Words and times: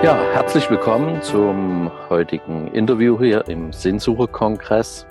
Ja, 0.00 0.16
herzlich 0.32 0.70
willkommen 0.70 1.20
zum 1.22 1.90
heutigen 2.08 2.68
Interview 2.68 3.18
hier 3.18 3.48
im 3.48 3.72
Sinnsucherkongress. 3.72 5.04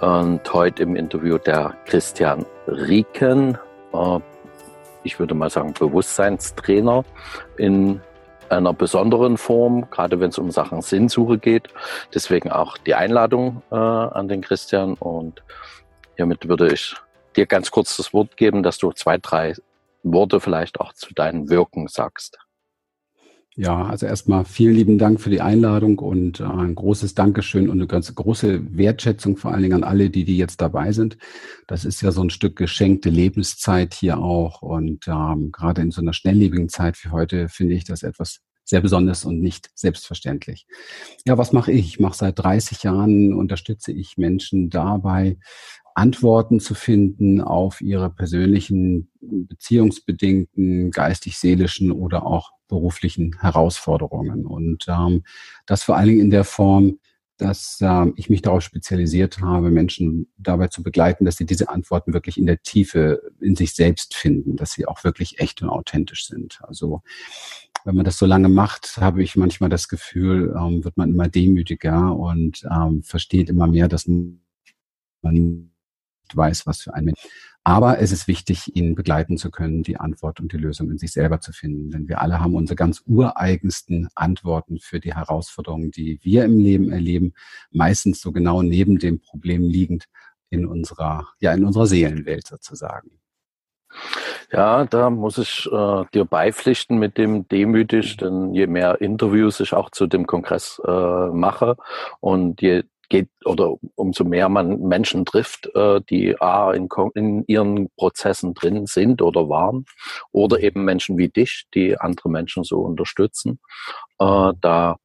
Und 0.00 0.52
heute 0.52 0.82
im 0.82 0.96
Interview 0.96 1.38
der 1.38 1.76
Christian 1.84 2.44
Rieken, 2.66 3.56
äh, 3.94 4.18
ich 5.04 5.20
würde 5.20 5.34
mal 5.34 5.50
sagen 5.50 5.72
Bewusstseinstrainer 5.72 7.04
in 7.56 8.00
einer 8.48 8.72
besonderen 8.72 9.36
Form, 9.38 9.88
gerade 9.90 10.18
wenn 10.18 10.30
es 10.30 10.38
um 10.38 10.50
Sachen 10.50 10.82
Sinnsuche 10.82 11.38
geht. 11.38 11.68
Deswegen 12.12 12.50
auch 12.50 12.76
die 12.78 12.96
Einladung 12.96 13.62
äh, 13.70 13.76
an 13.76 14.26
den 14.26 14.40
Christian. 14.40 14.94
Und 14.94 15.44
hiermit 16.16 16.48
würde 16.48 16.72
ich 16.72 16.96
dir 17.36 17.46
ganz 17.46 17.70
kurz 17.70 17.96
das 17.96 18.12
Wort 18.12 18.36
geben, 18.36 18.64
dass 18.64 18.78
du 18.78 18.90
zwei, 18.90 19.18
drei 19.18 19.54
Worte 20.02 20.40
vielleicht 20.40 20.80
auch 20.80 20.92
zu 20.92 21.14
deinen 21.14 21.48
Wirken 21.48 21.86
sagst. 21.86 22.40
Ja, 23.54 23.84
also 23.84 24.06
erstmal 24.06 24.46
vielen 24.46 24.74
lieben 24.74 24.96
Dank 24.98 25.20
für 25.20 25.28
die 25.28 25.42
Einladung 25.42 25.98
und 25.98 26.40
äh, 26.40 26.44
ein 26.44 26.74
großes 26.74 27.14
Dankeschön 27.14 27.68
und 27.68 27.78
eine 27.78 27.86
ganz 27.86 28.14
große 28.14 28.78
Wertschätzung 28.78 29.36
vor 29.36 29.52
allen 29.52 29.62
Dingen 29.62 29.74
an 29.74 29.84
alle, 29.84 30.08
die, 30.08 30.24
die 30.24 30.38
jetzt 30.38 30.62
dabei 30.62 30.92
sind. 30.92 31.18
Das 31.66 31.84
ist 31.84 32.00
ja 32.00 32.12
so 32.12 32.22
ein 32.22 32.30
Stück 32.30 32.56
geschenkte 32.56 33.10
Lebenszeit 33.10 33.92
hier 33.92 34.18
auch 34.18 34.62
und 34.62 35.06
ähm, 35.06 35.52
gerade 35.52 35.82
in 35.82 35.90
so 35.90 36.00
einer 36.00 36.14
schnelllebigen 36.14 36.70
Zeit 36.70 37.04
wie 37.04 37.10
heute 37.10 37.50
finde 37.50 37.74
ich 37.74 37.84
das 37.84 38.02
etwas 38.02 38.40
sehr 38.64 38.80
besonders 38.80 39.26
und 39.26 39.40
nicht 39.40 39.70
selbstverständlich. 39.74 40.66
Ja, 41.26 41.36
was 41.36 41.52
mache 41.52 41.72
ich? 41.72 41.86
Ich 41.86 42.00
mache 42.00 42.16
seit 42.16 42.38
30 42.38 42.84
Jahren, 42.84 43.34
unterstütze 43.34 43.92
ich 43.92 44.16
Menschen 44.16 44.70
dabei, 44.70 45.36
Antworten 45.94 46.58
zu 46.58 46.74
finden 46.74 47.42
auf 47.42 47.82
ihre 47.82 48.08
persönlichen, 48.08 49.10
beziehungsbedingten, 49.20 50.90
geistig-seelischen 50.90 51.92
oder 51.92 52.24
auch 52.24 52.50
beruflichen 52.72 53.38
Herausforderungen. 53.38 54.46
Und 54.46 54.86
ähm, 54.88 55.24
das 55.66 55.82
vor 55.82 55.96
allen 55.96 56.08
Dingen 56.08 56.20
in 56.22 56.30
der 56.30 56.44
Form, 56.44 56.98
dass 57.36 57.78
äh, 57.82 58.06
ich 58.16 58.30
mich 58.30 58.40
darauf 58.40 58.62
spezialisiert 58.62 59.40
habe, 59.40 59.70
Menschen 59.70 60.32
dabei 60.38 60.68
zu 60.68 60.82
begleiten, 60.82 61.26
dass 61.26 61.36
sie 61.36 61.44
diese 61.44 61.68
Antworten 61.68 62.14
wirklich 62.14 62.38
in 62.38 62.46
der 62.46 62.62
Tiefe 62.62 63.20
in 63.40 63.56
sich 63.56 63.74
selbst 63.74 64.14
finden, 64.14 64.56
dass 64.56 64.72
sie 64.72 64.86
auch 64.86 65.04
wirklich 65.04 65.38
echt 65.38 65.60
und 65.60 65.68
authentisch 65.68 66.26
sind. 66.26 66.60
Also 66.62 67.02
wenn 67.84 67.94
man 67.94 68.06
das 68.06 68.16
so 68.16 68.24
lange 68.24 68.48
macht, 68.48 68.96
habe 68.96 69.22
ich 69.22 69.36
manchmal 69.36 69.68
das 69.68 69.88
Gefühl, 69.88 70.54
ähm, 70.56 70.82
wird 70.82 70.96
man 70.96 71.10
immer 71.10 71.28
demütiger 71.28 72.16
und 72.16 72.66
ähm, 72.70 73.02
versteht 73.02 73.50
immer 73.50 73.66
mehr, 73.66 73.88
dass 73.88 74.06
man 74.06 75.70
weiß, 76.34 76.66
was 76.66 76.80
für 76.80 76.94
ein 76.94 77.04
Mensch. 77.04 77.20
Aber 77.64 78.00
es 78.00 78.10
ist 78.10 78.26
wichtig, 78.26 78.74
ihn 78.74 78.96
begleiten 78.96 79.38
zu 79.38 79.50
können, 79.50 79.84
die 79.84 79.96
Antwort 79.96 80.40
und 80.40 80.52
die 80.52 80.56
Lösung 80.56 80.90
in 80.90 80.98
sich 80.98 81.12
selber 81.12 81.40
zu 81.40 81.52
finden. 81.52 81.90
Denn 81.90 82.08
wir 82.08 82.20
alle 82.20 82.40
haben 82.40 82.56
unsere 82.56 82.74
ganz 82.74 83.02
ureigensten 83.06 84.08
Antworten 84.16 84.80
für 84.80 84.98
die 84.98 85.14
Herausforderungen, 85.14 85.92
die 85.92 86.18
wir 86.22 86.44
im 86.44 86.58
Leben 86.58 86.90
erleben, 86.90 87.34
meistens 87.70 88.20
so 88.20 88.32
genau 88.32 88.62
neben 88.62 88.98
dem 88.98 89.20
Problem 89.20 89.62
liegend 89.62 90.08
in 90.50 90.66
unserer, 90.66 91.28
ja, 91.38 91.52
in 91.52 91.64
unserer 91.64 91.86
Seelenwelt 91.86 92.48
sozusagen. 92.48 93.22
Ja, 94.50 94.84
da 94.84 95.08
muss 95.08 95.38
ich 95.38 95.66
äh, 95.72 96.04
dir 96.12 96.24
beipflichten 96.24 96.98
mit 96.98 97.16
dem 97.16 97.48
demütig, 97.48 98.16
denn 98.18 98.52
je 98.52 98.66
mehr 98.66 99.00
Interviews 99.00 99.60
ich 99.60 99.72
auch 99.72 99.90
zu 99.90 100.06
dem 100.06 100.26
Kongress 100.26 100.80
äh, 100.84 101.26
mache 101.28 101.76
und 102.20 102.60
je 102.60 102.84
geht 103.12 103.28
oder 103.44 103.74
umso 103.94 104.24
mehr 104.24 104.48
man 104.48 104.80
Menschen 104.80 105.26
trifft, 105.26 105.68
äh, 105.74 106.00
die 106.08 106.40
A, 106.40 106.72
in, 106.72 106.88
in 107.14 107.44
ihren 107.46 107.90
Prozessen 107.96 108.54
drin 108.54 108.86
sind 108.86 109.20
oder 109.20 109.50
waren, 109.50 109.84
oder 110.32 110.60
eben 110.60 110.84
Menschen 110.84 111.18
wie 111.18 111.28
dich, 111.28 111.66
die 111.74 112.00
andere 112.00 112.30
Menschen 112.30 112.64
so 112.64 112.80
unterstützen, 112.80 113.60
äh, 114.18 114.52
da 114.60 114.96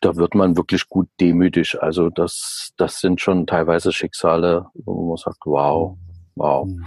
da 0.00 0.16
wird 0.16 0.34
man 0.34 0.56
wirklich 0.56 0.88
gut 0.88 1.08
demütig. 1.20 1.82
Also 1.82 2.08
das, 2.08 2.70
das 2.76 3.00
sind 3.00 3.20
schon 3.20 3.46
teilweise 3.46 3.92
Schicksale, 3.92 4.66
wo 4.74 5.08
man 5.08 5.16
sagt, 5.16 5.40
wow, 5.44 5.98
wow. 6.38 6.66
Mhm. 6.66 6.84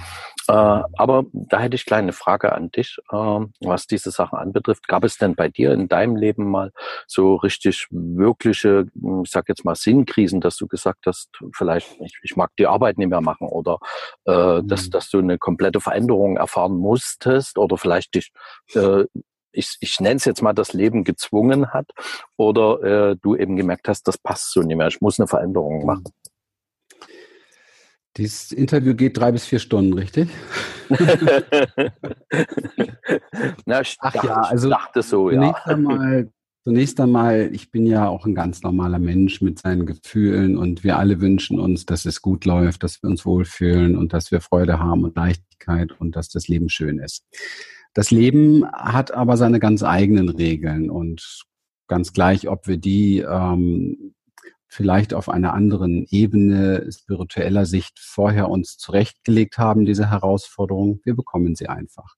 Äh, 0.47 0.53
aber 0.53 1.25
da 1.34 1.59
hätte 1.59 1.75
ich 1.75 1.85
kleine 1.85 2.13
Frage 2.13 2.53
an 2.53 2.72
dich, 2.72 2.97
äh, 3.12 3.16
was 3.62 3.88
diese 3.88 4.12
Sachen 4.12 4.38
anbetrifft. 4.38 4.88
Gab 4.88 5.03
es 5.03 5.17
denn 5.17 5.35
bei 5.35 5.47
dir 5.50 5.72
in 5.73 5.88
deinem 5.88 6.16
Leben 6.16 6.50
mal 6.50 6.72
so 7.07 7.35
richtig 7.35 7.88
wirkliche, 7.91 8.88
hm, 9.00 9.23
ich 9.23 9.31
sag 9.31 9.47
jetzt 9.50 9.66
mal 9.66 9.75
Sinnkrisen, 9.75 10.41
dass 10.41 10.57
du 10.57 10.67
gesagt 10.67 11.06
hast, 11.06 11.29
vielleicht 11.53 12.00
ich, 12.01 12.17
ich 12.23 12.35
mag 12.35 12.51
die 12.57 12.67
Arbeit 12.67 12.97
nicht 12.97 13.09
mehr 13.09 13.22
machen 13.22 13.47
oder 13.47 13.78
äh, 14.25 14.61
mhm. 14.61 14.67
dass, 14.67 14.90
dass 14.90 15.09
du 15.09 15.19
eine 15.19 15.38
komplette 15.38 15.79
Veränderung 15.79 16.38
erfahren 16.38 16.75
musstest 16.75 17.57
oder 17.57 17.78
vielleicht 17.78 18.16
dich 18.16 18.31
äh, 18.73 19.06
ich, 19.53 19.78
ich 19.81 20.00
nenne 20.00 20.16
es 20.16 20.25
jetzt 20.25 20.41
mal, 20.41 20.53
das 20.53 20.73
Leben 20.73 21.03
gezwungen 21.03 21.72
hat 21.72 21.90
oder 22.38 23.11
äh, 23.11 23.16
du 23.22 23.35
eben 23.35 23.56
gemerkt 23.56 23.88
hast, 23.88 24.07
das 24.07 24.17
passt 24.17 24.51
so 24.53 24.61
nicht 24.61 24.78
mehr, 24.78 24.88
ich 24.88 25.01
muss 25.01 25.19
eine 25.19 25.28
Veränderung 25.28 25.85
machen. 25.85 26.06
Dieses 28.22 28.52
Interview 28.52 28.94
geht 28.94 29.18
drei 29.18 29.32
bis 29.32 29.46
vier 29.46 29.58
Stunden, 29.58 29.94
richtig? 29.94 30.30
Na, 33.66 33.82
ich 33.82 33.98
Ach 34.00 34.14
dachte, 34.14 34.28
ja, 34.28 34.42
also 34.42 34.70
dachte 34.70 35.02
so, 35.02 35.32
zunächst 35.32 35.66
ja. 35.66 35.74
Einmal, 35.74 36.32
zunächst 36.64 37.00
einmal, 37.00 37.50
ich 37.52 37.72
bin 37.72 37.88
ja 37.88 38.08
auch 38.08 38.28
ein 38.28 38.36
ganz 38.36 38.62
normaler 38.62 39.00
Mensch 39.00 39.42
mit 39.42 39.58
seinen 39.58 39.88
Gefühlen 39.88 40.56
und 40.56 40.84
wir 40.84 41.00
alle 41.00 41.20
wünschen 41.20 41.59
uns, 41.59 41.88
dass 41.88 42.06
es 42.06 42.22
gut 42.22 42.46
läuft, 42.46 42.84
dass 42.84 43.02
wir 43.02 43.09
uns 43.09 43.26
wohlfühlen 43.26 43.98
und 43.98 44.14
dass 44.14 44.32
wir 44.32 44.40
Freude 44.40 44.78
haben 44.78 45.03
und 45.03 45.16
Leichtigkeit 45.16 45.92
und 46.00 46.16
dass 46.16 46.30
das 46.30 46.48
Leben 46.48 46.70
schön 46.70 47.00
ist. 47.00 47.26
Das 47.96 48.12
Leben 48.12 48.72
hat 48.72 49.12
aber 49.12 49.36
seine 49.36 49.59
ganz 49.59 49.82
eigenen 49.82 50.30
Regeln 50.30 50.92
und 50.92 51.48
ganz 51.88 52.14
gleich, 52.14 52.48
ob 52.48 52.68
wir 52.68 52.78
die 52.78 53.18
ähm, 53.28 54.14
vielleicht 54.72 55.14
auf 55.14 55.28
einer 55.28 55.54
anderen 55.54 56.06
Ebene 56.09 56.88
spiritueller 56.90 57.66
Sicht 57.66 58.00
vorher 58.00 58.50
uns 58.50 58.78
zurechtgelegt 58.78 59.58
haben, 59.58 59.86
diese 59.86 60.09
Herausforderung. 60.09 61.02
Wir 61.04 61.14
bekommen 61.14 61.56
sie 61.56 61.68
einfach. 61.68 62.16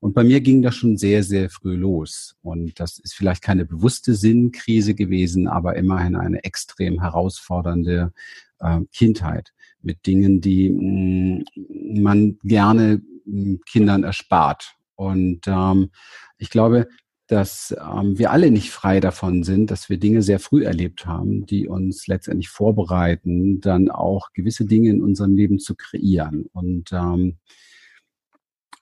Und 0.00 0.12
bei 0.12 0.24
mir 0.24 0.40
ging 0.40 0.60
das 0.60 0.74
schon 0.74 0.96
sehr, 0.96 1.22
sehr 1.22 1.50
früh 1.50 1.76
los. 1.76 2.34
Und 2.42 2.80
das 2.80 2.98
ist 2.98 3.14
vielleicht 3.14 3.42
keine 3.42 3.64
bewusste 3.64 4.14
Sinnkrise 4.14 4.96
gewesen, 4.96 5.46
aber 5.46 5.76
immerhin 5.76 6.16
eine 6.16 6.42
extrem 6.42 7.00
herausfordernde 7.00 8.12
äh, 8.58 8.80
Kindheit 8.92 9.52
mit 9.80 10.04
Dingen, 10.04 10.40
die 10.40 10.70
mh, 10.70 11.44
mm, 11.54 12.02
man 12.02 12.38
gerne 12.42 13.02
mh, 13.24 13.52
mm, 13.52 13.60
Kindern 13.70 14.02
erspart. 14.02 14.74
Und 14.96 15.46
ähm, 15.46 15.90
ich 16.38 16.50
glaube, 16.50 16.88
dass 17.26 17.74
ähm, 17.80 18.18
wir 18.18 18.30
alle 18.30 18.50
nicht 18.50 18.70
frei 18.70 19.00
davon 19.00 19.42
sind, 19.44 19.70
dass 19.70 19.88
wir 19.88 19.98
Dinge 19.98 20.22
sehr 20.22 20.38
früh 20.38 20.64
erlebt 20.64 21.06
haben, 21.06 21.46
die 21.46 21.68
uns 21.68 22.06
letztendlich 22.06 22.48
vorbereiten, 22.48 23.60
dann 23.60 23.90
auch 23.90 24.32
gewisse 24.32 24.66
Dinge 24.66 24.90
in 24.90 25.02
unserem 25.02 25.34
Leben 25.34 25.58
zu 25.58 25.74
kreieren. 25.74 26.46
Und 26.52 26.92
ähm, 26.92 27.38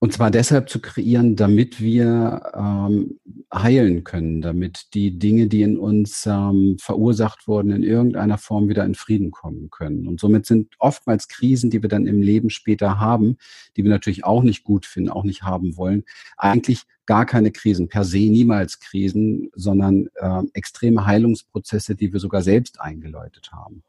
und 0.03 0.13
zwar 0.13 0.33
deshalb 0.33 0.69
zu 0.69 0.81
kreieren, 0.81 1.37
damit 1.37 1.81
wir 1.81 2.51
ähm, 2.57 3.21
heilen 3.55 4.03
können, 4.03 4.43
damit 4.43 4.93
die 4.95 5.17
Dinge, 5.17 5.47
die 5.47 5.63
in 5.63 5.79
uns 5.79 6.27
ähm, 6.27 6.77
verursacht 6.81 7.47
wurden, 7.47 7.71
in 7.71 7.85
irgendeiner 7.85 8.37
Form 8.37 8.69
wieder 8.69 8.85
in 8.85 8.97
Frieden 8.97 9.31
kommen 9.31 9.71
können. 9.71 10.09
Und 10.09 10.19
somit 10.19 10.45
sind 10.45 10.75
oftmals 10.81 11.29
Krisen, 11.29 11.71
die 11.71 11.83
wir 11.83 11.89
dann 11.89 12.09
im 12.09 12.21
Leben 12.21 12.51
später 12.51 12.99
haben, 12.99 13.37
die 13.77 13.85
wir 13.85 13.93
natürlich 13.93 14.25
auch 14.25 14.43
nicht 14.43 14.65
gut 14.65 14.87
finden, 14.87 15.09
auch 15.09 15.23
nicht 15.23 15.45
haben 15.45 15.77
wollen, 15.77 16.03
eigentlich 16.37 16.83
gar 17.07 17.27
keine 17.27 17.51
Krisen, 17.51 17.89
per 17.89 18.05
se 18.05 18.19
niemals 18.19 18.79
Krisen, 18.79 19.51
sondern 19.55 20.09
äh, 20.15 20.43
extreme 20.53 21.05
Heilungsprozesse, 21.05 21.95
die 21.97 22.13
wir 22.13 22.21
sogar 22.21 22.43
selbst 22.43 22.81
eingeläutet 22.81 23.51
haben. 23.53 23.83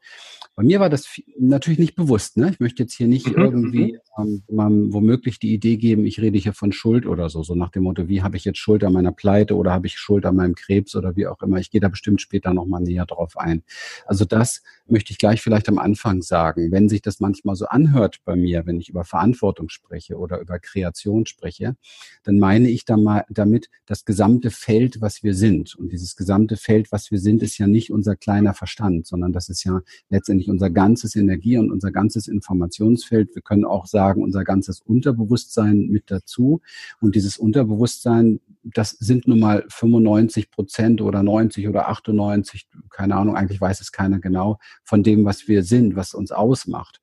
Bei 0.56 0.62
mir 0.62 0.80
war 0.80 0.90
das 0.90 1.20
natürlich 1.38 1.78
nicht 1.78 1.94
bewusst. 1.94 2.36
Ne? 2.36 2.50
Ich 2.50 2.60
möchte 2.60 2.82
jetzt 2.82 2.94
hier 2.94 3.06
nicht 3.06 3.28
mhm, 3.28 3.42
irgendwie 3.42 3.92
mhm. 4.16 4.22
ähm, 4.22 4.42
man 4.48 4.92
womöglich 4.92 5.38
die 5.38 5.52
Idee 5.52 5.76
geben, 5.76 6.06
ich 6.06 6.20
rede 6.20 6.38
hier 6.38 6.52
von 6.52 6.72
Schuld 6.72 7.06
oder 7.06 7.28
so, 7.28 7.42
so 7.42 7.54
nach 7.54 7.70
dem 7.70 7.84
Motto, 7.84 8.08
wie 8.08 8.22
habe 8.22 8.36
ich 8.36 8.44
jetzt 8.44 8.58
Schuld 8.58 8.82
an 8.84 8.92
meiner 8.92 9.12
Pleite 9.12 9.56
oder 9.56 9.72
habe 9.72 9.86
ich 9.86 9.96
Schuld 9.96 10.26
an 10.26 10.36
meinem 10.36 10.54
Krebs 10.54 10.96
oder 10.96 11.16
wie 11.16 11.26
auch 11.26 11.40
immer. 11.42 11.58
Ich 11.58 11.70
gehe 11.70 11.80
da 11.80 11.88
bestimmt 11.88 12.20
später 12.20 12.52
nochmal 12.52 12.82
näher 12.82 13.06
drauf 13.06 13.36
ein. 13.36 13.62
Also 14.06 14.24
das 14.24 14.62
möchte 14.86 15.12
ich 15.12 15.18
gleich 15.18 15.40
vielleicht 15.40 15.68
am 15.68 15.78
Anfang 15.78 16.22
sagen. 16.22 16.72
Wenn 16.72 16.88
sich 16.88 17.02
das 17.02 17.20
manchmal 17.20 17.56
so 17.56 17.66
anhört 17.66 18.18
bei 18.24 18.36
mir, 18.36 18.66
wenn 18.66 18.80
ich 18.80 18.88
über 18.88 19.04
Verantwortung 19.04 19.68
spreche 19.68 20.16
oder 20.16 20.40
über 20.40 20.58
Kreation 20.58 21.26
spreche, 21.26 21.76
dann 22.22 22.38
meine 22.38 22.68
ich 22.68 22.84
da 22.84 22.96
mal 23.04 23.24
damit 23.28 23.68
das 23.86 24.04
gesamte 24.04 24.50
Feld, 24.50 25.00
was 25.00 25.22
wir 25.22 25.34
sind. 25.34 25.74
Und 25.76 25.92
dieses 25.92 26.16
gesamte 26.16 26.56
Feld, 26.56 26.90
was 26.90 27.10
wir 27.10 27.18
sind, 27.18 27.42
ist 27.42 27.58
ja 27.58 27.66
nicht 27.66 27.92
unser 27.92 28.16
kleiner 28.16 28.54
Verstand, 28.54 29.06
sondern 29.06 29.32
das 29.32 29.48
ist 29.48 29.64
ja 29.64 29.80
letztendlich 30.08 30.50
unser 30.50 30.70
ganzes 30.70 31.14
Energie 31.14 31.58
und 31.58 31.70
unser 31.70 31.92
ganzes 31.92 32.26
Informationsfeld. 32.26 33.34
Wir 33.34 33.42
können 33.42 33.64
auch 33.64 33.86
sagen, 33.86 34.22
unser 34.22 34.42
ganzes 34.44 34.80
Unterbewusstsein 34.80 35.86
mit 35.86 36.10
dazu. 36.10 36.60
Und 37.00 37.14
dieses 37.14 37.36
Unterbewusstsein, 37.36 38.40
das 38.64 38.90
sind 38.90 39.28
nun 39.28 39.40
mal 39.40 39.64
95 39.68 40.50
Prozent 40.50 41.00
oder 41.00 41.22
90 41.22 41.68
oder 41.68 41.88
98, 41.88 42.66
keine 42.90 43.16
Ahnung, 43.16 43.36
eigentlich 43.36 43.60
weiß 43.60 43.80
es 43.80 43.92
keiner 43.92 44.18
genau, 44.18 44.58
von 44.82 45.02
dem, 45.02 45.24
was 45.24 45.46
wir 45.46 45.62
sind, 45.62 45.96
was 45.96 46.14
uns 46.14 46.32
ausmacht. 46.32 47.00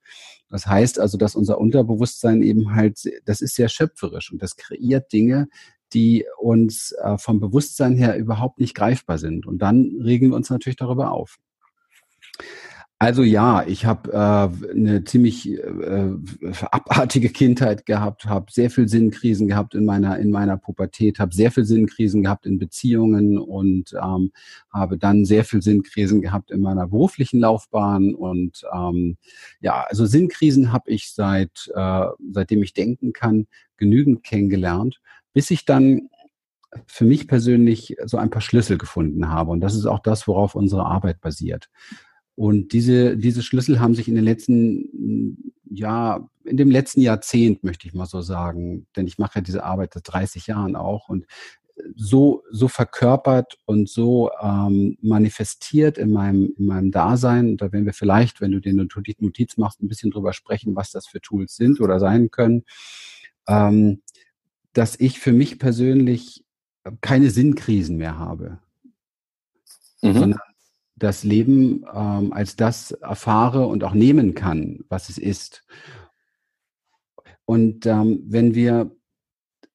Das 0.52 0.68
heißt 0.68 1.00
also, 1.00 1.18
dass 1.18 1.36
unser 1.36 1.60
Unterbewusstsein 1.60 2.44
eben 2.44 2.76
halt, 2.76 3.00
das 3.26 3.42
ist 3.42 3.56
sehr 3.56 3.70
schöpferisch 3.70 4.32
und 4.32 4.44
das 4.44 4.58
kreiert 4.58 5.12
Dinge, 5.14 5.48
die 5.94 6.26
uns 6.38 6.94
äh, 6.94 7.18
vom 7.18 7.40
Bewusstsein 7.40 7.96
her 7.96 8.18
überhaupt 8.18 8.60
nicht 8.60 8.76
greifbar 8.76 9.18
sind. 9.18 9.46
Und 9.46 9.62
dann 9.62 10.02
regen 10.02 10.30
wir 10.30 10.36
uns 10.36 10.50
natürlich 10.50 10.78
darüber 10.78 11.12
auf. 11.12 11.38
Also 13.02 13.24
ja, 13.24 13.66
ich 13.66 13.88
habe 13.88 14.14
äh, 14.14 14.70
eine 14.76 15.04
ziemlich 15.06 15.52
äh, 15.52 16.12
abartige 16.70 17.30
Kindheit 17.30 17.88
gehabt, 17.88 18.26
habe 18.26 18.52
sehr 18.52 18.70
viel 18.70 18.88
Sinnkrisen 18.88 19.48
gehabt 19.48 19.74
in 19.74 19.86
meiner 19.86 20.20
in 20.20 20.30
meiner 20.30 20.56
Pubertät, 20.56 21.18
habe 21.18 21.34
sehr 21.34 21.50
viel 21.50 21.66
Sinnkrisen 21.66 22.22
gehabt 22.22 22.46
in 22.46 22.60
Beziehungen 22.60 23.40
und 23.40 23.96
ähm, 23.96 24.32
habe 24.72 25.00
dann 25.00 25.26
sehr 25.26 25.46
viel 25.46 25.64
Sinnkrisen 25.64 26.22
gehabt 26.22 26.52
in 26.52 26.62
meiner 26.62 26.86
beruflichen 26.86 27.40
Laufbahn 27.40 28.14
und 28.14 28.62
ähm, 28.72 29.18
ja, 29.62 29.84
also 29.90 30.06
Sinnkrisen 30.06 30.72
habe 30.72 30.92
ich 30.92 31.12
seit 31.12 31.72
äh, 31.74 32.06
seitdem 32.32 32.62
ich 32.62 32.74
denken 32.74 33.14
kann 33.14 33.48
genügend 33.78 34.24
kennengelernt, 34.24 35.02
bis 35.34 35.52
ich 35.52 35.66
dann 35.66 36.10
für 36.86 37.06
mich 37.06 37.28
persönlich 37.28 37.98
so 38.06 38.18
ein 38.18 38.30
paar 38.30 38.42
Schlüssel 38.42 38.78
gefunden 38.78 39.30
habe 39.30 39.52
und 39.52 39.60
das 39.62 39.76
ist 39.76 39.86
auch 39.86 40.00
das, 40.00 40.28
worauf 40.28 40.56
unsere 40.56 40.86
Arbeit 40.86 41.22
basiert. 41.22 41.70
Und 42.36 42.72
diese, 42.74 43.18
diese 43.18 43.44
Schlüssel 43.44 43.80
haben 43.80 43.94
sich 43.94 44.08
in 44.08 44.16
den 44.16 44.24
letzten, 44.24 45.54
ja, 45.70 46.28
in 46.46 46.58
dem 46.58 46.72
letzten 46.72 47.02
Jahrzehnt, 47.02 47.64
möchte 47.64 47.88
ich 47.88 47.94
mal 47.94 48.06
so 48.06 48.22
sagen, 48.22 48.88
denn 48.96 49.06
ich 49.06 49.18
mache 49.18 49.34
ja 49.36 49.42
diese 49.42 49.64
Arbeit 49.64 49.94
seit 49.94 50.04
30 50.06 50.48
Jahren 50.48 50.76
auch 50.76 51.10
und 51.10 51.26
so, 51.96 52.44
so 52.52 52.68
verkörpert 52.68 53.58
und 53.66 53.90
so 53.90 54.30
ähm, 54.42 54.98
manifestiert 55.02 55.98
in 55.98 56.12
meinem, 56.12 56.54
in 56.58 56.66
meinem 56.68 56.92
Dasein. 56.92 57.58
Da 57.58 57.72
werden 57.72 57.86
wir 57.86 57.94
vielleicht, 57.94 58.42
wenn 58.42 58.52
du 58.52 58.60
dir 58.60 58.72
eine 58.72 58.88
Notiz 59.20 59.58
machst, 59.58 59.82
ein 59.82 59.88
bisschen 59.88 60.12
drüber 60.12 60.34
sprechen, 60.34 60.76
was 60.76 60.92
das 60.92 61.08
für 61.08 61.22
Tools 61.22 61.56
sind 61.56 61.80
oder 61.82 62.00
sein 62.00 62.32
können, 62.32 62.64
ähm, 63.48 64.02
dass 64.74 65.00
ich 65.00 65.20
für 65.20 65.34
mich 65.34 65.60
persönlich 65.60 66.46
keine 67.02 67.30
Sinnkrisen 67.30 67.98
mehr 67.98 68.18
habe, 68.18 68.60
mhm. 70.02 70.14
sondern 70.14 70.40
das 70.96 71.24
Leben 71.24 71.84
ähm, 71.94 72.32
als 72.34 72.56
das 72.56 72.92
erfahre 72.92 73.66
und 73.66 73.84
auch 73.84 73.94
nehmen 73.94 74.36
kann, 74.36 74.86
was 74.88 75.10
es 75.10 75.18
ist. 75.18 75.66
Und 77.46 77.86
ähm, 77.86 78.24
wenn 78.28 78.56
wir 78.56 78.96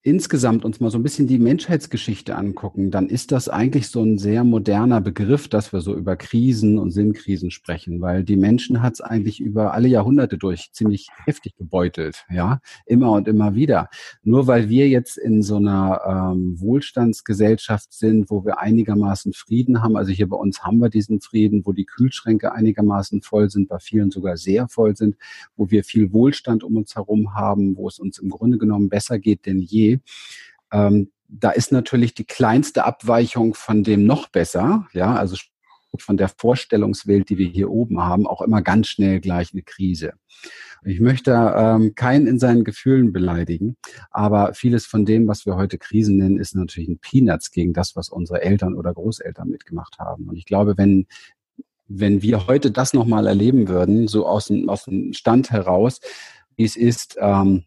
insgesamt 0.06 0.64
uns 0.64 0.78
mal 0.78 0.88
so 0.88 0.98
ein 0.98 1.02
bisschen 1.02 1.26
die 1.26 1.40
Menschheitsgeschichte 1.40 2.36
angucken, 2.36 2.92
dann 2.92 3.08
ist 3.08 3.32
das 3.32 3.48
eigentlich 3.48 3.88
so 3.88 4.04
ein 4.04 4.18
sehr 4.18 4.44
moderner 4.44 5.00
Begriff, 5.00 5.48
dass 5.48 5.72
wir 5.72 5.80
so 5.80 5.96
über 5.96 6.14
Krisen 6.14 6.78
und 6.78 6.92
Sinnkrisen 6.92 7.50
sprechen, 7.50 8.00
weil 8.00 8.22
die 8.22 8.36
Menschen 8.36 8.82
hat 8.82 8.94
es 8.94 9.00
eigentlich 9.00 9.40
über 9.40 9.74
alle 9.74 9.88
Jahrhunderte 9.88 10.38
durch 10.38 10.70
ziemlich 10.70 11.08
heftig 11.24 11.56
gebeutelt, 11.56 12.24
ja, 12.30 12.60
immer 12.86 13.10
und 13.10 13.26
immer 13.26 13.56
wieder. 13.56 13.88
Nur 14.22 14.46
weil 14.46 14.68
wir 14.68 14.88
jetzt 14.88 15.18
in 15.18 15.42
so 15.42 15.56
einer 15.56 16.00
ähm, 16.06 16.60
Wohlstandsgesellschaft 16.60 17.92
sind, 17.92 18.30
wo 18.30 18.44
wir 18.44 18.60
einigermaßen 18.60 19.32
Frieden 19.32 19.82
haben, 19.82 19.96
also 19.96 20.12
hier 20.12 20.28
bei 20.28 20.36
uns 20.36 20.62
haben 20.62 20.78
wir 20.78 20.88
diesen 20.88 21.20
Frieden, 21.20 21.62
wo 21.64 21.72
die 21.72 21.84
Kühlschränke 21.84 22.52
einigermaßen 22.52 23.22
voll 23.22 23.50
sind, 23.50 23.68
bei 23.68 23.80
vielen 23.80 24.12
sogar 24.12 24.36
sehr 24.36 24.68
voll 24.68 24.96
sind, 24.96 25.16
wo 25.56 25.68
wir 25.72 25.82
viel 25.82 26.12
Wohlstand 26.12 26.62
um 26.62 26.76
uns 26.76 26.94
herum 26.94 27.34
haben, 27.34 27.76
wo 27.76 27.88
es 27.88 27.98
uns 27.98 28.18
im 28.20 28.28
Grunde 28.28 28.56
genommen 28.56 28.88
besser 28.88 29.18
geht 29.18 29.46
denn 29.46 29.58
je 29.58 29.95
ähm, 30.72 31.10
da 31.28 31.50
ist 31.50 31.72
natürlich 31.72 32.14
die 32.14 32.24
kleinste 32.24 32.84
Abweichung 32.84 33.54
von 33.54 33.82
dem 33.82 34.06
noch 34.06 34.28
besser, 34.28 34.86
ja, 34.92 35.14
also 35.14 35.36
von 35.98 36.16
der 36.16 36.28
Vorstellungswelt, 36.28 37.30
die 37.30 37.38
wir 37.38 37.48
hier 37.48 37.70
oben 37.70 38.02
haben, 38.02 38.26
auch 38.26 38.42
immer 38.42 38.60
ganz 38.60 38.88
schnell 38.88 39.20
gleich 39.20 39.52
eine 39.52 39.62
Krise. 39.62 40.12
Ich 40.84 41.00
möchte 41.00 41.32
ähm, 41.56 41.94
keinen 41.94 42.26
in 42.26 42.38
seinen 42.38 42.64
Gefühlen 42.64 43.12
beleidigen, 43.12 43.76
aber 44.10 44.52
vieles 44.52 44.84
von 44.84 45.06
dem, 45.06 45.26
was 45.26 45.46
wir 45.46 45.56
heute 45.56 45.78
Krisen 45.78 46.18
nennen, 46.18 46.38
ist 46.38 46.54
natürlich 46.54 46.88
ein 46.88 46.98
Peanuts 46.98 47.50
gegen 47.50 47.72
das, 47.72 47.96
was 47.96 48.10
unsere 48.10 48.42
Eltern 48.42 48.74
oder 48.74 48.92
Großeltern 48.92 49.48
mitgemacht 49.48 49.98
haben. 49.98 50.28
Und 50.28 50.36
ich 50.36 50.44
glaube, 50.44 50.76
wenn 50.76 51.06
wenn 51.88 52.22
wir 52.22 52.46
heute 52.46 52.70
das 52.70 52.94
nochmal 52.94 53.26
erleben 53.26 53.68
würden, 53.68 54.08
so 54.08 54.26
aus 54.26 54.46
dem, 54.48 54.68
aus 54.68 54.86
dem 54.86 55.12
Stand 55.12 55.50
heraus, 55.50 56.00
wie 56.56 56.64
es 56.64 56.76
ist, 56.76 57.16
ähm, 57.20 57.64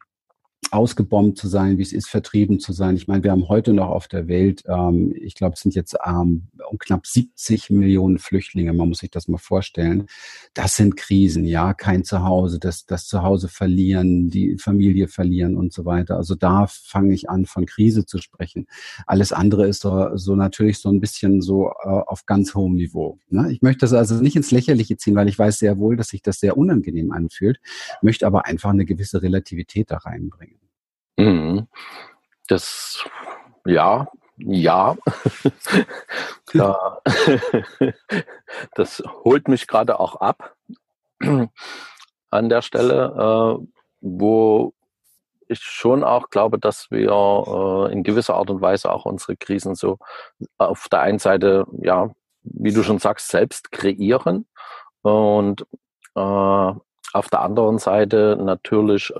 ausgebombt 0.71 1.37
zu 1.37 1.47
sein, 1.47 1.77
wie 1.77 1.81
es 1.81 1.93
ist, 1.93 2.09
vertrieben 2.09 2.59
zu 2.59 2.73
sein. 2.73 2.95
Ich 2.95 3.07
meine, 3.07 3.23
wir 3.23 3.31
haben 3.31 3.47
heute 3.47 3.73
noch 3.73 3.89
auf 3.89 4.07
der 4.07 4.27
Welt, 4.27 4.63
ähm, 4.67 5.13
ich 5.15 5.33
glaube, 5.33 5.53
es 5.53 5.61
sind 5.61 5.73
jetzt 5.73 5.95
ähm, 6.05 6.47
um 6.69 6.77
knapp 6.77 7.07
70 7.07 7.69
Millionen 7.71 8.19
Flüchtlinge. 8.19 8.73
Man 8.73 8.89
muss 8.89 8.99
sich 8.99 9.09
das 9.09 9.27
mal 9.27 9.37
vorstellen. 9.37 10.05
Das 10.53 10.75
sind 10.75 10.95
Krisen, 10.95 11.45
ja, 11.45 11.73
kein 11.73 12.03
Zuhause, 12.03 12.59
das, 12.59 12.85
das 12.85 13.07
Zuhause 13.07 13.47
verlieren, 13.47 14.29
die 14.29 14.57
Familie 14.57 15.07
verlieren 15.07 15.55
und 15.55 15.73
so 15.73 15.85
weiter. 15.85 16.17
Also 16.17 16.35
da 16.35 16.67
fange 16.67 17.13
ich 17.13 17.29
an, 17.29 17.45
von 17.45 17.65
Krise 17.65 18.05
zu 18.05 18.19
sprechen. 18.19 18.67
Alles 19.07 19.31
andere 19.33 19.67
ist 19.67 19.81
so, 19.81 20.15
so 20.17 20.35
natürlich 20.35 20.79
so 20.79 20.89
ein 20.89 20.99
bisschen 20.99 21.41
so 21.41 21.71
äh, 21.83 21.87
auf 21.87 22.25
ganz 22.25 22.53
hohem 22.53 22.75
Niveau. 22.75 23.17
Ne? 23.29 23.51
Ich 23.51 23.61
möchte 23.61 23.81
das 23.81 23.93
also 23.93 24.15
nicht 24.15 24.35
ins 24.35 24.51
Lächerliche 24.51 24.97
ziehen, 24.97 25.15
weil 25.15 25.29
ich 25.29 25.39
weiß 25.39 25.59
sehr 25.59 25.77
wohl, 25.77 25.95
dass 25.95 26.09
sich 26.09 26.21
das 26.21 26.39
sehr 26.39 26.57
unangenehm 26.57 27.11
anfühlt, 27.11 27.59
möchte 28.01 28.27
aber 28.27 28.45
einfach 28.45 28.69
eine 28.69 28.85
gewisse 28.85 29.21
Relativität 29.21 29.89
da 29.89 29.97
reinbringen. 29.97 30.48
Mhm. 31.19 31.67
Das, 32.47 33.05
ja, 33.65 34.07
ja. 34.37 34.95
das 38.75 39.03
holt 39.25 39.49
mich 39.49 39.67
gerade 39.67 39.99
auch 39.99 40.15
ab 40.15 40.55
an 42.31 42.49
der 42.49 42.61
Stelle, 42.61 43.59
äh, 43.59 43.67
wo 43.99 44.73
ich 45.49 45.59
schon 45.59 46.05
auch 46.05 46.29
glaube, 46.29 46.57
dass 46.57 46.89
wir 46.89 47.09
äh, 47.09 47.91
in 47.91 48.03
gewisser 48.03 48.35
Art 48.35 48.49
und 48.49 48.61
Weise 48.61 48.89
auch 48.89 49.03
unsere 49.05 49.35
Krisen 49.35 49.75
so 49.75 49.97
auf 50.57 50.87
der 50.89 51.01
einen 51.01 51.19
Seite, 51.19 51.65
ja, 51.81 52.11
wie 52.43 52.71
du 52.71 52.81
schon 52.81 52.99
sagst, 52.99 53.27
selbst 53.27 53.73
kreieren 53.73 54.47
und 55.01 55.65
äh, 56.15 56.19
auf 56.21 57.27
der 57.29 57.41
anderen 57.41 57.77
Seite 57.77 58.37
natürlich 58.39 59.11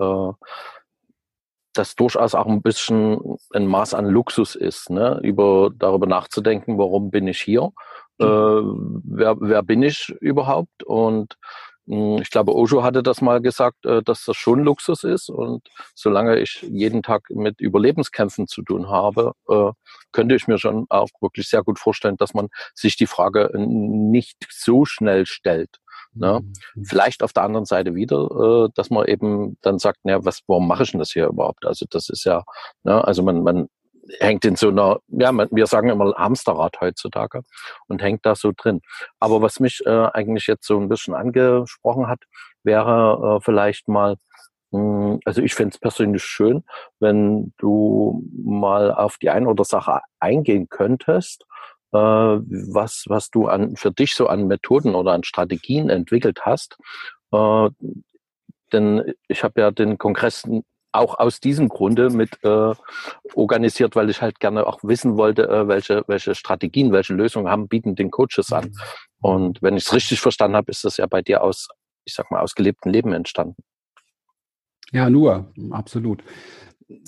das 1.80 1.96
durchaus 1.96 2.36
auch 2.36 2.46
ein 2.46 2.62
bisschen 2.62 3.38
ein 3.54 3.66
Maß 3.66 3.94
an 3.94 4.06
Luxus 4.06 4.56
ist, 4.56 4.90
ne? 4.90 5.20
über 5.24 5.72
darüber 5.74 6.06
nachzudenken, 6.08 6.78
warum 6.78 7.10
bin 7.10 7.28
ich 7.28 7.40
hier, 7.40 7.72
mhm. 8.20 8.26
äh, 8.26 8.62
wer, 9.06 9.36
wer 9.40 9.64
bin 9.64 9.82
ich 9.82 10.10
überhaupt 10.20 10.84
und 10.84 11.38
ich 11.90 12.30
glaube, 12.30 12.54
Osho 12.54 12.84
hatte 12.84 13.02
das 13.02 13.20
mal 13.20 13.42
gesagt, 13.42 13.84
äh, 13.86 14.04
dass 14.04 14.24
das 14.26 14.38
schon 14.38 14.64
Luxus 14.64 15.04
ist. 15.04 15.30
Und 15.30 15.68
solange 15.96 16.40
ich 16.40 16.62
jeden 16.62 17.02
Tag 17.02 17.30
mit 17.32 17.60
Überlebenskämpfen 17.60 18.48
zu 18.48 18.62
tun 18.62 18.90
habe, 18.90 19.34
äh, 19.48 19.72
könnte 20.12 20.36
ich 20.36 20.48
mir 20.48 20.60
schon 20.60 20.86
auch 20.90 21.10
wirklich 21.20 21.50
sehr 21.50 21.64
gut 21.64 21.80
vorstellen, 21.80 22.18
dass 22.18 22.36
man 22.36 22.50
sich 22.76 22.96
die 22.96 23.08
Frage 23.08 23.50
nicht 23.56 24.38
so 24.52 24.86
schnell 24.86 25.26
stellt. 25.26 25.78
Ne? 26.14 26.42
Mhm. 26.76 26.86
Vielleicht 26.86 27.24
auf 27.24 27.34
der 27.34 27.44
anderen 27.44 27.66
Seite 27.66 27.96
wieder, 27.96 28.68
äh, 28.68 28.70
dass 28.76 28.92
man 28.92 29.08
eben 29.08 29.58
dann 29.62 29.80
sagt, 29.80 30.00
naja, 30.04 30.24
was, 30.24 30.42
warum 30.46 30.68
mache 30.68 30.84
ich 30.84 30.92
denn 30.92 31.00
das 31.00 31.12
hier 31.12 31.28
überhaupt? 31.28 31.66
Also 31.66 31.86
das 31.90 32.10
ist 32.10 32.24
ja, 32.24 32.44
ne, 32.84 33.04
also 33.04 33.24
man, 33.24 33.42
man 33.42 33.68
hängt 34.20 34.46
in 34.46 34.56
so 34.56 34.70
einer, 34.70 35.00
ja, 35.08 35.32
wir 35.52 35.68
sagen 35.68 35.90
immer 35.90 36.14
Hamsterrad 36.16 36.80
heutzutage 36.82 37.42
und 37.88 38.02
hängt 38.02 38.26
da 38.26 38.36
so 38.36 38.52
drin. 38.56 38.82
Aber 39.20 39.42
was 39.42 39.60
mich 39.60 39.82
äh, 39.86 40.08
eigentlich 40.14 40.48
jetzt 40.48 40.66
so 40.66 40.80
ein 40.80 40.90
bisschen 40.90 41.14
angesprochen 41.14 42.08
hat, 42.08 42.24
wäre 42.64 43.38
äh, 43.38 43.44
vielleicht 43.44 43.88
mal, 43.88 44.16
mh, 44.72 44.80
hm, 44.80 45.20
also 45.26 45.42
ich 45.42 45.54
fände 45.54 45.74
es 45.74 45.80
persönlich 45.80 46.24
schön, 46.24 46.64
wenn 47.00 47.54
du 47.58 48.24
mal 48.44 48.94
auf 48.94 49.18
die 49.18 49.30
eine 49.30 49.48
oder 49.48 49.64
Sache 49.64 50.02
eingehen 50.20 50.68
könntest, 50.70 51.46
äh, 51.92 51.98
was, 51.98 53.06
was 53.08 53.30
du 53.30 53.48
an, 53.48 53.76
für 53.76 53.92
dich 53.92 54.16
so 54.16 54.28
an 54.28 54.48
Methoden 54.48 54.96
oder 54.96 55.14
an 55.14 55.24
Strategien 55.24 55.90
entwickelt 55.90 56.42
hast. 56.46 56.78
Äh, 57.32 57.70
denn 58.72 59.14
ich 59.28 59.44
habe 59.44 59.62
ja 59.62 59.72
den 59.72 59.98
Kongress 59.98 60.48
auch 60.92 61.20
aus 61.20 61.40
diesem 61.40 61.70
Grunde 61.70 62.10
mit 62.10 62.44
äh, 62.44 62.74
organisiert, 63.34 63.96
weil 63.96 64.10
ich 64.10 64.22
halt 64.22 64.40
gerne 64.40 64.66
auch 64.66 64.80
wissen 64.84 65.18
wollte, 65.18 65.48
äh, 65.48 65.68
welche, 65.68 66.04
welche 66.08 66.36
Strategien, 66.36 66.92
welche 66.92 67.14
Lösungen 67.14 67.50
haben, 67.50 67.68
bieten 67.68 67.96
den 67.96 68.12
Coaches 68.12 68.52
an. 68.52 68.72
Und 69.22 69.62
wenn 69.62 69.78
ich 69.78 69.86
es 69.86 69.94
richtig 69.94 70.20
verstanden 70.20 70.58
habe, 70.58 70.72
ist 70.72 70.84
das 70.84 70.98
ja 70.98 71.06
bei 71.08 71.22
dir 71.22 71.44
aus, 71.44 71.68
ich 72.06 72.14
sag 72.14 72.32
mal, 72.32 72.42
aus 72.42 72.56
gelebtem 72.56 72.92
Leben 72.92 73.14
entstanden. 73.14 73.56
Ja, 74.92 75.10
nur, 75.10 75.52
absolut. 75.72 76.24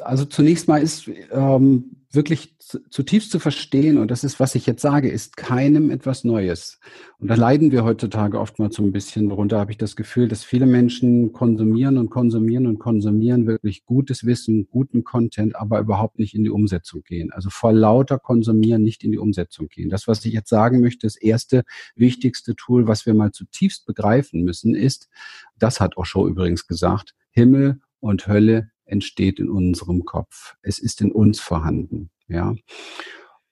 Also 0.02 0.26
zunächst 0.26 0.68
mal 0.68 0.82
ist 0.82 1.10
ähm, 1.32 1.98
wirklich 2.12 2.56
zutiefst 2.60 3.32
zu 3.32 3.40
verstehen, 3.40 3.98
und 3.98 4.12
das 4.12 4.24
ist, 4.24 4.40
was 4.40 4.56
ich 4.56 4.66
jetzt 4.66 4.82
sage, 4.82 5.10
ist 5.10 5.38
keinem 5.38 5.90
etwas 5.90 6.24
Neues. 6.24 6.80
Und 7.20 7.30
da 7.30 7.36
leiden 7.36 7.72
wir 7.72 7.84
heutzutage 7.84 8.40
oftmals 8.40 8.76
so 8.76 8.84
ein 8.84 8.92
bisschen 8.92 9.30
darunter, 9.30 9.60
habe 9.60 9.72
ich 9.72 9.78
das 9.78 9.96
Gefühl, 9.96 10.28
dass 10.28 10.44
viele 10.44 10.66
Menschen 10.66 11.32
konsumieren 11.32 11.98
und 11.98 12.10
konsumieren 12.10 12.68
und 12.68 12.80
konsumieren 12.80 13.48
wirklich 13.48 13.86
gutes 13.86 14.26
Wissen, 14.26 14.68
guten 14.70 15.04
Content, 15.04 15.56
aber 15.56 15.80
überhaupt 15.80 16.20
nicht 16.20 16.36
in 16.36 16.44
die 16.44 16.50
Umsetzung 16.50 17.02
gehen. 17.04 17.32
Also 17.32 17.50
vor 17.50 17.72
lauter 17.72 18.20
Konsumieren 18.20 18.84
nicht 18.84 19.04
in 19.04 19.12
die 19.12 19.20
Umsetzung 19.20 19.68
gehen. 19.70 19.90
Das, 19.90 20.08
was 20.08 20.26
ich 20.26 20.34
jetzt 20.34 20.50
sagen 20.50 20.82
möchte, 20.82 21.08
das 21.08 21.16
erste 21.16 21.64
wichtigste 21.96 22.56
Tool, 22.56 22.88
was 22.88 23.06
wir 23.06 23.14
mal 23.14 23.32
zutiefst 23.32 23.86
begreifen 23.86 24.44
müssen, 24.44 24.76
ist, 24.76 25.10
das 25.58 25.80
hat 25.80 25.98
Osho 25.98 26.28
übrigens 26.28 26.68
gesagt, 26.68 27.16
Himmel 27.32 27.80
und 28.00 28.28
Hölle 28.28 28.71
entsteht 28.86 29.40
in 29.40 29.50
unserem 29.50 30.06
Kopf. 30.06 30.56
Es 30.62 30.80
ist 30.80 31.02
in 31.02 31.12
uns 31.12 31.40
vorhanden. 31.40 32.10
Ja. 32.28 32.56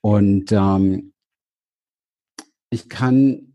Und 0.01 0.51
ähm, 0.51 1.13
ich 2.69 2.89
kann 2.89 3.48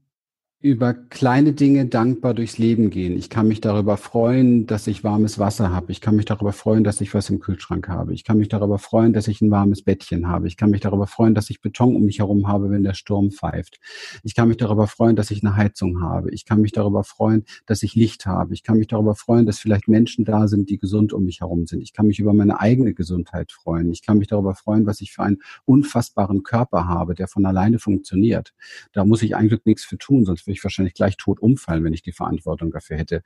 über 0.65 0.95
kleine 0.95 1.53
Dinge 1.53 1.85
dankbar 1.85 2.33
durchs 2.33 2.57
Leben 2.57 2.89
gehen. 2.89 3.19
Ich 3.19 3.29
kann 3.29 3.47
mich 3.47 3.61
darüber 3.61 3.99
freuen, 3.99 4.67
dass 4.67 4.87
ich 4.87 5.05
warmes 5.05 5.39
Wasser 5.39 5.71
habe. 5.71 5.93
Ich 5.93 6.01
kann 6.01 6.17
mich 6.17 6.25
darüber 6.25 6.55
freuen, 6.55 6.85
dass 6.85 7.03
ich 7.03 7.13
was 7.13 7.29
im 7.29 7.39
Kühlschrank 7.39 7.87
habe. 7.87 8.15
Ich 8.15 8.25
kann 8.25 8.39
mich 8.39 8.49
darüber 8.49 8.79
freuen, 8.79 9.13
dass 9.13 9.29
ich 9.29 9.43
ein 9.43 9.51
warmes 9.51 9.83
Bettchen 9.83 10.27
habe. 10.27 10.47
Ich 10.49 10.57
kann 10.57 10.71
mich 10.71 10.81
darüber 10.81 11.07
freuen, 11.07 11.35
dass 11.35 11.51
ich 11.51 11.61
Beton 11.61 11.95
um 11.95 12.07
mich 12.07 12.21
herum 12.21 12.49
habe, 12.49 12.71
wenn 12.71 12.83
der 12.83 12.95
Sturm 12.95 13.31
pfeift. 13.31 13.79
Ich 14.23 14.35
kann 14.35 14.49
mich 14.49 14.57
darüber 14.57 14.87
freuen, 14.87 15.17
dass 15.17 15.31
ich 15.31 15.45
eine 15.45 15.55
Heizung 15.55 16.01
habe. 16.01 16.31
Ich 16.31 16.47
kann 16.47 16.63
mich 16.63 16.73
darüber 16.73 17.05
freuen, 17.05 17.45
dass 17.67 17.83
ich 17.83 17.95
Licht 17.95 18.25
habe. 18.25 18.55
Ich 18.55 18.63
kann 18.63 18.79
mich 18.79 18.87
darüber 18.87 19.15
freuen, 19.15 19.45
dass 19.45 19.59
vielleicht 19.59 19.87
Menschen 19.87 20.25
da 20.25 20.49
sind, 20.49 20.71
die 20.71 20.79
gesund 20.79 21.13
um 21.13 21.25
mich 21.25 21.41
herum 21.41 21.67
sind. 21.67 21.83
Ich 21.83 21.93
kann 21.93 22.07
mich 22.07 22.21
über 22.21 22.33
meine 22.33 22.59
eigene 22.59 22.95
Gesundheit 22.95 23.53
freuen. 23.53 23.93
Ich 23.93 24.01
kann 24.01 24.17
mich 24.17 24.29
darüber 24.29 24.55
freuen, 24.55 24.87
was 24.87 25.03
ich 25.03 25.13
für 25.13 25.25
einen 25.25 25.43
unfassbaren 25.67 26.43
Körper 26.43 26.89
habe, 26.89 27.15
der 27.15 27.29
von 27.29 27.45
alleine 27.45 27.79
funktioniert. 27.79 28.55
Da 28.95 29.05
muss 29.05 29.23
ich 29.23 29.37
eigentlich 29.37 29.61
nichts 29.67 29.85
für 29.85 29.99
tun, 29.99 30.25
sonst 30.25 30.47
würde 30.55 30.59
ich 30.59 30.65
wahrscheinlich 30.65 30.95
gleich 30.95 31.17
tot 31.17 31.41
umfallen, 31.41 31.85
wenn 31.85 31.93
ich 31.93 32.03
die 32.03 32.13
Verantwortung 32.13 32.71
dafür 32.71 32.97
hätte, 32.97 33.23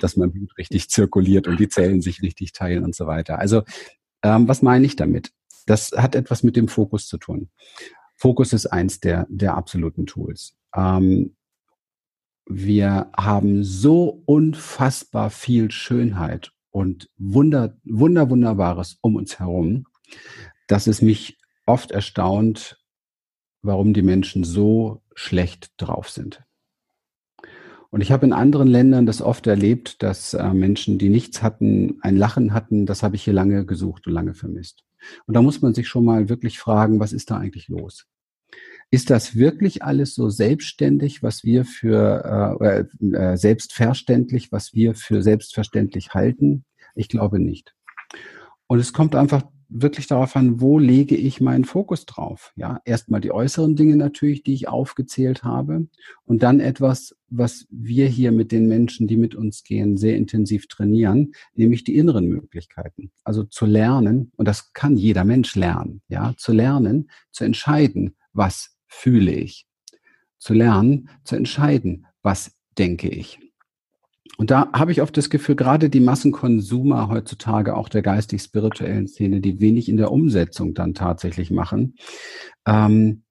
dass 0.00 0.16
mein 0.16 0.32
Blut 0.32 0.56
richtig 0.58 0.88
zirkuliert 0.88 1.46
und 1.46 1.60
die 1.60 1.68
Zellen 1.68 2.00
sich 2.00 2.22
richtig 2.22 2.52
teilen 2.52 2.84
und 2.84 2.94
so 2.94 3.06
weiter. 3.06 3.38
Also 3.38 3.62
ähm, 4.22 4.48
was 4.48 4.62
meine 4.62 4.86
ich 4.86 4.96
damit? 4.96 5.32
Das 5.66 5.92
hat 5.92 6.14
etwas 6.14 6.42
mit 6.42 6.56
dem 6.56 6.68
Fokus 6.68 7.06
zu 7.06 7.18
tun. 7.18 7.50
Fokus 8.16 8.52
ist 8.52 8.66
eins 8.66 9.00
der, 9.00 9.26
der 9.28 9.54
absoluten 9.54 10.06
Tools. 10.06 10.56
Ähm, 10.74 11.36
wir 12.46 13.10
haben 13.16 13.64
so 13.64 14.22
unfassbar 14.26 15.30
viel 15.30 15.70
Schönheit 15.70 16.52
und 16.70 17.08
Wunder, 17.16 17.76
Wunder, 17.84 18.28
Wunderbares 18.30 18.98
um 19.00 19.16
uns 19.16 19.38
herum, 19.38 19.86
dass 20.68 20.86
es 20.86 21.02
mich 21.02 21.38
oft 21.66 21.90
erstaunt, 21.90 22.78
warum 23.62 23.94
die 23.94 24.02
Menschen 24.02 24.44
so 24.44 25.02
schlecht 25.14 25.72
drauf 25.78 26.10
sind. 26.10 26.44
Und 27.94 28.00
ich 28.00 28.10
habe 28.10 28.26
in 28.26 28.32
anderen 28.32 28.66
Ländern 28.66 29.06
das 29.06 29.22
oft 29.22 29.46
erlebt, 29.46 30.02
dass 30.02 30.34
äh, 30.34 30.52
Menschen, 30.52 30.98
die 30.98 31.08
nichts 31.08 31.44
hatten, 31.44 31.98
ein 32.00 32.16
Lachen 32.16 32.52
hatten, 32.52 32.86
das 32.86 33.04
habe 33.04 33.14
ich 33.14 33.22
hier 33.22 33.32
lange 33.32 33.64
gesucht 33.66 34.08
und 34.08 34.14
lange 34.14 34.34
vermisst. 34.34 34.82
Und 35.26 35.34
da 35.34 35.42
muss 35.42 35.62
man 35.62 35.74
sich 35.74 35.86
schon 35.86 36.04
mal 36.04 36.28
wirklich 36.28 36.58
fragen, 36.58 36.98
was 36.98 37.12
ist 37.12 37.30
da 37.30 37.36
eigentlich 37.36 37.68
los? 37.68 38.08
Ist 38.90 39.10
das 39.10 39.36
wirklich 39.36 39.84
alles 39.84 40.16
so 40.16 40.28
selbstständig, 40.28 41.22
was 41.22 41.44
wir 41.44 41.64
für 41.64 42.58
äh, 43.00 43.16
äh, 43.16 43.36
selbstverständlich, 43.36 44.50
was 44.50 44.74
wir 44.74 44.96
für 44.96 45.22
selbstverständlich 45.22 46.14
halten? 46.14 46.64
Ich 46.96 47.08
glaube 47.08 47.38
nicht. 47.38 47.76
Und 48.66 48.80
es 48.80 48.92
kommt 48.92 49.14
einfach 49.14 49.44
wirklich 49.74 50.06
darauf 50.06 50.36
an, 50.36 50.60
wo 50.60 50.78
lege 50.78 51.16
ich 51.16 51.40
meinen 51.40 51.64
Fokus 51.64 52.06
drauf? 52.06 52.52
Ja, 52.54 52.80
erstmal 52.84 53.20
die 53.20 53.32
äußeren 53.32 53.74
Dinge 53.74 53.96
natürlich, 53.96 54.44
die 54.44 54.54
ich 54.54 54.68
aufgezählt 54.68 55.42
habe 55.42 55.88
und 56.24 56.44
dann 56.44 56.60
etwas, 56.60 57.16
was 57.28 57.66
wir 57.70 58.06
hier 58.06 58.30
mit 58.30 58.52
den 58.52 58.68
Menschen, 58.68 59.08
die 59.08 59.16
mit 59.16 59.34
uns 59.34 59.64
gehen, 59.64 59.96
sehr 59.96 60.16
intensiv 60.16 60.68
trainieren, 60.68 61.32
nämlich 61.54 61.82
die 61.82 61.96
inneren 61.96 62.26
Möglichkeiten. 62.26 63.10
Also 63.24 63.42
zu 63.42 63.66
lernen, 63.66 64.30
und 64.36 64.46
das 64.46 64.72
kann 64.72 64.96
jeder 64.96 65.24
Mensch 65.24 65.56
lernen, 65.56 66.02
ja, 66.08 66.34
zu 66.36 66.52
lernen, 66.52 67.10
zu 67.32 67.44
entscheiden, 67.44 68.14
was 68.32 68.76
fühle 68.86 69.32
ich. 69.32 69.66
Zu 70.38 70.54
lernen, 70.54 71.08
zu 71.24 71.34
entscheiden, 71.34 72.06
was 72.22 72.52
denke 72.78 73.08
ich. 73.08 73.43
Und 74.36 74.50
da 74.50 74.72
habe 74.72 74.90
ich 74.90 75.02
oft 75.02 75.16
das 75.16 75.30
Gefühl, 75.30 75.54
gerade 75.54 75.90
die 75.90 76.00
Massenkonsumer 76.00 77.08
heutzutage 77.08 77.76
auch 77.76 77.88
der 77.88 78.02
geistig-spirituellen 78.02 79.06
Szene, 79.06 79.40
die 79.40 79.60
wenig 79.60 79.88
in 79.88 79.96
der 79.96 80.10
Umsetzung 80.10 80.74
dann 80.74 80.94
tatsächlich 80.94 81.50
machen, 81.50 81.96
ähm, 82.66 83.22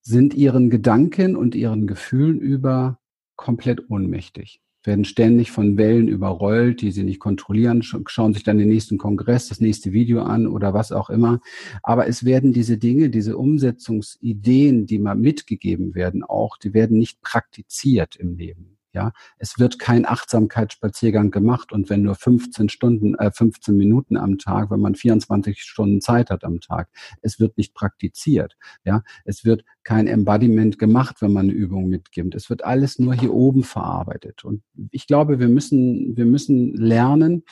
sind 0.00 0.34
ihren 0.34 0.70
Gedanken 0.70 1.36
und 1.36 1.54
ihren 1.54 1.86
Gefühlen 1.86 2.40
über 2.40 2.98
komplett 3.34 3.90
ohnmächtig 3.90 4.60
werden 4.86 5.04
ständig 5.04 5.50
von 5.50 5.76
Wellen 5.76 6.08
überrollt, 6.08 6.80
die 6.80 6.92
sie 6.92 7.02
nicht 7.02 7.20
kontrollieren, 7.20 7.82
schauen 7.82 8.32
sich 8.32 8.44
dann 8.44 8.58
den 8.58 8.68
nächsten 8.68 8.98
Kongress, 8.98 9.48
das 9.48 9.60
nächste 9.60 9.92
Video 9.92 10.22
an 10.22 10.46
oder 10.46 10.72
was 10.74 10.92
auch 10.92 11.10
immer. 11.10 11.40
Aber 11.82 12.06
es 12.06 12.24
werden 12.24 12.52
diese 12.52 12.78
Dinge, 12.78 13.10
diese 13.10 13.36
Umsetzungsideen, 13.36 14.86
die 14.86 14.98
mal 14.98 15.16
mitgegeben 15.16 15.94
werden, 15.94 16.22
auch, 16.22 16.56
die 16.56 16.72
werden 16.72 16.98
nicht 16.98 17.20
praktiziert 17.20 18.16
im 18.16 18.36
Leben. 18.36 18.75
Ja, 18.96 19.12
es 19.36 19.58
wird 19.58 19.78
kein 19.78 20.06
Achtsamkeitsspaziergang 20.06 21.30
gemacht 21.30 21.70
und 21.70 21.90
wenn 21.90 22.00
nur 22.00 22.14
15 22.14 22.70
Stunden, 22.70 23.14
äh, 23.16 23.30
15 23.30 23.76
Minuten 23.76 24.16
am 24.16 24.38
Tag, 24.38 24.70
wenn 24.70 24.80
man 24.80 24.94
24 24.94 25.60
Stunden 25.60 26.00
Zeit 26.00 26.30
hat 26.30 26.44
am 26.44 26.60
Tag, 26.62 26.88
es 27.20 27.38
wird 27.38 27.58
nicht 27.58 27.74
praktiziert. 27.74 28.56
Ja, 28.84 29.02
es 29.26 29.44
wird 29.44 29.66
kein 29.86 30.08
Embodiment 30.08 30.80
gemacht, 30.80 31.22
wenn 31.22 31.32
man 31.32 31.46
eine 31.46 31.52
Übung 31.52 31.88
mitgibt. 31.88 32.34
Es 32.34 32.50
wird 32.50 32.64
alles 32.64 32.98
nur 32.98 33.14
hier 33.14 33.32
oben 33.32 33.62
verarbeitet. 33.62 34.44
Und 34.44 34.64
ich 34.90 35.06
glaube, 35.06 35.38
wir 35.38 35.46
müssen, 35.46 36.16
wir 36.16 36.26
müssen 36.26 36.74
lernen, 36.74 37.44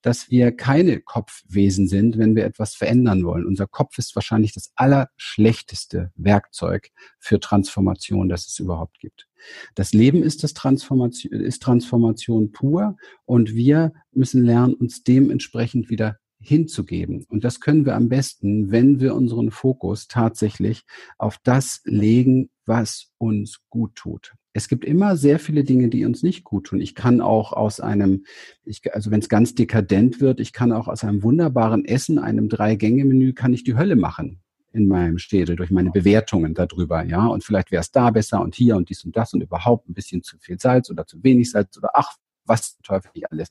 dass 0.00 0.30
wir 0.30 0.52
keine 0.52 1.00
Kopfwesen 1.00 1.88
sind, 1.88 2.16
wenn 2.16 2.34
wir 2.34 2.46
etwas 2.46 2.74
verändern 2.74 3.24
wollen. 3.24 3.44
Unser 3.44 3.66
Kopf 3.66 3.98
ist 3.98 4.16
wahrscheinlich 4.16 4.54
das 4.54 4.72
allerschlechteste 4.74 6.12
Werkzeug 6.16 6.88
für 7.18 7.38
Transformation, 7.40 8.30
das 8.30 8.48
es 8.48 8.58
überhaupt 8.58 8.98
gibt. 8.98 9.28
Das 9.74 9.92
Leben 9.92 10.22
ist, 10.22 10.44
das 10.44 10.54
Transformation, 10.54 11.32
ist 11.34 11.62
Transformation 11.62 12.52
pur 12.52 12.96
und 13.26 13.54
wir 13.54 13.92
müssen 14.12 14.42
lernen, 14.42 14.72
uns 14.72 15.04
dementsprechend 15.04 15.90
wieder 15.90 16.16
hinzugeben. 16.42 17.24
Und 17.28 17.44
das 17.44 17.60
können 17.60 17.86
wir 17.86 17.94
am 17.94 18.08
besten, 18.08 18.70
wenn 18.70 19.00
wir 19.00 19.14
unseren 19.14 19.50
Fokus 19.50 20.08
tatsächlich 20.08 20.84
auf 21.18 21.38
das 21.42 21.80
legen, 21.84 22.50
was 22.66 23.12
uns 23.18 23.60
gut 23.70 23.94
tut. 23.94 24.34
Es 24.54 24.68
gibt 24.68 24.84
immer 24.84 25.16
sehr 25.16 25.38
viele 25.38 25.64
Dinge, 25.64 25.88
die 25.88 26.04
uns 26.04 26.22
nicht 26.22 26.44
gut 26.44 26.66
tun. 26.66 26.80
Ich 26.80 26.94
kann 26.94 27.22
auch 27.22 27.52
aus 27.52 27.80
einem, 27.80 28.24
ich, 28.64 28.82
also 28.94 29.10
wenn 29.10 29.20
es 29.20 29.30
ganz 29.30 29.54
dekadent 29.54 30.20
wird, 30.20 30.40
ich 30.40 30.52
kann 30.52 30.72
auch 30.72 30.88
aus 30.88 31.04
einem 31.04 31.22
wunderbaren 31.22 31.86
Essen, 31.86 32.18
einem 32.18 32.50
Drei-Gänge-Menü, 32.50 33.32
kann 33.32 33.54
ich 33.54 33.64
die 33.64 33.76
Hölle 33.76 33.96
machen 33.96 34.42
in 34.72 34.88
meinem 34.88 35.18
Städte 35.18 35.56
durch 35.56 35.70
meine 35.70 35.90
Bewertungen 35.90 36.54
darüber, 36.54 37.04
ja. 37.04 37.26
Und 37.26 37.44
vielleicht 37.44 37.70
wäre 37.70 37.82
es 37.82 37.90
da 37.90 38.10
besser 38.10 38.40
und 38.40 38.54
hier 38.54 38.76
und 38.76 38.88
dies 38.88 39.04
und 39.04 39.16
das 39.16 39.32
und 39.34 39.42
überhaupt 39.42 39.88
ein 39.88 39.94
bisschen 39.94 40.22
zu 40.22 40.38
viel 40.38 40.58
Salz 40.58 40.90
oder 40.90 41.06
zu 41.06 41.22
wenig 41.22 41.50
Salz 41.50 41.76
oder 41.76 41.90
ach, 41.94 42.16
was 42.44 42.78
Teufel 42.82 43.10
nicht 43.14 43.30
alles. 43.30 43.48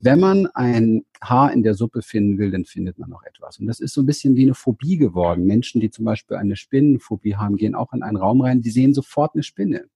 Wenn 0.00 0.20
man 0.20 0.46
ein 0.48 1.04
Haar 1.22 1.52
in 1.52 1.62
der 1.62 1.74
Suppe 1.74 2.02
finden 2.02 2.38
will, 2.38 2.50
dann 2.50 2.64
findet 2.64 2.98
man 2.98 3.10
noch 3.10 3.24
etwas. 3.24 3.58
Und 3.58 3.66
das 3.66 3.80
ist 3.80 3.94
so 3.94 4.02
ein 4.02 4.06
bisschen 4.06 4.36
wie 4.36 4.42
eine 4.42 4.54
Phobie 4.54 4.96
geworden. 4.96 5.44
Menschen, 5.44 5.80
die 5.80 5.90
zum 5.90 6.04
Beispiel 6.04 6.36
eine 6.36 6.56
Spinnenphobie 6.56 7.36
haben, 7.36 7.56
gehen 7.56 7.74
auch 7.74 7.92
in 7.92 8.02
einen 8.02 8.16
Raum 8.16 8.40
rein, 8.40 8.62
die 8.62 8.70
sehen 8.70 8.94
sofort 8.94 9.34
eine 9.34 9.42
Spinne. 9.42 9.86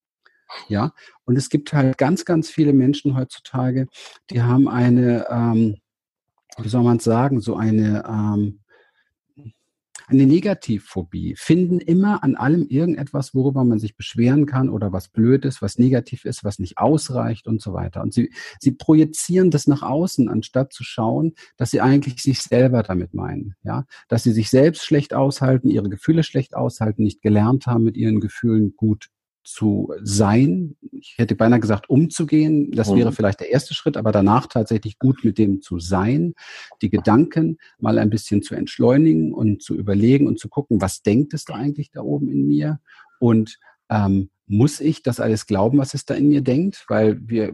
Ja, 0.69 0.93
und 1.25 1.37
es 1.37 1.49
gibt 1.49 1.73
halt 1.73 1.97
ganz, 1.99 2.25
ganz 2.25 2.51
viele 2.51 2.73
Menschen 2.73 3.17
heutzutage, 3.17 3.87
die 4.31 4.43
haben 4.43 4.69
eine, 4.69 5.27
ähm, 5.31 5.77
wie 6.59 6.69
soll 6.69 6.83
man 6.83 6.99
sagen, 6.99 7.41
so 7.41 7.57
eine 7.57 8.05
ähm, 8.07 8.62
eine 10.13 10.27
Negativphobie, 10.27 11.35
finden 11.37 11.81
immer 11.81 12.23
an 12.23 12.37
allem 12.37 12.67
irgendetwas, 12.69 13.35
worüber 13.35 13.65
man 13.65 13.79
sich 13.79 13.97
beschweren 13.97 14.47
kann 14.47 14.69
oder 14.69 14.93
was 14.93 15.09
blöd 15.09 15.45
ist, 15.45 15.63
was 15.63 15.79
negativ 15.79 16.25
ist, 16.25 16.45
was 16.45 16.59
nicht 16.59 16.79
ausreicht 16.79 17.47
und 17.47 17.61
so 17.61 17.73
weiter. 17.73 18.03
Und 18.03 18.15
sie, 18.15 18.33
sie 18.61 18.73
projizieren 18.73 19.51
das 19.51 19.67
nach 19.67 19.83
außen, 19.83 20.29
anstatt 20.29 20.73
zu 20.73 20.85
schauen, 20.85 21.35
dass 21.57 21.71
sie 21.71 21.81
eigentlich 21.81 22.21
sich 22.23 22.41
selber 22.41 22.83
damit 22.83 23.15
meinen, 23.15 23.55
ja, 23.63 23.85
dass 24.09 24.23
sie 24.23 24.33
sich 24.33 24.51
selbst 24.51 24.85
schlecht 24.85 25.15
aushalten, 25.15 25.69
ihre 25.69 25.89
Gefühle 25.89 26.23
schlecht 26.23 26.55
aushalten, 26.55 27.03
nicht 27.03 27.23
gelernt 27.23 27.67
haben, 27.67 27.85
mit 27.85 27.97
ihren 27.97 28.21
Gefühlen 28.21 28.75
gut 28.77 29.09
zu 29.45 29.93
sein. 30.03 30.77
Ich 30.93 31.15
hätte 31.19 31.35
beinahe 31.35 31.61
gesagt, 31.61 31.91
umzugehen. 31.91 32.71
Das 32.71 32.91
mhm. 32.91 32.97
wäre 32.97 33.13
vielleicht 33.13 33.41
der 33.41 33.51
erste 33.51 33.75
Schritt, 33.75 33.97
aber 33.97 34.13
danach 34.13 34.47
tatsächlich 34.47 34.99
gut 34.99 35.25
mit 35.25 35.39
dem 35.39 35.63
zu 35.63 35.79
sein, 35.79 36.35
die 36.81 36.91
Gedanken 36.91 37.59
mal 37.79 37.99
ein 37.99 38.11
bisschen 38.11 38.43
zu 38.43 38.55
entschleunigen 38.55 39.33
und 39.33 39.63
zu 39.63 39.75
überlegen 39.75 40.27
und 40.27 40.39
zu 40.39 40.49
gucken, 40.49 40.81
was 40.81 41.03
denkt 41.03 41.35
es 41.35 41.45
da 41.45 41.55
eigentlich 41.55 41.91
da 41.91 42.03
oben 42.03 42.29
in 42.29 42.47
mir 42.47 42.81
und 43.19 43.59
ähm, 43.93 44.31
muss 44.47 44.81
ich 44.81 45.03
das 45.03 45.21
alles 45.21 45.47
glauben, 45.47 45.79
was 45.79 45.95
es 45.95 46.05
da 46.05 46.15
in 46.15 46.29
mir 46.29 46.43
denkt? 46.43 46.85
Weil 46.89 47.19
wir, 47.27 47.53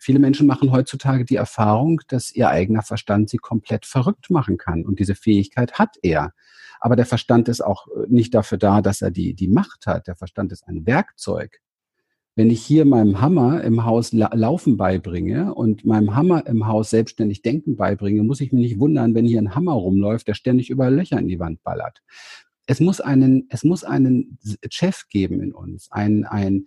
viele 0.00 0.18
Menschen 0.18 0.46
machen 0.46 0.72
heutzutage 0.72 1.24
die 1.24 1.36
Erfahrung, 1.36 2.00
dass 2.08 2.32
ihr 2.32 2.48
eigener 2.48 2.82
Verstand 2.82 3.30
sie 3.30 3.38
komplett 3.38 3.86
verrückt 3.86 4.30
machen 4.30 4.58
kann. 4.58 4.84
Und 4.84 4.98
diese 4.98 5.14
Fähigkeit 5.14 5.74
hat 5.74 5.96
er. 6.02 6.32
Aber 6.80 6.96
der 6.96 7.06
Verstand 7.06 7.48
ist 7.48 7.60
auch 7.60 7.86
äh, 7.88 8.06
nicht 8.08 8.34
dafür 8.34 8.58
da, 8.58 8.80
dass 8.80 9.02
er 9.02 9.10
die, 9.10 9.34
die 9.34 9.48
Macht 9.48 9.86
hat. 9.86 10.08
Der 10.08 10.16
Verstand 10.16 10.50
ist 10.52 10.66
ein 10.66 10.86
Werkzeug. 10.86 11.60
Wenn 12.36 12.50
ich 12.50 12.62
hier 12.62 12.84
meinem 12.86 13.20
Hammer 13.20 13.62
im 13.62 13.84
Haus 13.84 14.12
la 14.12 14.30
Laufen 14.34 14.76
beibringe 14.76 15.52
und 15.52 15.84
meinem 15.84 16.14
Hammer 16.14 16.46
im 16.46 16.66
Haus 16.66 16.90
selbstständig 16.90 17.42
Denken 17.42 17.76
beibringe, 17.76 18.22
muss 18.22 18.40
ich 18.40 18.52
mich 18.52 18.62
nicht 18.62 18.80
wundern, 18.80 19.14
wenn 19.14 19.26
hier 19.26 19.40
ein 19.40 19.54
Hammer 19.54 19.72
rumläuft, 19.72 20.28
der 20.28 20.34
ständig 20.34 20.70
über 20.70 20.90
Löcher 20.90 21.18
in 21.18 21.28
die 21.28 21.40
Wand 21.40 21.62
ballert. 21.62 22.02
Es 22.70 22.78
muss 22.78 23.00
einen, 23.00 23.48
es 23.48 23.64
muss 23.64 23.82
einen 23.82 24.38
Chef 24.70 25.08
geben 25.08 25.40
in 25.40 25.52
uns, 25.52 25.90
ein, 25.90 26.24
ein, 26.24 26.66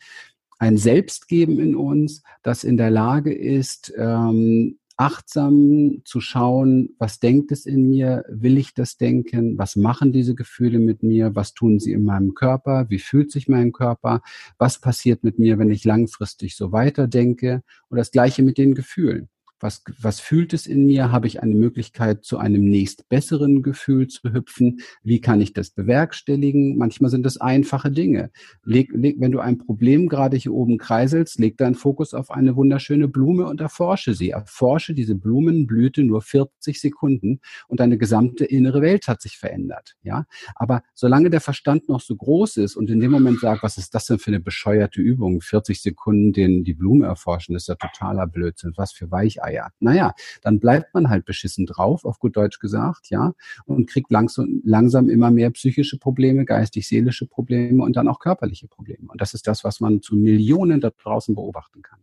ein 0.60 0.75
Selbst 0.75 1.29
geben 1.29 1.62
in 1.62 1.77
uns, 1.77 2.24
das 2.41 2.65
in 2.65 2.75
der 2.75 2.91
Lage 2.91 3.33
ist, 3.33 3.93
ähm, 3.98 4.79
achtsam 4.98 6.01
zu 6.03 6.19
schauen, 6.19 6.89
was 7.00 7.22
denkt 7.22 7.53
es 7.53 7.65
in 7.65 7.89
mir, 7.89 8.25
will 8.27 8.57
ich 8.57 8.74
das 8.74 8.98
denken, 8.98 9.57
was 9.57 9.77
machen 9.77 10.12
diese 10.12 10.36
Gefühle 10.36 10.79
mit 10.79 11.03
mir, 11.03 11.36
was 11.36 11.53
tun 11.53 11.79
sie 11.79 11.93
in 11.93 12.03
meinem 12.03 12.33
Körper, 12.33 12.89
wie 12.89 13.00
fühlt 13.00 13.31
sich 13.31 13.48
mein 13.48 13.72
Körper, 13.72 14.22
was 14.57 14.81
passiert 14.81 15.24
mit 15.24 15.39
mir, 15.39 15.57
wenn 15.57 15.72
ich 15.72 15.86
langfristig 15.86 16.57
so 16.57 16.74
weiterdenke 16.74 17.63
und 17.88 17.98
das 17.98 18.12
gleiche 18.12 18.43
mit 18.43 18.57
den 18.57 18.75
Gefühlen 18.75 19.29
was, 19.63 19.82
was 20.00 20.20
fühlt 20.20 20.53
es 20.53 20.67
in 20.67 20.86
mir? 20.86 21.12
Habe 21.12 21.25
ich 21.25 21.41
eine 21.41 21.55
Möglichkeit, 21.55 22.25
zu 22.25 22.38
einem 22.38 22.65
nächst 22.65 23.08
besseren 23.08 23.63
Gefühl 23.63 24.08
zu 24.10 24.34
hüpfen? 24.34 24.82
Wie 25.03 25.22
kann 25.22 25.39
ich 25.39 25.53
das 25.53 25.72
bewerkstelligen? 25.72 26.77
Manchmal 26.77 27.10
sind 27.10 27.25
es 27.25 27.39
einfache 27.39 27.89
Dinge. 27.89 28.29
Leg, 28.65 28.91
leg, 28.93 29.15
wenn 29.20 29.32
du 29.32 29.39
ein 29.39 29.58
Problem 29.58 30.10
gerade 30.10 30.36
hier 30.36 30.53
oben 30.53 30.77
kreiselst, 30.77 31.39
leg 31.39 31.58
deinen 31.58 31.75
Fokus 31.75 32.13
auf 32.13 32.29
eine 32.29 32.58
wunderschöne 32.58 33.08
Blume 33.08 33.46
und 33.46 33.62
erforsche 33.62 34.13
sie. 34.13 34.32
Erforsche 34.32 34.93
diese 34.93 35.15
Blumenblüte 35.15 36.03
nur 36.03 36.22
40 36.22 36.82
Sekunden 36.82 37.39
und 37.70 37.79
deine 37.79 37.98
gesamte 37.98 38.43
innere 38.43 38.82
Welt 38.82 39.08
hat 39.08 39.22
sich 39.22 39.38
verändert. 39.38 39.96
Ja, 40.03 40.25
aber 40.55 40.84
solange 40.93 41.29
der 41.29 41.41
Verstand 41.41 41.88
noch 41.88 42.01
so 42.01 42.17
groß 42.17 42.58
ist 42.58 42.75
und 42.75 42.89
in 42.89 43.00
dem 43.00 43.12
Moment 43.12 43.39
sagt, 43.39 43.63
was 43.63 43.77
ist 43.77 43.96
das 43.96 44.08
denn 44.08 44.20
für 44.20 44.32
eine 44.32 44.41
bescheuerte 44.41 45.00
Übung? 45.00 45.39
40 45.39 45.82
Sekunden 45.82 46.34
den, 46.34 46.65
die 46.65 46.74
Blume 46.74 47.05
erforschen, 47.05 47.53
das 47.53 47.63
ist 47.63 47.67
ja 47.70 47.75
totaler 47.75 48.27
Blödsinn. 48.27 48.74
Was 48.75 48.91
für 48.91 49.10
Weichei 49.10 49.52
ja. 49.53 49.69
Naja, 49.79 50.13
dann 50.41 50.60
bleibt 50.60 50.93
man 50.93 51.10
halt 51.10 51.25
beschissen 51.25 51.65
drauf, 51.65 52.05
auf 52.05 52.19
gut 52.19 52.36
Deutsch 52.36 52.60
gesagt, 52.60 53.10
ja, 53.10 53.33
und 53.65 53.89
kriegt 53.89 54.12
langsam, 54.12 54.62
langsam 54.65 55.10
immer 55.10 55.31
mehr 55.31 55.51
psychische 55.51 55.98
Probleme, 55.98 56.45
geistig-seelische 56.45 57.27
Probleme 57.27 57.83
und 57.83 57.95
dann 57.95 58.07
auch 58.07 58.19
körperliche 58.19 58.67
Probleme. 58.67 59.10
Und 59.10 59.22
das 59.22 59.33
ist 59.33 59.48
das, 59.48 59.63
was 59.63 59.79
man 59.79 60.01
zu 60.01 60.15
Millionen 60.15 60.81
da 60.81 60.89
draußen 60.89 61.36
beobachten 61.36 61.81
kann. 61.81 62.00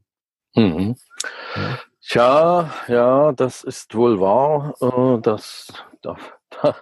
Mhm. 0.55 0.97
Ja. 1.57 1.79
Tja, 2.03 2.75
ja, 2.89 3.33
das 3.33 3.63
ist 3.63 3.95
wohl 3.95 4.21
wahr. 4.21 4.75
Äh, 4.81 5.21
das, 5.21 5.73
da, 6.01 6.17
da 6.51 6.77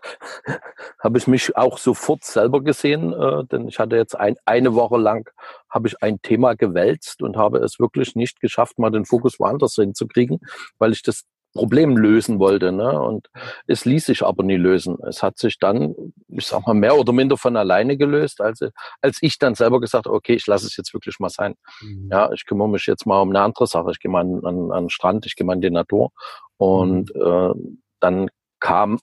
habe 0.99 1.19
ich 1.19 1.27
mich 1.27 1.57
auch 1.57 1.79
sofort 1.79 2.25
selber 2.25 2.63
gesehen, 2.63 3.13
äh, 3.13 3.45
denn 3.45 3.69
ich 3.69 3.79
hatte 3.79 3.97
jetzt 3.97 4.15
ein, 4.15 4.37
eine 4.45 4.75
Woche 4.75 4.97
lang 4.97 5.31
habe 5.69 5.89
ich 5.89 6.03
ein 6.03 6.21
Thema 6.23 6.55
gewälzt 6.55 7.23
und 7.23 7.37
habe 7.37 7.59
es 7.59 7.79
wirklich 7.79 8.15
nicht 8.15 8.41
geschafft, 8.41 8.79
mal 8.79 8.91
den 8.91 9.05
Fokus 9.05 9.39
woanders 9.39 9.75
hinzukriegen, 9.75 10.41
weil 10.79 10.93
ich 10.93 11.03
das 11.03 11.25
Problem 11.55 11.97
lösen 11.97 12.39
wollte. 12.39 12.73
Ne? 12.73 13.01
Und 13.01 13.29
es 13.67 13.85
ließ 13.85 14.07
sich 14.07 14.23
aber 14.23 14.45
nie 14.45 14.57
lösen. 14.57 14.97
Es 15.07 15.23
hat 15.23 15.39
sich 15.39 15.59
dann, 15.59 15.95
ich 16.29 16.47
sag 16.47 16.67
mal, 16.67 16.75
mehr 16.75 16.97
oder 16.97 17.13
minder 17.13 17.37
von 17.37 17.57
alleine 17.57 17.97
gelöst, 17.97 18.41
als, 18.41 18.61
als 19.01 19.19
ich 19.23 19.39
dann 19.39 19.55
selber 19.55 19.81
gesagt 19.81 20.07
habe, 20.07 20.15
okay, 20.15 20.35
ich 20.35 20.47
lasse 20.47 20.67
es 20.67 20.77
jetzt 20.77 20.93
wirklich 20.95 21.19
mal 21.19 21.31
sein. 21.31 21.55
Mhm. 21.81 22.09
Ja, 22.13 22.31
ich 22.33 22.47
kümmere 22.47 22.69
mich 22.69 22.87
jetzt 22.87 23.07
mal 23.07 23.21
um 23.21 23.31
eine 23.31 23.41
andere 23.41 23.67
Sache. 23.67 23.91
Ich 23.91 24.01
gehe 24.01 24.11
mal 24.11 24.21
an, 24.21 24.45
an, 24.45 24.73
an 24.73 24.85
den 24.85 24.91
Strand, 24.91 25.27
ich 25.27 25.37
gehe 25.37 25.47
mal 25.47 25.55
in 25.55 25.61
die 25.61 25.71
Natur. 25.71 26.11
Und 26.59 27.15
mhm. 27.15 27.23
äh, 27.23 27.79
dann 28.01 28.29
kam 28.61 28.99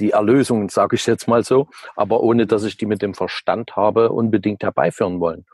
die 0.00 0.10
Erlösung, 0.10 0.68
sage 0.70 0.96
ich 0.96 1.06
jetzt 1.06 1.28
mal 1.28 1.44
so, 1.44 1.68
aber 1.96 2.20
ohne 2.20 2.46
dass 2.46 2.64
ich 2.64 2.76
die 2.76 2.86
mit 2.86 3.02
dem 3.02 3.14
Verstand 3.14 3.76
habe 3.76 4.10
unbedingt 4.10 4.62
herbeiführen 4.62 5.20
wollen. 5.20 5.44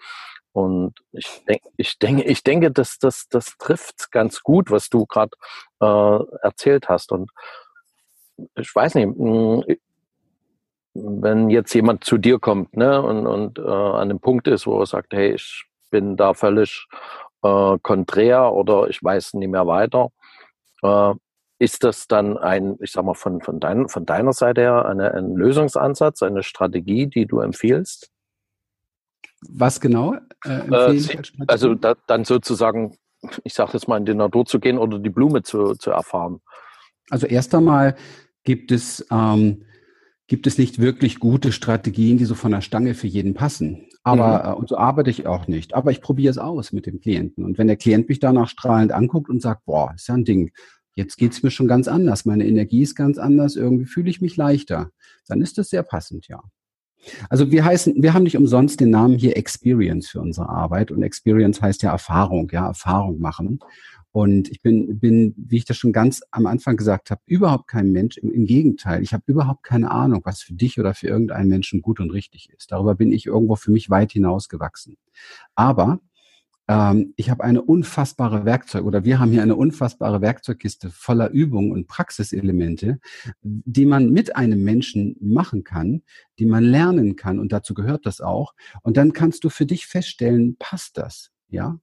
Und 0.53 0.95
ich 1.13 1.45
denke, 1.47 1.69
ich 1.77 1.99
denke, 1.99 2.23
ich 2.23 2.43
denke, 2.43 2.71
dass 2.71 2.99
das, 2.99 3.29
das 3.29 3.59
trifft 3.59 4.11
ganz 4.11 4.43
gut, 4.43 4.71
was 4.71 4.89
du 4.89 5.05
gerade 5.05 5.37
äh, 5.81 6.19
erzählt 6.43 6.89
hast. 6.89 7.13
Und 7.13 7.31
ich 8.55 8.75
weiß 8.75 8.95
nicht, 8.95 9.05
hm, 9.05 9.65
wenn 10.95 11.51
jetzt 11.51 11.75
jemand 11.75 12.05
zu 12.05 12.17
dir 12.17 12.39
kommt 12.39 12.75
ne, 12.75 13.03
und, 13.03 13.27
und 13.27 13.59
äh, 13.59 13.63
an 13.63 14.09
dem 14.09 14.21
Punkt 14.21 14.49
ist, 14.49 14.67
wo 14.67 14.81
er 14.81 14.87
sagt, 14.87 15.13
hey, 15.13 15.35
ich 15.35 15.67
bin 15.91 16.17
da 16.17 16.33
völlig 16.33 16.87
äh, 17.43 17.77
konträr 17.83 18.53
oder 18.53 18.89
ich 18.89 19.03
weiß 19.03 19.35
nicht 19.35 19.51
mehr 19.51 19.67
weiter, 19.67 20.11
äh, 20.83 21.13
ist 21.59 21.85
das 21.85 22.07
dann 22.07 22.37
ein, 22.37 22.77
ich 22.81 22.93
sag 22.93 23.05
mal, 23.05 23.15
von, 23.15 23.41
von, 23.41 23.61
dein, 23.61 23.89
von 23.89 24.05
deiner 24.05 24.33
Seite 24.33 24.61
her 24.61 24.87
eine, 24.87 25.15
ein 25.15 25.35
Lösungsansatz, 25.35 26.23
eine 26.23 26.43
Strategie, 26.43 27.07
die 27.07 27.27
du 27.27 27.41
empfiehlst? 27.41 28.11
Was 29.49 29.81
genau? 29.81 30.17
Äh, 30.45 30.69
äh, 30.71 31.23
also 31.47 31.75
da, 31.75 31.95
dann 32.07 32.25
sozusagen, 32.25 32.97
ich 33.45 33.55
sage 33.55 33.73
jetzt 33.75 33.89
mal, 33.89 33.97
in 33.97 34.05
die 34.05 34.15
Natur 34.15 34.45
zu 34.45 34.61
gehen 34.61 34.79
oder 34.79 34.99
die 34.99 35.11
Blume 35.11 35.43
zu, 35.43 35.75
zu 35.75 35.91
erfahren. 35.91 36.41
Also 37.11 37.27
erst 37.27 37.55
einmal 37.55 37.97
gibt 38.45 38.73
es, 38.73 39.07
ähm, 39.11 39.65
gibt 40.27 40.47
es 40.47 40.59
nicht 40.59 40.79
wirklich 40.79 41.21
gute 41.21 41.53
Strategien, 41.53 42.19
die 42.19 42.25
so 42.25 42.35
von 42.35 42.53
der 42.53 42.61
Stange 42.61 42.95
für 42.95 43.07
jeden 43.07 43.35
passen. 43.35 43.89
Aber 44.03 44.45
mhm. 44.45 44.51
äh, 44.51 44.55
und 44.55 44.69
so 44.69 44.77
arbeite 44.77 45.11
ich 45.11 45.27
auch 45.27 45.47
nicht. 45.49 45.75
Aber 45.75 45.91
ich 45.91 46.01
probiere 46.01 46.31
es 46.31 46.39
aus 46.39 46.73
mit 46.73 46.87
dem 46.87 47.01
Klienten. 47.01 47.45
Und 47.45 47.59
wenn 47.59 47.67
der 47.67 47.77
Klient 47.77 48.09
mich 48.09 48.21
danach 48.21 48.49
strahlend 48.49 48.93
anguckt 48.93 49.31
und 49.31 49.41
sagt, 49.41 49.65
boah, 49.65 49.93
ist 49.95 50.09
ja 50.09 50.15
ein 50.15 50.25
Ding, 50.25 50.53
jetzt 50.97 51.17
geht's 51.17 51.43
mir 51.43 51.51
schon 51.51 51.69
ganz 51.69 51.87
anders, 51.87 52.25
meine 52.25 52.47
Energie 52.47 52.83
ist 52.83 52.97
ganz 52.97 53.19
anders, 53.19 53.55
irgendwie 53.55 53.85
fühle 53.85 54.11
ich 54.11 54.21
mich 54.21 54.37
leichter, 54.37 54.91
dann 55.29 55.41
ist 55.41 55.59
das 55.59 55.71
sehr 55.71 55.85
passend, 55.85 56.27
ja. 56.27 56.43
Also 57.31 57.53
wir 57.53 57.65
heißen, 57.65 58.03
wir 58.03 58.15
haben 58.15 58.25
nicht 58.25 58.37
umsonst 58.37 58.81
den 58.81 58.91
Namen 58.91 59.17
hier 59.17 59.37
Experience 59.37 60.09
für 60.09 60.21
unsere 60.21 60.49
Arbeit 60.49 60.91
und 60.91 61.03
Experience 61.03 61.63
heißt 61.63 61.83
ja 61.83 61.93
Erfahrung, 61.93 62.51
ja, 62.53 62.67
Erfahrung 62.67 63.21
machen. 63.21 63.61
Und 64.11 64.51
ich 64.51 64.63
bin, 64.63 64.99
bin, 64.99 65.35
wie 65.37 65.59
ich 65.59 65.67
das 65.67 65.77
schon 65.77 65.93
ganz 65.93 66.23
am 66.31 66.47
Anfang 66.47 66.79
gesagt 66.79 67.11
habe, 67.11 67.21
überhaupt 67.27 67.69
kein 67.69 67.93
Mensch. 67.93 68.17
Im, 68.17 68.33
im 68.33 68.47
Gegenteil, 68.47 69.03
ich 69.03 69.13
habe 69.13 69.25
überhaupt 69.27 69.63
keine 69.63 69.91
Ahnung, 69.91 70.23
was 70.25 70.41
für 70.41 70.55
dich 70.55 70.81
oder 70.81 70.95
für 70.95 71.07
irgendeinen 71.07 71.51
Menschen 71.51 71.83
gut 71.83 72.01
und 72.01 72.11
richtig 72.11 72.49
ist. 72.49 72.73
Darüber 72.73 72.95
bin 72.95 73.13
ich 73.13 73.27
irgendwo 73.27 73.57
für 73.57 73.71
mich 73.71 73.91
weit 73.91 74.13
hinausgewachsen. 74.13 74.97
Aber 75.55 76.01
ähm, 76.69 77.15
ich 77.17 77.31
habe 77.31 77.45
eine 77.45 77.63
unfassbare 77.63 78.45
Werkzeug 78.45 78.85
oder 78.85 79.05
wir 79.05 79.19
haben 79.19 79.31
hier 79.31 79.43
eine 79.43 79.57
unfassbare 79.57 80.21
Werkzeugkiste 80.21 80.91
voller 80.91 81.31
Übungen 81.31 81.73
und 81.73 81.87
Praxiselemente, 81.87 82.99
die 83.43 83.87
man 83.87 84.11
mit 84.11 84.37
einem 84.37 84.63
Menschen 84.63 85.17
machen 85.21 85.65
kann, 85.65 86.03
die 86.39 86.47
man 86.47 86.65
lernen 86.65 87.17
kann 87.17 87.39
und 87.39 87.53
dazu 87.53 87.75
gehört 87.75 88.07
das 88.07 88.21
auch. 88.21 88.55
Und 88.83 88.97
dann 88.97 89.13
kannst 89.13 89.45
du 89.45 89.49
für 89.49 89.67
dich 89.67 89.87
feststellen, 89.87 90.57
passt 90.59 90.99
das? 90.99 91.31
Ja, 91.49 91.79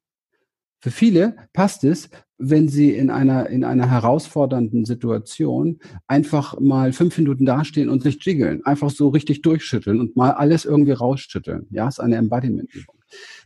für 0.84 0.91
viele 0.91 1.38
passt 1.54 1.86
es, 1.86 2.10
wenn 2.38 2.67
sie 2.67 2.91
in 2.91 3.10
einer, 3.10 3.50
in 3.50 3.63
einer 3.63 3.89
herausfordernden 3.89 4.84
Situation 4.84 5.80
einfach 6.08 6.60
mal 6.60 6.91
fünf 6.91 7.17
Minuten 7.17 7.46
dastehen 7.46 7.88
und 7.88 8.04
sich 8.04 8.17
jiggeln, 8.19 8.65
einfach 8.65 8.89
so 8.89 9.08
richtig 9.08 9.41
durchschütteln 9.43 10.02
und 10.02 10.17
mal 10.17 10.32
alles 10.32 10.65
irgendwie 10.65 10.91
rausschütteln. 10.91 11.67
Ja, 11.69 11.88
ist 11.88 12.02
eine 12.02 12.17
Embodiment-Übung. 12.17 12.98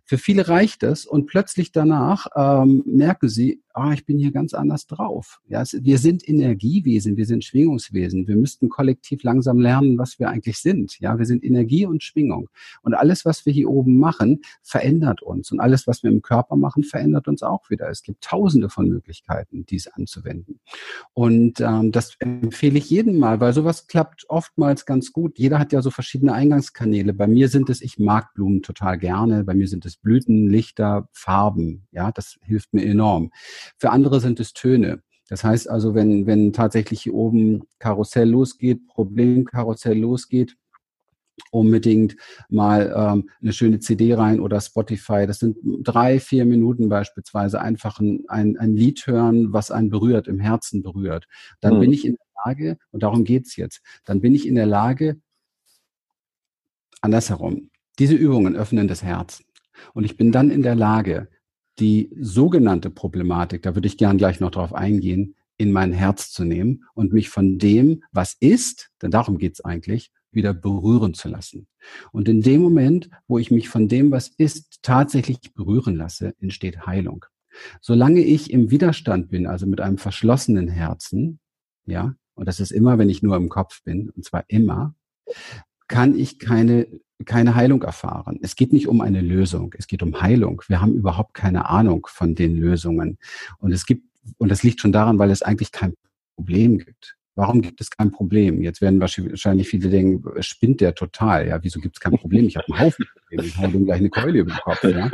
Für 0.07 0.17
viele 0.17 0.47
reicht 0.47 0.83
es 0.83 1.05
und 1.05 1.25
plötzlich 1.27 1.73
danach 1.73 2.27
ähm, 2.33 2.81
merken 2.85 3.27
sie, 3.27 3.61
ah, 3.77 3.93
ich 3.93 4.05
bin 4.05 4.17
hier 4.17 4.31
ganz 4.31 4.53
anders 4.53 4.87
drauf. 4.87 5.39
Ja, 5.47 5.61
es, 5.61 5.77
wir 5.83 5.99
sind 5.99 6.27
Energiewesen, 6.27 7.15
wir 7.15 7.25
sind 7.25 7.43
Schwingungswesen. 7.43 8.27
Wir 8.27 8.35
müssten 8.35 8.69
kollektiv 8.69 9.23
langsam 9.23 9.59
lernen, 9.59 9.97
was 9.97 10.19
wir 10.19 10.29
eigentlich 10.29 10.57
sind. 10.57 10.99
Ja, 10.99 11.19
wir 11.19 11.25
sind 11.25 11.43
Energie 11.43 11.85
und 11.85 12.03
Schwingung. 12.03 12.49
Und 12.81 12.95
alles, 12.95 13.23
was 13.23 13.45
wir 13.45 13.53
hier 13.53 13.69
oben 13.69 13.99
machen, 13.99 14.41
verändert 14.63 15.21
uns. 15.21 15.51
Und 15.51 15.59
alles, 15.59 15.85
was 15.85 16.01
wir 16.03 16.09
im 16.09 16.21
Körper 16.21 16.55
machen, 16.55 16.83
verändert 16.83 17.27
uns 17.27 17.43
auch 17.43 17.69
wieder. 17.69 17.89
Es 17.89 18.01
gibt 18.01 18.23
tausende 18.23 18.69
von 18.69 18.89
Möglichkeiten, 18.89 19.65
dies 19.65 19.87
anzuwenden. 19.87 20.59
Und 21.13 21.61
ähm, 21.61 21.91
das 21.91 22.15
empfehle 22.19 22.79
ich 22.79 22.89
jedem 22.89 23.19
mal, 23.19 23.39
weil 23.39 23.53
sowas 23.53 23.87
klappt 23.87 24.25
oftmals 24.27 24.85
ganz 24.85 25.13
gut. 25.13 25.37
Jeder 25.37 25.59
hat 25.59 25.71
ja 25.71 25.81
so 25.81 25.91
verschiedene 25.91 26.33
Eingangskanäle. 26.33 27.13
Bei 27.13 27.27
mir 27.27 27.47
sind 27.47 27.69
es, 27.69 27.81
ich 27.81 27.99
mag 27.99 28.33
Blumen 28.33 28.63
total 28.63 28.97
gerne. 28.97 29.43
Bei 29.43 29.53
mir 29.53 29.67
sind 29.67 29.85
es 29.85 29.97
Blüten, 29.97 30.49
Lichter, 30.49 31.07
Farben. 31.11 31.87
Ja, 31.91 32.11
das 32.11 32.39
hilft 32.41 32.73
mir 32.73 32.83
enorm. 32.83 33.31
Für 33.77 33.91
andere 33.91 34.19
sind 34.19 34.39
es 34.39 34.53
Töne. 34.53 35.01
Das 35.29 35.43
heißt 35.43 35.69
also, 35.69 35.93
wenn, 35.93 36.25
wenn 36.25 36.53
tatsächlich 36.53 37.01
hier 37.01 37.13
oben 37.13 37.63
Karussell 37.79 38.29
losgeht, 38.29 38.87
Problemkarussell 38.87 39.97
losgeht, 39.97 40.55
unbedingt 41.51 42.15
mal 42.49 42.93
ähm, 42.95 43.29
eine 43.41 43.53
schöne 43.53 43.79
CD 43.79 44.13
rein 44.13 44.39
oder 44.39 44.59
Spotify. 44.59 45.27
Das 45.27 45.39
sind 45.39 45.57
drei, 45.83 46.19
vier 46.19 46.45
Minuten 46.45 46.89
beispielsweise 46.89 47.61
einfach 47.61 47.99
ein, 47.99 48.23
ein, 48.27 48.57
ein 48.57 48.75
Lied 48.75 49.05
hören, 49.05 49.53
was 49.53 49.71
einen 49.71 49.89
berührt, 49.89 50.27
im 50.27 50.39
Herzen 50.39 50.81
berührt. 50.81 51.27
Dann 51.61 51.75
mhm. 51.75 51.79
bin 51.81 51.93
ich 51.93 52.05
in 52.05 52.15
der 52.15 52.27
Lage, 52.45 52.77
und 52.91 53.03
darum 53.03 53.23
geht's 53.23 53.55
jetzt, 53.55 53.81
dann 54.05 54.21
bin 54.21 54.33
ich 54.33 54.47
in 54.47 54.55
der 54.55 54.65
Lage, 54.65 55.19
andersherum, 57.01 57.69
diese 57.99 58.15
Übungen 58.15 58.55
öffnen 58.55 58.87
das 58.87 59.03
Herz. 59.03 59.43
Und 59.93 60.05
ich 60.05 60.17
bin 60.17 60.31
dann 60.31 60.49
in 60.49 60.63
der 60.63 60.75
Lage, 60.75 61.27
die 61.79 62.11
sogenannte 62.19 62.89
Problematik, 62.89 63.61
da 63.63 63.75
würde 63.75 63.87
ich 63.87 63.97
gern 63.97 64.17
gleich 64.17 64.39
noch 64.39 64.51
drauf 64.51 64.73
eingehen, 64.73 65.35
in 65.57 65.71
mein 65.71 65.91
Herz 65.91 66.31
zu 66.31 66.43
nehmen 66.43 66.83
und 66.93 67.13
mich 67.13 67.29
von 67.29 67.57
dem, 67.57 68.03
was 68.11 68.35
ist, 68.39 68.91
denn 69.01 69.11
darum 69.11 69.37
geht's 69.37 69.61
eigentlich, 69.61 70.11
wieder 70.31 70.53
berühren 70.53 71.13
zu 71.13 71.29
lassen. 71.29 71.67
Und 72.11 72.29
in 72.29 72.41
dem 72.41 72.61
Moment, 72.61 73.09
wo 73.27 73.37
ich 73.39 73.49
mich 73.49 73.69
von 73.69 73.87
dem, 73.87 74.11
was 74.11 74.27
ist, 74.27 74.83
tatsächlich 74.83 75.53
berühren 75.53 75.95
lasse, 75.95 76.35
entsteht 76.39 76.85
Heilung. 76.85 77.25
Solange 77.81 78.21
ich 78.21 78.51
im 78.51 78.69
Widerstand 78.69 79.29
bin, 79.29 79.47
also 79.47 79.65
mit 79.65 79.81
einem 79.81 79.97
verschlossenen 79.97 80.67
Herzen, 80.67 81.39
ja, 81.85 82.15
und 82.35 82.47
das 82.47 82.59
ist 82.59 82.71
immer, 82.71 82.99
wenn 82.99 83.09
ich 83.09 83.23
nur 83.23 83.35
im 83.35 83.49
Kopf 83.49 83.83
bin, 83.83 84.11
und 84.11 84.23
zwar 84.23 84.43
immer, 84.47 84.95
kann 85.87 86.17
ich 86.17 86.37
keine, 86.37 86.87
keine 87.25 87.55
Heilung 87.55 87.83
erfahren. 87.83 88.39
Es 88.41 88.55
geht 88.55 88.73
nicht 88.73 88.87
um 88.87 89.01
eine 89.01 89.21
Lösung, 89.21 89.73
es 89.77 89.87
geht 89.87 90.03
um 90.03 90.21
Heilung. 90.21 90.61
Wir 90.67 90.81
haben 90.81 90.93
überhaupt 90.93 91.33
keine 91.33 91.69
Ahnung 91.69 92.07
von 92.09 92.35
den 92.35 92.55
Lösungen. 92.55 93.17
Und 93.59 93.71
es 93.71 93.85
gibt 93.85 94.03
und 94.37 94.49
das 94.49 94.63
liegt 94.63 94.81
schon 94.81 94.91
daran, 94.91 95.19
weil 95.19 95.31
es 95.31 95.41
eigentlich 95.41 95.71
kein 95.71 95.93
Problem 96.35 96.77
gibt. 96.79 97.15
Warum 97.35 97.61
gibt 97.61 97.81
es 97.81 97.91
kein 97.91 98.11
Problem? 98.11 98.61
Jetzt 98.61 98.81
werden 98.81 98.99
wahrscheinlich 98.99 99.67
viele 99.69 99.89
denken, 99.89 100.23
spinnt 100.41 100.81
der 100.81 100.95
total. 100.95 101.47
Ja, 101.47 101.63
wieso 101.63 101.79
gibt 101.79 101.97
es 101.97 101.99
kein 101.99 102.17
Problem? 102.17 102.47
Ich 102.47 102.57
habe 102.57 102.65
einen 102.67 102.79
Haufen 102.79 103.05
Probleme. 103.13 103.47
Ich 103.47 103.57
habe 103.57 103.77
ihm 103.77 103.85
gleich 103.85 103.99
eine 103.99 104.09
Keule 104.09 104.39
über 104.39 104.51
den 104.51 104.59
Kopf. 104.59 104.83
Ja. 104.83 105.11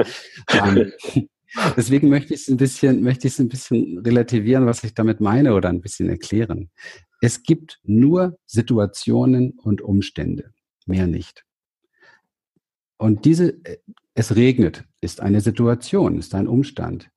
Ähm, 0.53 0.91
deswegen 1.77 2.07
möchte 2.07 2.33
ich 2.33 2.41
es 2.41 2.47
ein 2.47 2.55
bisschen, 2.55 3.03
möchte 3.03 3.27
ich 3.27 3.33
es 3.33 3.39
ein 3.39 3.49
bisschen 3.49 3.97
relativieren, 3.99 4.65
was 4.65 4.83
ich 4.85 4.93
damit 4.93 5.19
meine 5.19 5.53
oder 5.53 5.67
ein 5.67 5.81
bisschen 5.81 6.07
erklären. 6.07 6.69
Es 7.19 7.43
gibt 7.43 7.79
nur 7.83 8.37
Situationen 8.45 9.51
und 9.51 9.81
Umstände, 9.81 10.53
mehr 10.85 11.07
nicht. 11.07 11.43
Und 12.97 13.25
diese, 13.25 13.51
äh, 13.65 13.77
es 14.13 14.35
regnet, 14.35 14.85
ist 15.01 15.21
eine 15.21 15.41
Situation, 15.41 16.19
ist 16.19 16.35
ein 16.35 16.47
Umstand 16.47 17.09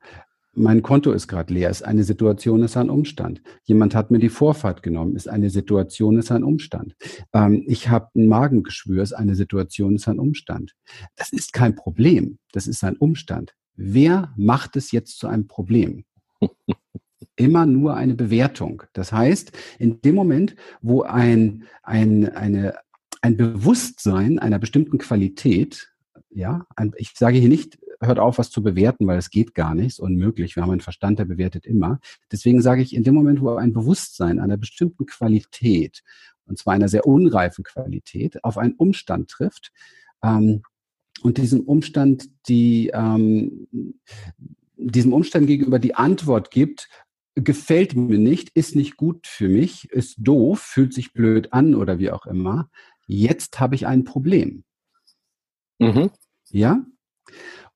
mein 0.57 0.83
Konto 0.83 1.13
ist 1.13 1.29
gerade 1.29 1.53
leer, 1.53 1.71
ist 1.71 1.85
eine 1.85 2.03
Situation, 2.03 2.63
ist 2.63 2.77
ein 2.77 2.89
Umstand. 2.91 3.43
Jemand 3.65 3.95
hat 3.95 4.11
mir 4.11 4.19
die 4.19 4.31
Vorfahrt 4.31 4.83
genommen, 4.83 5.15
ist 5.15 5.29
eine 5.29 5.51
Situation, 5.51 6.19
ist 6.19 6.33
ein 6.33 6.43
Umstand. 6.43 6.97
Ähm, 7.33 7.63
ich 7.67 7.91
habe 7.91 8.09
ein 8.17 8.27
Magengeschwür, 8.27 9.03
ist 9.03 9.13
eine 9.13 9.35
Situation, 9.35 9.97
ist 9.97 10.09
ein 10.09 10.19
Umstand. 10.19 10.75
Das 11.17 11.31
ist 11.33 11.53
kein 11.53 11.75
Problem, 11.75 12.39
das 12.53 12.67
ist 12.67 12.83
ein 12.83 12.97
Umstand. 12.97 13.55
Wer 13.77 14.33
macht 14.37 14.77
es 14.77 14.93
jetzt 14.93 15.19
zu 15.19 15.29
einem 15.29 15.47
Problem? 15.47 16.05
Immer 17.37 17.67
nur 17.67 17.95
eine 17.95 18.15
Bewertung. 18.15 18.83
Das 18.95 19.13
heißt, 19.13 19.53
in 19.79 20.01
dem 20.01 20.15
Moment, 20.15 20.57
wo 20.81 21.03
ein, 21.03 21.65
ein, 21.83 22.35
eine, 22.35 22.75
ein 23.23 23.37
Bewusstsein 23.37 24.39
einer 24.39 24.59
bestimmten 24.59 24.99
Qualität 24.99 25.89
ja, 26.37 26.67
ich 26.97 27.13
sage 27.17 27.39
hier 27.39 27.49
nicht, 27.49 27.79
hört 28.01 28.19
auf, 28.19 28.39
was 28.39 28.51
zu 28.51 28.63
bewerten, 28.63 29.07
weil 29.07 29.19
es 29.19 29.31
geht 29.31 29.55
gar 29.55 29.75
nicht, 29.75 29.87
ist 29.87 30.01
unmöglich. 30.01 30.55
Wir 30.55 30.63
haben 30.63 30.71
einen 30.71 30.81
Verstand, 30.81 31.19
der 31.19 31.25
bewertet 31.25 31.65
immer. 31.65 31.99
Deswegen 32.31 32.61
sage 32.61 32.83
ich, 32.83 32.95
in 32.95 33.05
dem 33.05 33.15
Moment, 33.15 33.41
wo 33.41 33.55
ein 33.55 33.73
Bewusstsein 33.73 34.39
einer 34.39 34.59
bestimmten 34.59 35.07
Qualität, 35.07 36.03
und 36.45 36.59
zwar 36.59 36.75
einer 36.75 36.89
sehr 36.89 37.07
unreifen 37.07 37.65
Qualität, 37.65 38.45
auf 38.45 38.59
einen 38.59 38.75
Umstand 38.75 39.31
trifft, 39.31 39.73
ähm, 40.23 40.63
und 41.23 41.39
diesem 41.39 41.61
Umstand 41.61 42.29
die, 42.47 42.91
ähm, 42.93 43.67
diesem 44.77 45.15
Umstand 45.15 45.47
gegenüber 45.47 45.79
die 45.79 45.95
Antwort 45.95 46.51
gibt, 46.51 46.91
gefällt 47.35 47.97
mir 47.97 48.19
nicht, 48.19 48.51
ist 48.51 48.77
nicht 48.77 48.99
gut 48.99 49.27
für 49.27 49.49
mich, 49.49 49.91
ist 49.91 50.17
doof, 50.19 50.61
fühlt 50.61 50.93
sich 50.93 51.15
blöd 51.15 51.55
an 51.55 51.75
oder 51.75 51.99
wie 51.99 52.11
auch 52.11 52.27
immer. 52.27 52.69
Jetzt 53.07 53.61
habe 53.61 53.75
ich 53.75 53.87
ein 53.87 54.05
Problem. 54.05 54.65
Mhm. 55.79 56.11
Ja? 56.51 56.85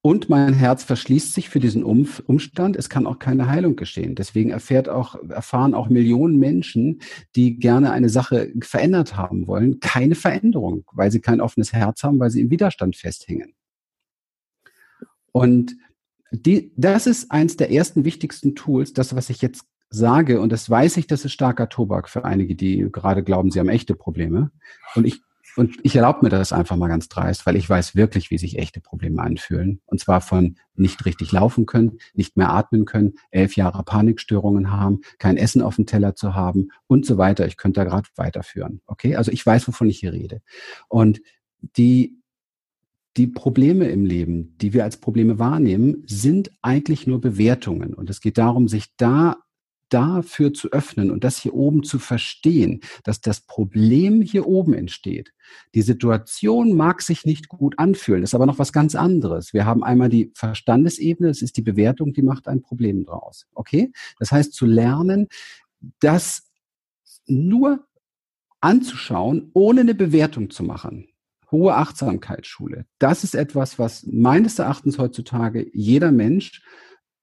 Und 0.03 0.31
mein 0.31 0.55
Herz 0.55 0.83
verschließt 0.83 1.35
sich 1.35 1.51
für 1.51 1.61
diesen 1.61 1.85
Umstand. 1.85 2.77
Es 2.77 2.89
kann 2.89 3.07
auch 3.07 3.19
keine 3.19 3.49
Heilung 3.49 3.77
geschehen. 3.77 4.15
Deswegen 4.15 4.49
erfährt 4.49 4.89
auch, 4.89 5.17
erfahren 5.29 5.75
auch 5.75 5.91
Millionen 5.91 6.39
Menschen, 6.39 7.03
die 7.37 7.59
gerne 7.59 7.91
eine 7.91 8.09
Sache 8.09 8.51
verändert 8.63 9.17
haben 9.17 9.47
wollen, 9.47 9.79
keine 9.81 10.15
Veränderung, 10.15 10.85
weil 10.93 11.11
sie 11.11 11.21
kein 11.21 11.43
offenes 11.43 11.75
Herz 11.75 12.03
haben, 12.03 12.19
weil 12.19 12.31
sie 12.31 12.41
im 12.41 12.51
Widerstand 12.51 12.97
festhängen. 12.97 13.53
Und 15.33 15.77
die, 16.33 16.73
das 16.77 17.07
ist 17.07 17.31
eins 17.31 17.57
der 17.57 17.71
ersten 17.71 18.05
wichtigsten 18.05 18.55
Tools, 18.55 18.95
das, 18.95 19.15
was 19.15 19.29
ich 19.29 19.43
jetzt 19.43 19.65
sage, 19.91 20.41
und 20.41 20.53
das 20.53 20.71
weiß 20.71 20.97
ich, 20.97 21.07
das 21.07 21.25
ist 21.25 21.33
starker 21.33 21.69
Tobak 21.69 22.09
für 22.09 22.25
einige, 22.25 22.55
die 22.55 22.87
gerade 22.91 23.23
glauben, 23.23 23.51
sie 23.51 23.59
haben 23.59 23.69
echte 23.69 23.95
Probleme. 23.95 24.51
Und 24.95 25.07
ich 25.07 25.21
und 25.57 25.79
ich 25.83 25.97
erlaube 25.97 26.21
mir 26.23 26.31
das 26.31 26.53
einfach 26.53 26.77
mal 26.77 26.89
ganz 26.89 27.09
dreist, 27.09 27.45
weil 27.45 27.57
ich 27.57 27.69
weiß 27.69 27.97
wirklich, 27.97 28.31
wie 28.31 28.39
sich 28.39 28.59
echte 28.59 28.81
Probleme 28.81 29.21
anfühlen. 29.21 29.81
Und 29.87 29.99
zwar 29.99 30.21
von 30.21 30.57
nicht 30.75 31.05
richtig 31.05 31.33
laufen 31.33 31.67
können, 31.67 31.99
nicht 32.15 32.37
mehr 32.37 32.51
atmen 32.51 32.85
können, 32.85 33.15
elf 33.31 33.57
Jahre 33.57 33.83
Panikstörungen 33.83 34.71
haben, 34.71 35.01
kein 35.19 35.37
Essen 35.37 35.61
auf 35.61 35.77
dem 35.77 35.87
Teller 35.87 36.15
zu 36.15 36.35
haben 36.35 36.69
und 36.87 37.05
so 37.05 37.19
weiter. 37.19 37.47
Ich 37.47 37.57
könnte 37.57 37.81
da 37.81 37.85
gerade 37.85 38.09
weiterführen. 38.15 38.81
Okay, 38.87 39.17
also 39.17 39.33
ich 39.33 39.45
weiß, 39.45 39.67
wovon 39.67 39.89
ich 39.89 39.99
hier 39.99 40.13
rede. 40.13 40.41
Und 40.89 41.21
die 41.77 42.17
die 43.17 43.27
Probleme 43.27 43.89
im 43.89 44.05
Leben, 44.05 44.57
die 44.59 44.73
wir 44.73 44.85
als 44.85 44.99
Probleme 44.99 45.41
wahrnehmen, 45.41 46.05
sind 46.07 46.53
eigentlich 46.63 47.09
nur 47.09 47.21
Bewertungen. 47.21 47.93
Und 47.93 48.09
es 48.09 48.21
geht 48.21 48.39
darum, 48.39 48.69
sich 48.69 48.87
da 48.97 49.37
dafür 49.91 50.55
zu 50.55 50.71
öffnen 50.73 51.11
und 51.11 51.25
das 51.25 51.39
hier 51.39 51.55
oben 51.55 51.83
zu 51.83 51.99
verstehen, 51.99 52.81
dass 53.05 53.21
das 53.21 53.43
Problem 53.43 54.23
hier 54.23 54.47
oben 54.47 54.73
entsteht. 54.73 55.33
Die 55.75 55.83
Situation 55.83 56.77
mag 56.77 57.03
sich 57.03 57.25
nicht 57.25 57.49
gut 57.49 57.79
anfühlen, 57.79 58.23
ist 58.23 58.35
aber 58.35 58.47
noch 58.47 58.59
was 58.59 58.73
ganz 58.73 58.95
anderes. 58.95 59.53
Wir 59.53 59.67
haben 59.67 59.85
einmal 59.85 60.09
die 60.09 60.33
Verstandesebene, 60.35 61.29
das 61.29 61.43
ist 61.43 61.57
die 61.57 61.63
Bewertung, 61.63 62.13
die 62.13 62.23
macht 62.23 62.49
ein 62.49 62.63
Problem 62.63 63.05
draus. 63.05 63.47
Okay? 63.55 63.93
Das 64.19 64.33
heißt, 64.33 64.55
zu 64.55 64.67
lernen, 64.67 65.29
das 66.01 66.51
nur 67.27 67.87
anzuschauen, 68.61 69.51
ohne 69.55 69.81
eine 69.81 69.95
Bewertung 69.95 70.51
zu 70.51 70.63
machen. 70.63 71.09
Hohe 71.51 71.75
Achtsamkeitsschule. 71.75 72.87
Das 72.99 73.25
ist 73.25 73.35
etwas, 73.35 73.79
was 73.79 74.07
meines 74.07 74.59
Erachtens 74.59 74.99
heutzutage 74.99 75.69
jeder 75.73 76.13
Mensch 76.13 76.63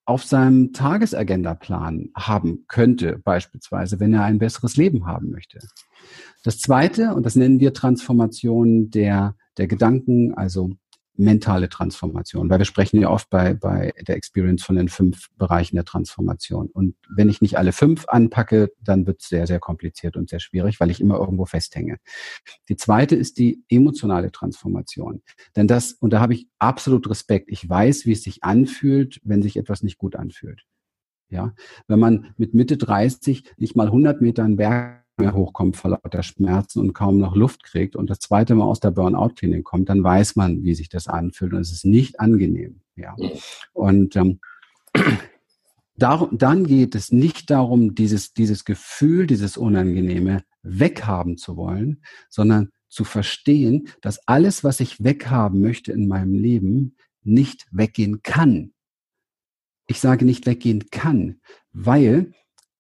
auf 0.07 0.23
seinem 0.23 0.71
Tagesagendaplan 0.71 2.11
haben 2.15 2.63
könnte, 2.69 3.19
beispielsweise, 3.23 3.99
wenn 3.99 4.13
er 4.13 4.23
ein 4.23 4.39
besseres 4.39 4.77
Leben 4.77 5.05
haben 5.05 5.29
möchte. 5.29 5.59
Das 6.45 6.59
zweite, 6.59 7.13
und 7.13 7.25
das 7.25 7.35
nennen 7.35 7.59
wir 7.59 7.73
Transformation 7.73 8.89
der, 8.89 9.35
der 9.57 9.67
Gedanken, 9.67 10.33
also 10.33 10.71
mentale 11.17 11.69
Transformation, 11.69 12.49
weil 12.49 12.59
wir 12.59 12.65
sprechen 12.65 13.01
ja 13.01 13.09
oft 13.09 13.29
bei, 13.29 13.53
bei 13.53 13.93
der 14.07 14.15
Experience 14.15 14.63
von 14.63 14.75
den 14.75 14.89
fünf 14.89 15.29
Bereichen 15.37 15.75
der 15.75 15.85
Transformation. 15.85 16.69
Und 16.71 16.95
wenn 17.09 17.29
ich 17.29 17.41
nicht 17.41 17.57
alle 17.57 17.71
fünf 17.71 18.05
anpacke, 18.07 18.71
dann 18.81 19.07
wird 19.07 19.21
es 19.21 19.29
sehr, 19.29 19.47
sehr 19.47 19.59
kompliziert 19.59 20.15
und 20.15 20.29
sehr 20.29 20.39
schwierig, 20.39 20.79
weil 20.79 20.91
ich 20.91 21.01
immer 21.01 21.17
irgendwo 21.17 21.45
festhänge. 21.45 21.97
Die 22.69 22.75
zweite 22.75 23.15
ist 23.15 23.37
die 23.37 23.63
emotionale 23.69 24.31
Transformation. 24.31 25.21
Denn 25.55 25.67
das, 25.67 25.93
und 25.93 26.13
da 26.13 26.19
habe 26.19 26.33
ich 26.33 26.47
absolut 26.59 27.09
Respekt, 27.09 27.49
ich 27.51 27.67
weiß, 27.67 28.05
wie 28.05 28.13
es 28.13 28.23
sich 28.23 28.43
anfühlt, 28.43 29.19
wenn 29.23 29.41
sich 29.41 29.57
etwas 29.57 29.83
nicht 29.83 29.97
gut 29.97 30.15
anfühlt. 30.15 30.65
Ja, 31.29 31.53
wenn 31.87 31.99
man 31.99 32.33
mit 32.37 32.53
Mitte 32.53 32.77
30 32.77 33.43
nicht 33.57 33.75
mal 33.75 33.87
100 33.87 34.21
Meter 34.21 34.45
einen 34.45 34.55
Berg 34.55 35.06
mehr 35.19 35.33
hochkommt 35.33 35.77
vor 35.77 35.91
lauter 35.91 36.23
Schmerzen 36.23 36.79
und 36.79 36.93
kaum 36.93 37.17
noch 37.17 37.35
Luft 37.35 37.63
kriegt 37.63 37.95
und 37.95 38.09
das 38.09 38.19
zweite 38.19 38.55
Mal 38.55 38.65
aus 38.65 38.79
der 38.79 38.91
Burnout-Klinik 38.91 39.63
kommt, 39.63 39.89
dann 39.89 40.03
weiß 40.03 40.35
man, 40.35 40.63
wie 40.63 40.75
sich 40.75 40.89
das 40.89 41.07
anfühlt 41.07 41.53
und 41.53 41.61
es 41.61 41.71
ist 41.71 41.85
nicht 41.85 42.19
angenehm. 42.19 42.81
Ja. 42.95 43.15
Und 43.73 44.15
ähm, 44.15 44.39
darum, 45.95 46.37
dann 46.37 46.65
geht 46.65 46.95
es 46.95 47.11
nicht 47.11 47.49
darum, 47.49 47.95
dieses, 47.95 48.33
dieses 48.33 48.65
Gefühl, 48.65 49.27
dieses 49.27 49.57
Unangenehme 49.57 50.43
weghaben 50.61 51.37
zu 51.37 51.57
wollen, 51.57 52.01
sondern 52.29 52.71
zu 52.89 53.03
verstehen, 53.03 53.89
dass 54.01 54.27
alles, 54.27 54.63
was 54.63 54.79
ich 54.79 55.03
weghaben 55.03 55.61
möchte 55.61 55.91
in 55.91 56.07
meinem 56.07 56.33
Leben, 56.35 56.95
nicht 57.23 57.67
weggehen 57.71 58.21
kann. 58.23 58.73
Ich 59.87 59.99
sage 59.99 60.25
nicht 60.25 60.45
weggehen 60.45 60.89
kann, 60.89 61.39
weil 61.71 62.33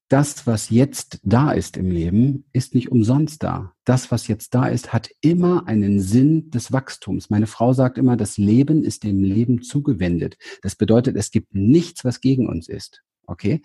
das, 0.09 0.47
was 0.47 0.69
jetzt 0.69 1.19
da 1.23 1.51
ist 1.51 1.75
im 1.75 1.91
Leben, 1.91 2.45
ist 2.53 2.73
nicht 2.73 2.91
umsonst 2.91 3.43
da. 3.43 3.73
Das, 3.83 4.09
was 4.11 4.27
jetzt 4.27 4.55
da 4.55 4.67
ist, 4.67 4.93
hat 4.93 5.09
immer 5.21 5.67
einen 5.67 5.99
Sinn 5.99 6.49
des 6.49 6.71
Wachstums. 6.71 7.29
Meine 7.29 7.47
Frau 7.47 7.73
sagt 7.73 7.97
immer, 7.97 8.15
das 8.15 8.37
Leben 8.37 8.83
ist 8.83 9.03
dem 9.03 9.23
Leben 9.23 9.61
zugewendet. 9.61 10.37
Das 10.61 10.75
bedeutet, 10.75 11.17
es 11.17 11.31
gibt 11.31 11.53
nichts, 11.53 12.05
was 12.05 12.21
gegen 12.21 12.47
uns 12.47 12.69
ist. 12.69 13.03
Okay? 13.25 13.61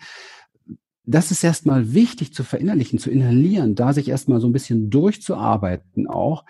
Das 1.05 1.31
ist 1.31 1.43
erstmal 1.43 1.93
wichtig 1.93 2.33
zu 2.33 2.43
verinnerlichen, 2.43 2.99
zu 2.99 3.09
inhalieren, 3.09 3.75
da 3.75 3.93
sich 3.93 4.09
erstmal 4.09 4.41
so 4.41 4.47
ein 4.47 4.53
bisschen 4.53 4.89
durchzuarbeiten 4.89 6.07
auch 6.07 6.45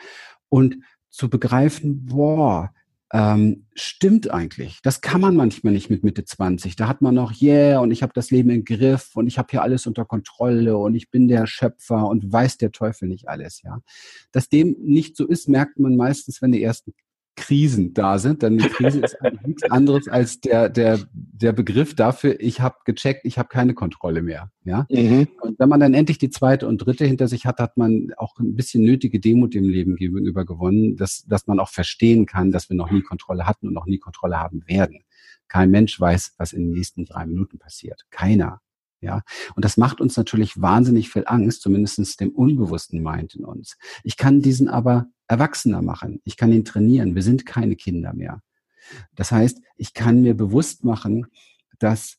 und 0.49 0.77
zu 1.09 1.29
begreifen, 1.29 2.05
boah, 2.05 2.73
ähm, 3.13 3.67
stimmt 3.75 4.31
eigentlich. 4.31 4.79
Das 4.81 5.01
kann 5.01 5.21
man 5.21 5.35
manchmal 5.35 5.71
nicht 5.71 5.91
mit 5.91 6.03
Mitte 6.03 6.25
20. 6.25 6.75
Da 6.75 6.87
hat 6.87 7.03
man 7.03 7.13
noch, 7.13 7.39
yeah, 7.39 7.79
und 7.79 7.91
ich 7.91 8.01
habe 8.01 8.11
das 8.15 8.31
Leben 8.31 8.49
im 8.49 8.65
Griff 8.65 9.11
und 9.15 9.27
ich 9.27 9.37
habe 9.37 9.49
hier 9.51 9.61
alles 9.61 9.85
unter 9.85 10.03
Kontrolle 10.03 10.75
und 10.77 10.95
ich 10.95 11.11
bin 11.11 11.27
der 11.27 11.45
Schöpfer 11.45 12.07
und 12.07 12.33
weiß 12.33 12.57
der 12.57 12.71
Teufel 12.71 13.07
nicht 13.07 13.29
alles, 13.29 13.61
ja. 13.61 13.79
Dass 14.31 14.49
dem 14.49 14.75
nicht 14.79 15.15
so 15.15 15.27
ist, 15.27 15.47
merkt 15.47 15.77
man 15.77 15.95
meistens, 15.95 16.41
wenn 16.41 16.51
die 16.51 16.63
ersten 16.63 16.93
Krisen 17.35 17.93
da 17.93 18.19
sind, 18.19 18.43
dann 18.43 18.57
die 18.57 18.67
Krise 18.67 18.99
ist 18.99 19.17
nichts 19.45 19.63
anderes 19.69 20.07
als 20.07 20.39
der, 20.39 20.69
der, 20.69 20.99
der 21.13 21.51
Begriff 21.51 21.95
dafür, 21.95 22.39
ich 22.39 22.61
habe 22.61 22.75
gecheckt, 22.85 23.25
ich 23.25 23.37
habe 23.37 23.49
keine 23.49 23.73
Kontrolle 23.73 24.21
mehr. 24.21 24.51
Ja? 24.63 24.85
Mhm. 24.89 25.27
Und 25.41 25.59
wenn 25.59 25.69
man 25.69 25.79
dann 25.79 25.93
endlich 25.93 26.19
die 26.19 26.29
zweite 26.29 26.67
und 26.67 26.77
dritte 26.77 27.05
hinter 27.05 27.27
sich 27.27 27.45
hat, 27.45 27.59
hat 27.59 27.77
man 27.77 28.09
auch 28.17 28.37
ein 28.39 28.55
bisschen 28.55 28.83
nötige 28.83 29.19
Demut 29.19 29.55
im 29.55 29.67
Leben 29.67 29.95
gegenüber 29.95 30.45
gewonnen, 30.45 30.95
dass, 30.95 31.25
dass 31.25 31.47
man 31.47 31.59
auch 31.59 31.69
verstehen 31.69 32.25
kann, 32.25 32.51
dass 32.51 32.69
wir 32.69 32.77
noch 32.77 32.91
nie 32.91 33.01
Kontrolle 33.01 33.47
hatten 33.47 33.67
und 33.67 33.73
noch 33.73 33.87
nie 33.87 33.99
Kontrolle 33.99 34.37
haben 34.37 34.67
werden. 34.67 35.03
Kein 35.47 35.71
Mensch 35.71 35.99
weiß, 35.99 36.35
was 36.37 36.53
in 36.53 36.63
den 36.63 36.71
nächsten 36.71 37.05
drei 37.05 37.25
Minuten 37.25 37.57
passiert. 37.57 38.05
Keiner. 38.09 38.61
Ja, 39.01 39.21
und 39.55 39.65
das 39.65 39.75
macht 39.75 39.99
uns 39.99 40.15
natürlich 40.15 40.61
wahnsinnig 40.61 41.09
viel 41.09 41.23
Angst, 41.25 41.61
zumindestens 41.61 42.15
dem 42.15 42.29
unbewussten 42.29 43.03
Mind 43.03 43.35
in 43.35 43.43
uns. 43.43 43.77
Ich 44.03 44.15
kann 44.15 44.41
diesen 44.41 44.69
aber 44.69 45.07
erwachsener 45.27 45.81
machen. 45.81 46.21
Ich 46.23 46.37
kann 46.37 46.51
ihn 46.51 46.65
trainieren. 46.65 47.15
Wir 47.15 47.23
sind 47.23 47.45
keine 47.45 47.75
Kinder 47.75 48.13
mehr. 48.13 48.41
Das 49.15 49.31
heißt, 49.31 49.61
ich 49.77 49.93
kann 49.93 50.21
mir 50.21 50.35
bewusst 50.35 50.83
machen, 50.83 51.27
dass 51.79 52.17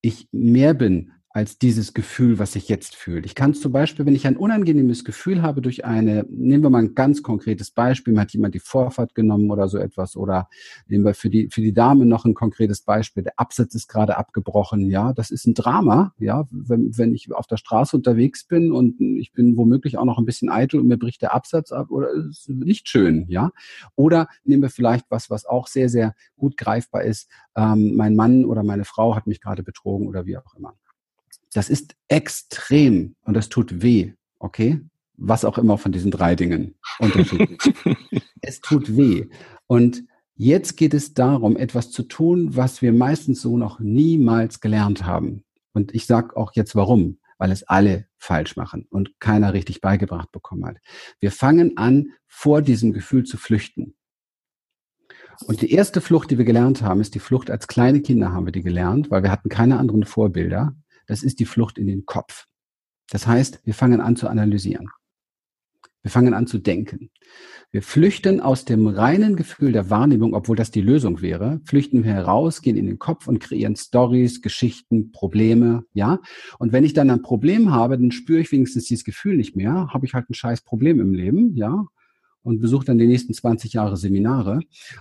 ich 0.00 0.28
mehr 0.32 0.74
bin 0.74 1.12
als 1.36 1.58
dieses 1.58 1.92
Gefühl, 1.92 2.38
was 2.38 2.56
ich 2.56 2.66
jetzt 2.70 2.96
fühle. 2.96 3.26
Ich 3.26 3.34
kann 3.34 3.52
zum 3.52 3.70
Beispiel, 3.70 4.06
wenn 4.06 4.14
ich 4.14 4.26
ein 4.26 4.38
unangenehmes 4.38 5.04
Gefühl 5.04 5.42
habe 5.42 5.60
durch 5.60 5.84
eine, 5.84 6.24
nehmen 6.30 6.62
wir 6.62 6.70
mal 6.70 6.78
ein 6.78 6.94
ganz 6.94 7.22
konkretes 7.22 7.70
Beispiel, 7.70 8.14
mir 8.14 8.22
hat 8.22 8.32
jemand 8.32 8.54
die 8.54 8.58
Vorfahrt 8.58 9.14
genommen 9.14 9.50
oder 9.50 9.68
so 9.68 9.76
etwas 9.76 10.16
oder 10.16 10.48
nehmen 10.88 11.04
wir 11.04 11.12
für 11.12 11.28
die, 11.28 11.50
für 11.50 11.60
die 11.60 11.74
Dame 11.74 12.06
noch 12.06 12.24
ein 12.24 12.32
konkretes 12.32 12.80
Beispiel, 12.80 13.22
der 13.22 13.38
Absatz 13.38 13.74
ist 13.74 13.86
gerade 13.86 14.16
abgebrochen, 14.16 14.88
ja, 14.90 15.12
das 15.12 15.30
ist 15.30 15.46
ein 15.46 15.52
Drama, 15.52 16.14
ja, 16.18 16.46
wenn, 16.50 16.96
wenn 16.96 17.14
ich 17.14 17.30
auf 17.30 17.46
der 17.46 17.58
Straße 17.58 17.98
unterwegs 17.98 18.44
bin 18.44 18.72
und 18.72 18.98
ich 18.98 19.34
bin 19.34 19.58
womöglich 19.58 19.98
auch 19.98 20.06
noch 20.06 20.16
ein 20.16 20.24
bisschen 20.24 20.48
eitel 20.48 20.80
und 20.80 20.86
mir 20.86 20.98
bricht 20.98 21.20
der 21.20 21.34
Absatz 21.34 21.70
ab 21.70 21.90
oder 21.90 22.12
ist 22.12 22.48
nicht 22.48 22.88
schön, 22.88 23.26
ja. 23.28 23.50
Oder 23.94 24.28
nehmen 24.44 24.62
wir 24.62 24.70
vielleicht 24.70 25.04
was, 25.10 25.28
was 25.28 25.44
auch 25.44 25.66
sehr, 25.66 25.90
sehr 25.90 26.14
gut 26.38 26.56
greifbar 26.56 27.02
ist, 27.02 27.28
ähm, 27.54 27.94
mein 27.94 28.16
Mann 28.16 28.46
oder 28.46 28.62
meine 28.62 28.86
Frau 28.86 29.14
hat 29.14 29.26
mich 29.26 29.42
gerade 29.42 29.62
betrogen 29.62 30.08
oder 30.08 30.24
wie 30.24 30.38
auch 30.38 30.54
immer. 30.56 30.72
Das 31.52 31.68
ist 31.68 31.94
extrem 32.08 33.14
und 33.22 33.34
das 33.34 33.48
tut 33.48 33.82
weh, 33.82 34.12
okay? 34.38 34.80
Was 35.16 35.44
auch 35.44 35.58
immer 35.58 35.78
von 35.78 35.92
diesen 35.92 36.10
drei 36.10 36.34
Dingen 36.34 36.74
unterschiedlich. 36.98 37.58
es 38.42 38.60
tut 38.60 38.96
weh. 38.96 39.28
Und 39.66 40.04
jetzt 40.34 40.76
geht 40.76 40.92
es 40.92 41.14
darum, 41.14 41.56
etwas 41.56 41.90
zu 41.90 42.02
tun, 42.02 42.56
was 42.56 42.82
wir 42.82 42.92
meistens 42.92 43.40
so 43.40 43.56
noch 43.56 43.80
niemals 43.80 44.60
gelernt 44.60 45.06
haben. 45.06 45.44
Und 45.72 45.94
ich 45.94 46.06
sage 46.06 46.36
auch 46.36 46.52
jetzt 46.54 46.74
warum, 46.74 47.18
weil 47.38 47.50
es 47.50 47.62
alle 47.64 48.06
falsch 48.18 48.56
machen 48.56 48.86
und 48.90 49.20
keiner 49.20 49.52
richtig 49.52 49.80
beigebracht 49.80 50.32
bekommen 50.32 50.66
hat. 50.66 50.78
Wir 51.20 51.30
fangen 51.30 51.76
an, 51.76 52.12
vor 52.26 52.62
diesem 52.62 52.92
Gefühl 52.92 53.24
zu 53.24 53.36
flüchten. 53.36 53.94
Und 55.46 55.60
die 55.60 55.70
erste 55.70 56.00
Flucht, 56.00 56.30
die 56.30 56.38
wir 56.38 56.44
gelernt 56.44 56.82
haben, 56.82 57.00
ist 57.00 57.14
die 57.14 57.18
Flucht 57.18 57.50
als 57.50 57.68
kleine 57.68 58.00
Kinder 58.00 58.32
haben 58.32 58.46
wir 58.46 58.52
die 58.52 58.62
gelernt, 58.62 59.10
weil 59.10 59.22
wir 59.22 59.30
hatten 59.30 59.48
keine 59.48 59.78
anderen 59.78 60.04
Vorbilder 60.04 60.74
das 61.06 61.22
ist 61.22 61.40
die 61.40 61.46
Flucht 61.46 61.78
in 61.78 61.86
den 61.86 62.06
Kopf. 62.06 62.46
Das 63.10 63.26
heißt, 63.26 63.60
wir 63.64 63.74
fangen 63.74 64.00
an 64.00 64.16
zu 64.16 64.28
analysieren. 64.28 64.88
Wir 66.02 66.10
fangen 66.10 66.34
an 66.34 66.46
zu 66.46 66.58
denken. 66.58 67.10
Wir 67.72 67.82
flüchten 67.82 68.40
aus 68.40 68.64
dem 68.64 68.86
reinen 68.86 69.34
Gefühl 69.34 69.72
der 69.72 69.90
Wahrnehmung, 69.90 70.34
obwohl 70.34 70.54
das 70.54 70.70
die 70.70 70.80
Lösung 70.80 71.20
wäre, 71.20 71.60
flüchten 71.64 72.04
wir 72.04 72.12
heraus, 72.12 72.62
gehen 72.62 72.76
in 72.76 72.86
den 72.86 73.00
Kopf 73.00 73.26
und 73.26 73.40
kreieren 73.40 73.74
Stories, 73.74 74.40
Geschichten, 74.40 75.10
Probleme, 75.10 75.84
ja. 75.92 76.20
Und 76.60 76.72
wenn 76.72 76.84
ich 76.84 76.92
dann 76.92 77.10
ein 77.10 77.22
Problem 77.22 77.72
habe, 77.72 77.98
dann 77.98 78.12
spüre 78.12 78.40
ich 78.40 78.52
wenigstens 78.52 78.84
dieses 78.84 79.04
Gefühl 79.04 79.36
nicht 79.36 79.56
mehr, 79.56 79.88
habe 79.92 80.06
ich 80.06 80.14
halt 80.14 80.30
ein 80.30 80.34
scheiß 80.34 80.62
Problem 80.62 81.00
im 81.00 81.12
Leben, 81.12 81.56
ja, 81.56 81.86
und 82.42 82.60
besuche 82.60 82.84
dann 82.84 82.98
die 82.98 83.08
nächsten 83.08 83.34
20 83.34 83.72
Jahre 83.72 83.96
Seminare. 83.96 84.60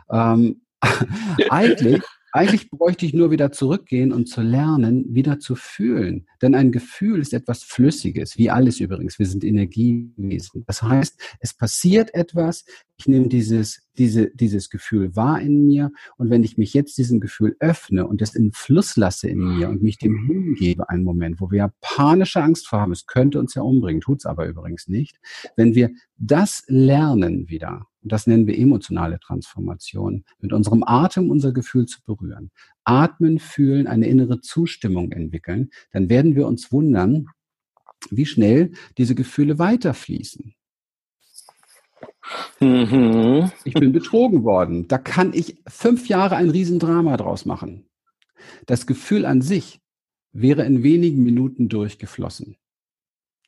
Ähm, 0.10 0.62
eigentlich 1.50 2.02
eigentlich 2.36 2.70
bräuchte 2.70 3.06
ich 3.06 3.14
nur 3.14 3.32
wieder 3.32 3.54
zurückgehen 3.54 4.12
und 4.12 4.28
zu 4.28 4.42
lernen, 4.42 5.06
wieder 5.08 5.40
zu 5.40 5.56
fühlen. 5.56 6.28
Denn 6.42 6.54
ein 6.54 6.74
Gefühl 6.74 7.22
ist 7.22 7.34
etwas 7.34 7.64
Flüssiges, 7.64 8.38
wie 8.38 8.50
alles 8.50 8.82
übrigens. 8.82 9.18
Wir 9.18 9.26
sind 9.26 9.46
Energiewesen. 9.46 10.66
Das 10.68 10.84
heißt, 10.84 11.18
es 11.40 11.54
passiert 11.54 12.14
etwas, 12.14 12.66
ich 12.98 13.08
nehme 13.08 13.30
dieses, 13.30 13.88
diese, 13.98 14.32
dieses 14.32 14.70
Gefühl 14.70 15.16
wahr 15.16 15.40
in 15.40 15.66
mir 15.66 15.92
und 16.18 16.30
wenn 16.30 16.44
ich 16.44 16.58
mich 16.58 16.74
jetzt 16.74 16.98
diesem 16.98 17.22
Gefühl 17.22 17.56
öffne 17.60 18.06
und 18.06 18.22
es 18.22 18.36
in 18.36 18.52
Fluss 18.52 18.98
lasse 18.98 19.30
in 19.30 19.40
mir 19.40 19.70
und 19.70 19.82
mich 19.82 19.98
dem 19.98 20.26
hingebe, 20.28 20.90
einen 20.90 21.06
Moment, 21.06 21.40
wo 21.40 21.52
wir 21.52 21.58
ja 21.58 21.74
panische 21.80 22.42
Angst 22.42 22.68
vor 22.68 22.82
haben, 22.82 22.92
es 22.92 23.06
könnte 23.06 23.40
uns 23.40 23.56
ja 23.56 23.62
umbringen, 23.62 24.02
tut's 24.02 24.26
aber 24.26 24.46
übrigens 24.46 24.90
nicht. 24.90 25.18
Wenn 25.56 25.74
wir 25.74 25.92
das 26.18 26.64
lernen 26.68 27.48
wieder, 27.48 27.88
und 28.06 28.12
das 28.12 28.28
nennen 28.28 28.46
wir 28.46 28.56
emotionale 28.56 29.20
Transformation, 29.20 30.26
mit 30.40 30.54
unserem 30.54 30.84
Atem 30.84 31.32
unser 31.32 31.52
Gefühl 31.52 31.88
zu 31.88 32.04
berühren, 32.06 32.52
atmen, 32.84 33.40
fühlen, 33.40 33.88
eine 33.88 34.08
innere 34.08 34.42
Zustimmung 34.42 35.12
entwickeln, 35.12 35.72
dann 35.92 36.08
werden 36.08 36.36
wir 36.36 36.46
uns 36.46 36.72
wundern, 36.72 37.30
wie 38.12 38.28
schnell 38.28 38.74
diese 39.00 39.16
Gefühle 39.16 39.58
weiterfließen. 39.58 40.54
Mhm. 42.60 43.52
Ich 43.64 43.74
bin 43.74 43.92
betrogen 43.92 44.44
worden. 44.44 44.88
Da 44.88 45.00
kann 45.00 45.34
ich 45.34 45.58
fünf 45.68 46.08
Jahre 46.08 46.36
ein 46.36 46.52
Riesendrama 46.52 47.18
draus 47.18 47.46
machen. 47.46 47.90
Das 48.68 48.86
Gefühl 48.86 49.26
an 49.26 49.42
sich 49.42 49.82
wäre 50.32 50.64
in 50.64 50.84
wenigen 50.84 51.24
Minuten 51.24 51.70
durchgeflossen. 51.70 52.56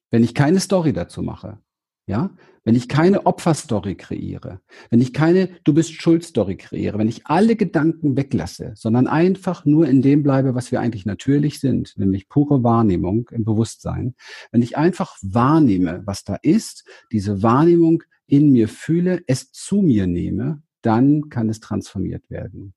Wenn 0.10 0.24
ich 0.24 0.34
keine 0.34 0.60
Story 0.60 0.94
dazu 0.94 1.22
mache, 1.22 1.60
ja, 2.08 2.32
wenn 2.64 2.76
ich 2.76 2.88
keine 2.88 3.26
Opferstory 3.26 3.96
kreiere, 3.96 4.62
wenn 4.90 5.02
ich 5.02 5.14
keine 5.14 5.50
Du 5.64 5.74
bist 5.74 5.94
Schuld-Story 5.94 6.56
kreiere, 6.56 6.98
wenn 6.98 7.08
ich 7.10 7.28
alle 7.28 7.56
Gedanken 7.56 8.18
weglasse, 8.18 8.74
sondern 8.76 9.08
einfach 9.08 9.66
nur 9.66 9.88
in 9.88 10.02
dem 10.02 10.24
bleibe, 10.24 10.56
was 10.56 10.72
wir 10.72 10.80
eigentlich 10.80 11.06
natürlich 11.06 11.60
sind, 11.60 11.98
nämlich 11.98 12.30
pure 12.30 12.64
Wahrnehmung 12.64 13.30
im 13.32 13.44
Bewusstsein, 13.44 14.16
wenn 14.52 14.62
ich 14.62 14.78
einfach 14.78 15.18
wahrnehme, 15.22 16.02
was 16.06 16.24
da 16.24 16.36
ist, 16.42 16.86
diese 17.12 17.44
Wahrnehmung 17.44 18.04
in 18.26 18.52
mir 18.52 18.70
fühle, 18.70 19.22
es 19.28 19.52
zu 19.52 19.82
mir 19.82 20.08
nehme, 20.08 20.62
dann 20.82 21.30
kann 21.30 21.50
es 21.50 21.60
transformiert 21.60 22.30
werden. 22.30 22.74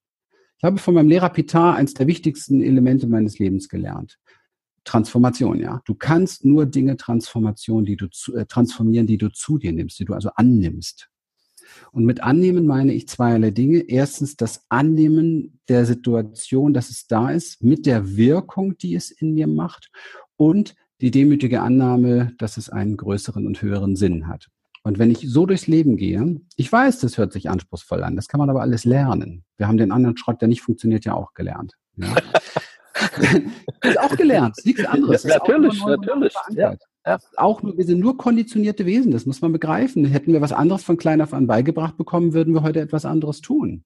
Ich 0.59 0.64
habe 0.64 0.79
von 0.79 0.95
meinem 0.95 1.09
Lehrer 1.09 1.31
Pitar 1.31 1.77
eines 1.77 1.95
der 1.95 2.07
wichtigsten 2.07 2.62
Elemente 2.62 3.07
meines 3.07 3.38
Lebens 3.38 3.69
gelernt. 3.69 4.19
Transformation, 4.85 5.61
ja. 5.61 5.83
Du 5.85 5.95
kannst 5.95 6.45
nur 6.45 6.66
Dinge 6.66 6.97
Transformation, 6.97 7.85
die 7.85 7.97
du 7.97 8.09
zu, 8.09 8.35
äh, 8.35 8.47
transformieren, 8.47 9.07
die 9.07 9.19
du 9.19 9.31
zu 9.31 9.59
dir 9.59 9.73
nimmst, 9.73 9.99
die 9.99 10.05
du 10.05 10.14
also 10.14 10.31
annimmst. 10.35 11.09
Und 11.93 12.05
mit 12.05 12.23
annehmen 12.23 12.66
meine 12.66 12.93
ich 12.93 13.09
zweierlei 13.09 13.51
Dinge. 13.51 13.81
Erstens 13.81 14.37
das 14.37 14.64
Annehmen 14.69 15.61
der 15.69 15.87
Situation, 15.87 16.73
dass 16.73 16.90
es 16.90 17.07
da 17.07 17.31
ist, 17.31 17.62
mit 17.62 17.87
der 17.87 18.16
Wirkung, 18.16 18.77
die 18.79 18.95
es 18.95 19.11
in 19.11 19.35
mir 19.35 19.47
macht 19.47 19.90
und 20.37 20.75
die 21.01 21.11
demütige 21.11 21.62
Annahme, 21.62 22.33
dass 22.38 22.57
es 22.57 22.69
einen 22.69 22.97
größeren 22.97 23.47
und 23.47 23.62
höheren 23.62 23.97
Sinn 23.97 24.27
hat. 24.27 24.49
Und 24.83 24.99
wenn 24.99 25.11
ich 25.11 25.21
so 25.29 25.47
durchs 25.47 25.66
Leben 25.66 25.97
gehe, 25.97 26.40
ich 26.57 26.73
weiß, 26.73 27.01
das 27.01 27.19
hört 27.19 27.33
sich 27.33 27.51
anspruchsvoll 27.51 28.03
an, 28.03 28.16
das 28.16 28.29
kann 28.29 28.38
man 28.38 28.51
aber 28.51 28.62
alles 28.62 28.85
lernen. 28.85 29.45
Wir 29.57 29.69
haben 29.69 29.77
den 29.77 29.93
anderen 29.93 30.16
Schrott, 30.16 30.40
der 30.40 30.49
nicht 30.49 30.62
funktioniert, 30.62 31.05
ja 31.05 31.14
auch 31.14 31.35
gelernt. 31.35 31.75
Ja. 31.97 32.14
ist 33.83 34.00
auch 34.00 34.16
gelernt, 34.16 34.56
nichts 34.64 34.85
anderes. 34.85 35.22
Ja, 35.24 35.38
natürlich, 35.38 35.85
natürlich. 35.85 36.35
Ja, 36.52 36.76
ja. 37.06 37.18
Auch 37.37 37.62
nur, 37.62 37.76
wir 37.76 37.85
sind 37.85 38.00
nur 38.00 38.16
konditionierte 38.16 38.87
Wesen, 38.87 39.11
das 39.12 39.26
muss 39.26 39.40
man 39.40 39.52
begreifen. 39.52 40.04
Hätten 40.04 40.33
wir 40.33 40.40
was 40.40 40.52
anderes 40.52 40.83
von 40.83 40.96
klein 40.96 41.20
auf 41.20 41.33
an 41.33 41.46
beigebracht 41.46 41.96
bekommen, 41.96 42.33
würden 42.33 42.54
wir 42.54 42.62
heute 42.62 42.80
etwas 42.80 43.04
anderes 43.04 43.40
tun. 43.40 43.85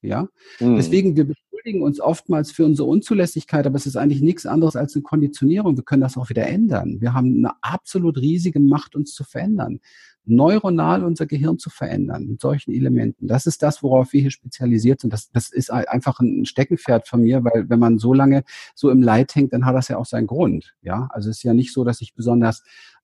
Ja, 0.00 0.28
mhm. 0.60 0.76
deswegen 0.76 1.16
wir 1.16 1.26
beschuldigen 1.26 1.82
uns 1.82 2.00
oftmals 2.00 2.52
für 2.52 2.64
unsere 2.64 2.88
Unzulässigkeit, 2.88 3.66
aber 3.66 3.76
es 3.76 3.86
ist 3.86 3.96
eigentlich 3.96 4.22
nichts 4.22 4.46
anderes 4.46 4.76
als 4.76 4.94
eine 4.94 5.02
Konditionierung. 5.02 5.76
Wir 5.76 5.84
können 5.84 6.02
das 6.02 6.16
auch 6.16 6.28
wieder 6.28 6.46
ändern. 6.46 7.00
Wir 7.00 7.14
haben 7.14 7.38
eine 7.38 7.52
absolut 7.62 8.16
riesige 8.18 8.60
Macht, 8.60 8.94
uns 8.94 9.12
zu 9.12 9.24
verändern 9.24 9.80
neuronal 10.28 11.04
unser 11.04 11.26
Gehirn 11.26 11.58
zu 11.58 11.70
verändern 11.70 12.26
mit 12.26 12.40
solchen 12.40 12.72
Elementen. 12.72 13.26
Das 13.26 13.46
ist 13.46 13.62
das, 13.62 13.82
worauf 13.82 14.12
wir 14.12 14.20
hier 14.20 14.30
spezialisiert 14.30 15.00
sind. 15.00 15.12
Das, 15.12 15.30
das 15.30 15.50
ist 15.50 15.70
einfach 15.70 16.20
ein 16.20 16.44
Steckenpferd 16.44 17.08
von 17.08 17.22
mir, 17.22 17.44
weil 17.44 17.68
wenn 17.68 17.78
man 17.78 17.98
so 17.98 18.12
lange 18.12 18.44
so 18.74 18.90
im 18.90 19.02
Leid 19.02 19.34
hängt, 19.34 19.52
dann 19.52 19.64
hat 19.64 19.74
das 19.74 19.88
ja 19.88 19.96
auch 19.96 20.06
seinen 20.06 20.26
Grund. 20.26 20.74
Ja, 20.82 21.08
also 21.10 21.30
es 21.30 21.38
ist 21.38 21.42
ja 21.42 21.54
nicht 21.54 21.72
so, 21.72 21.84
dass 21.84 22.00
ich 22.00 22.14
besonders 22.14 22.62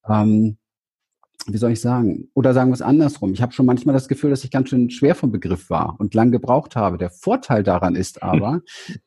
ähm, 0.09 0.59
wie 1.47 1.59
soll 1.59 1.73
ich 1.73 1.81
sagen, 1.81 2.29
oder 2.35 2.55
sagen 2.55 2.71
wir 2.71 2.75
es 2.75 2.83
andersrum. 2.83 3.33
Ich 3.33 3.43
habe 3.43 3.53
schon 3.53 3.67
manchmal 3.67 3.93
das 3.93 4.09
Gefühl, 4.09 4.31
dass 4.31 4.45
ich 4.45 4.51
ganz 4.51 4.71
schön 4.71 4.89
schwer 4.91 5.15
vom 5.15 5.31
Begriff 5.31 5.69
war 5.69 5.97
und 5.99 6.15
lang 6.15 6.31
gebraucht 6.31 6.75
habe. 6.75 6.97
Der 6.97 7.11
Vorteil 7.11 7.63
daran 7.63 7.97
ist 7.97 8.23
aber, 8.23 8.63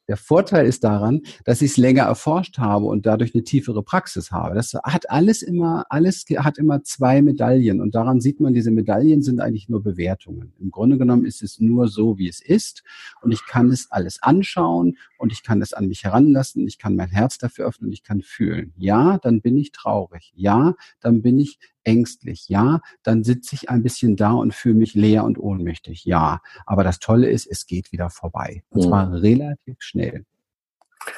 der 0.08 0.18
Vorteil 0.18 0.68
ist 0.68 0.84
daran, 0.84 1.22
dass 1.46 1.62
ich 1.62 1.72
es 1.72 1.78
länger 1.78 2.04
erforscht 2.04 2.60
habe 2.60 2.86
und 2.86 3.06
dadurch 3.06 3.34
eine 3.34 3.44
tiefere 3.44 3.82
Praxis 3.82 4.32
habe. 4.32 4.56
Das 4.56 4.74
hat 4.84 5.10
alles 5.10 5.42
immer, 5.42 5.86
alles 5.90 6.26
hat 6.38 6.58
immer 6.58 6.84
zwei 6.84 7.22
Medaillen 7.22 7.82
und 7.82 7.96
daran 7.96 8.22
sieht 8.22 8.40
man, 8.40 8.54
diese 8.54 8.72
Medaillen 8.72 9.24
sind 9.24 9.40
eigentlich 9.40 9.68
nur 9.68 9.82
Bewertungen. 9.82 10.54
Im 10.60 10.70
Grunde 10.70 10.98
genommen 10.98 11.26
ist 11.26 11.42
es 11.42 11.60
nur 11.60 11.88
so, 11.88 12.18
wie 12.18 12.30
es 12.30 12.40
ist 12.40 12.84
und 13.22 13.32
ich 13.32 13.46
kann 13.48 13.72
es 13.72 13.92
alles 13.92 14.22
anschauen 14.22 14.98
und 15.18 15.32
ich 15.32 15.44
kann 15.44 15.62
es 15.62 15.74
an 15.74 15.88
mich 15.88 16.04
heranlassen, 16.04 16.68
ich 16.68 16.78
kann 16.78 16.96
mein 16.96 17.10
Herz 17.10 17.38
dafür 17.40 17.66
öffnen, 17.66 17.92
ich 17.92 18.04
kann 18.04 18.22
fühlen. 18.22 18.74
Ja, 18.78 19.18
dann 19.18 19.42
bin 19.42 19.58
ich 19.58 19.72
traurig. 19.72 20.32
Ja, 20.36 20.76
dann 21.00 21.22
bin 21.22 21.40
ich 21.40 21.58
ängstlich. 21.88 22.48
Ja, 22.50 22.82
dann 23.04 23.24
sitze 23.24 23.56
ich 23.56 23.70
ein 23.70 23.82
bisschen 23.82 24.16
da 24.16 24.34
und 24.34 24.54
fühle 24.54 24.76
mich 24.76 24.94
leer 24.94 25.24
und 25.24 25.40
ohnmächtig. 25.40 26.06
Ja, 26.06 26.42
aber 26.66 26.84
das 26.84 27.00
Tolle 27.00 27.30
ist, 27.30 27.48
es 27.48 27.66
geht 27.66 27.92
wieder 27.92 28.10
vorbei. 28.10 28.64
Und 28.70 28.84
ja. 28.84 28.90
zwar 28.90 29.14
relativ 29.14 29.78
schnell. 29.80 30.26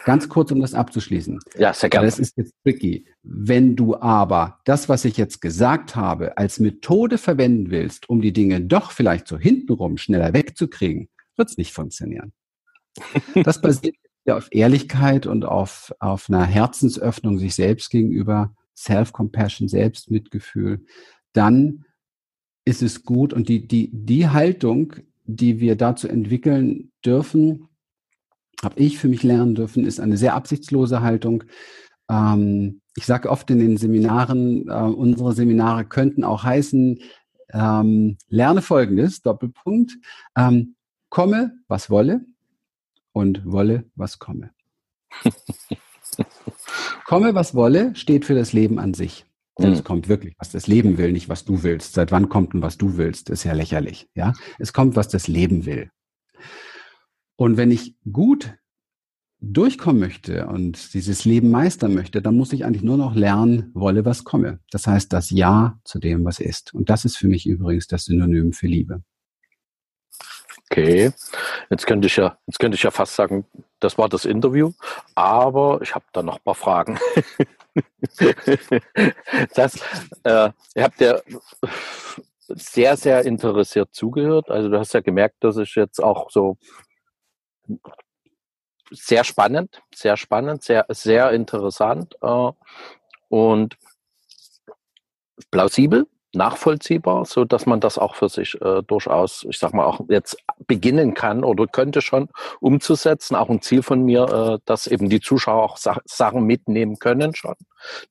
Ganz 0.06 0.30
kurz, 0.30 0.52
um 0.52 0.62
das 0.62 0.76
abzuschließen. 0.76 1.40
Ja, 1.58 1.74
sehr 1.74 1.90
gerne. 1.90 2.06
Das 2.06 2.20
ist 2.20 2.38
jetzt 2.38 2.54
tricky. 2.64 3.08
Wenn 3.24 3.76
du 3.76 4.00
aber 4.00 4.60
das, 4.66 4.88
was 4.88 5.04
ich 5.04 5.18
jetzt 5.18 5.42
gesagt 5.42 5.96
habe, 5.96 6.38
als 6.38 6.60
Methode 6.60 7.18
verwenden 7.18 7.72
willst, 7.72 8.08
um 8.08 8.22
die 8.22 8.34
Dinge 8.34 8.62
doch 8.62 8.92
vielleicht 8.92 9.28
so 9.28 9.38
hintenrum 9.38 9.98
schneller 9.98 10.34
wegzukriegen, 10.34 11.10
wird 11.36 11.50
es 11.50 11.58
nicht 11.58 11.74
funktionieren. 11.74 12.34
Das 13.44 13.62
basiert 13.62 13.96
ja 14.26 14.38
auf 14.38 14.50
Ehrlichkeit 14.52 15.26
und 15.26 15.46
auf, 15.46 15.94
auf 16.00 16.30
einer 16.30 16.46
Herzensöffnung 16.46 17.40
sich 17.40 17.56
selbst 17.56 17.90
gegenüber. 17.90 18.54
Self-Compassion, 18.80 19.68
Selbstmitgefühl, 19.68 20.86
dann 21.34 21.86
ist 22.66 22.82
es 22.82 23.04
gut. 23.04 23.34
Und 23.34 23.50
die, 23.50 23.68
die, 23.68 23.90
die 23.92 24.30
Haltung, 24.30 24.94
die 25.26 25.60
wir 25.60 25.76
dazu 25.76 26.08
entwickeln 26.08 26.92
dürfen, 27.06 27.68
habe 28.64 28.80
ich 28.80 28.98
für 28.98 29.08
mich 29.08 29.24
lernen 29.24 29.56
dürfen, 29.56 29.86
ist 29.86 30.00
eine 30.00 30.18
sehr 30.18 30.34
absichtslose 30.34 31.02
Haltung. 31.02 31.44
ähm, 32.10 32.82
ich 32.96 33.06
sage 33.06 33.30
oft 33.30 33.50
in 33.50 33.60
den 33.60 33.78
Seminaren, 33.78 34.68
äh, 34.68 34.74
unsere 34.74 35.34
Seminare 35.34 35.86
könnten 35.86 36.26
auch 36.26 36.44
heißen, 36.44 37.00
ähm, 37.54 38.18
lerne 38.28 38.62
folgendes, 38.62 39.22
Doppelpunkt, 39.22 39.98
ähm, 40.36 40.76
komme, 41.10 41.54
was 41.68 41.90
wolle 41.90 42.26
und 43.14 43.46
wolle, 43.46 43.86
was 43.96 44.20
komme. 44.20 44.52
komme, 47.10 47.34
was 47.34 47.56
wolle, 47.56 47.96
steht 47.96 48.24
für 48.24 48.36
das 48.36 48.54
Leben 48.54 48.78
an 48.78 48.94
sich. 48.94 49.26
Denn 49.58 49.74
es 49.74 49.80
mhm. 49.80 49.84
kommt 49.84 50.10
wirklich, 50.10 50.36
was 50.38 50.52
das 50.52 50.68
Leben 50.68 51.00
will, 51.00 51.12
nicht 51.12 51.28
was 51.28 51.44
du 51.44 51.64
willst. 51.64 51.94
Seit 51.94 52.12
wann 52.12 52.30
kommt 52.30 52.54
denn 52.54 52.62
was 52.62 52.78
du 52.78 52.98
willst? 52.98 53.32
Ist 53.32 53.44
ja 53.46 53.54
lächerlich. 53.54 54.08
Ja, 54.14 54.34
es 54.60 54.74
kommt, 54.74 54.96
was 54.96 55.08
das 55.08 55.28
Leben 55.28 55.66
will. 55.66 55.90
Und 57.36 57.58
wenn 57.58 57.72
ich 57.72 57.96
gut 58.12 58.54
durchkommen 59.42 60.00
möchte 60.00 60.46
und 60.46 60.94
dieses 60.94 61.26
Leben 61.26 61.50
meistern 61.50 61.96
möchte, 61.96 62.22
dann 62.22 62.36
muss 62.36 62.54
ich 62.54 62.64
eigentlich 62.64 62.84
nur 62.84 62.98
noch 62.98 63.16
lernen, 63.16 63.72
wolle, 63.74 64.06
was 64.06 64.24
komme. 64.24 64.60
Das 64.70 64.86
heißt, 64.86 65.12
das 65.12 65.32
Ja 65.32 65.80
zu 65.86 65.98
dem, 65.98 66.26
was 66.26 66.40
ist. 66.40 66.76
Und 66.76 66.92
das 66.92 67.06
ist 67.06 67.18
für 67.18 67.28
mich 67.28 67.48
übrigens 67.48 67.88
das 67.88 68.06
Synonym 68.06 68.54
für 68.54 68.68
Liebe. 68.68 69.02
Okay, 70.72 71.12
jetzt 71.72 71.88
könnte 71.88 72.06
ich 72.06 72.16
ja, 72.16 72.38
jetzt 72.46 72.60
könnte 72.60 72.76
ich 72.76 72.84
ja 72.84 72.92
fast 72.92 73.16
sagen, 73.16 73.46
das 73.80 73.98
war 73.98 74.08
das 74.08 74.26
Interview, 74.26 74.72
aber 75.16 75.80
ich 75.82 75.96
habe 75.96 76.06
da 76.14 76.22
noch 76.22 76.36
ein 76.36 76.44
paar 76.44 76.54
Fragen. 76.54 77.00
das, 79.56 79.80
äh, 80.24 80.52
ihr 80.76 80.84
habt 80.84 81.02
ja 81.02 81.20
sehr, 82.50 82.98
sehr 82.98 83.26
interessiert 83.26 83.90
zugehört. 83.94 84.52
Also 84.52 84.70
du 84.70 84.78
hast 84.78 84.94
ja 84.94 85.02
gemerkt, 85.02 85.44
dass 85.44 85.58
ich 85.58 85.74
jetzt 85.74 86.04
auch 86.04 86.30
so 86.30 86.58
sehr 88.92 89.24
spannend, 89.24 89.82
sehr 89.94 90.18
spannend, 90.18 90.64
sehr, 90.64 90.86
sehr 90.90 91.32
interessant 91.32 92.16
äh, 92.22 92.52
und 93.30 93.76
plausibel, 95.50 96.08
nachvollziehbar, 96.34 97.26
so 97.26 97.44
dass 97.44 97.66
man 97.66 97.80
das 97.80 97.98
auch 97.98 98.16
für 98.16 98.30
sich 98.30 98.60
äh, 98.62 98.84
durchaus, 98.84 99.46
ich 99.50 99.58
sag 99.58 99.74
mal, 99.74 99.86
auch 99.86 100.02
jetzt 100.10 100.38
beginnen 100.68 101.14
kann 101.14 101.44
oder 101.44 101.66
könnte 101.66 102.02
schon 102.02 102.30
umzusetzen. 102.60 103.36
Auch 103.36 103.50
ein 103.50 103.62
Ziel 103.62 103.82
von 103.82 104.04
mir, 104.04 104.24
äh, 104.24 104.60
dass 104.66 104.88
eben 104.88 105.10
die 105.10 105.22
Zuschauer 105.22 105.64
auch 105.64 105.78
Sa 105.78 106.00
Sachen 106.06 106.44
mitnehmen 106.44 107.00
können 107.00 107.34
schon, 107.34 107.56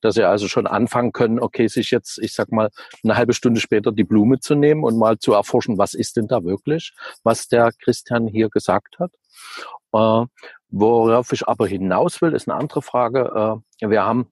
dass 0.01 0.15
sie 0.15 0.23
also 0.23 0.47
schon 0.47 0.67
anfangen 0.67 1.13
können, 1.13 1.39
okay, 1.39 1.67
sich 1.67 1.91
jetzt, 1.91 2.19
ich 2.19 2.33
sag 2.33 2.51
mal, 2.51 2.69
eine 3.03 3.15
halbe 3.15 3.33
Stunde 3.33 3.61
später 3.61 3.91
die 3.91 4.03
Blume 4.03 4.39
zu 4.39 4.55
nehmen 4.55 4.83
und 4.83 4.97
mal 4.97 5.17
zu 5.17 5.33
erforschen, 5.33 5.77
was 5.77 5.93
ist 5.93 6.17
denn 6.17 6.27
da 6.27 6.43
wirklich, 6.43 6.93
was 7.23 7.47
der 7.47 7.71
Christian 7.71 8.27
hier 8.27 8.49
gesagt 8.49 8.99
hat. 8.99 9.11
Äh, 9.93 10.25
worauf 10.71 11.31
ich 11.31 11.47
aber 11.47 11.67
hinaus 11.67 12.21
will, 12.21 12.33
ist 12.33 12.49
eine 12.49 12.59
andere 12.59 12.81
Frage. 12.81 13.61
Äh, 13.81 13.89
wir 13.89 14.03
haben 14.03 14.27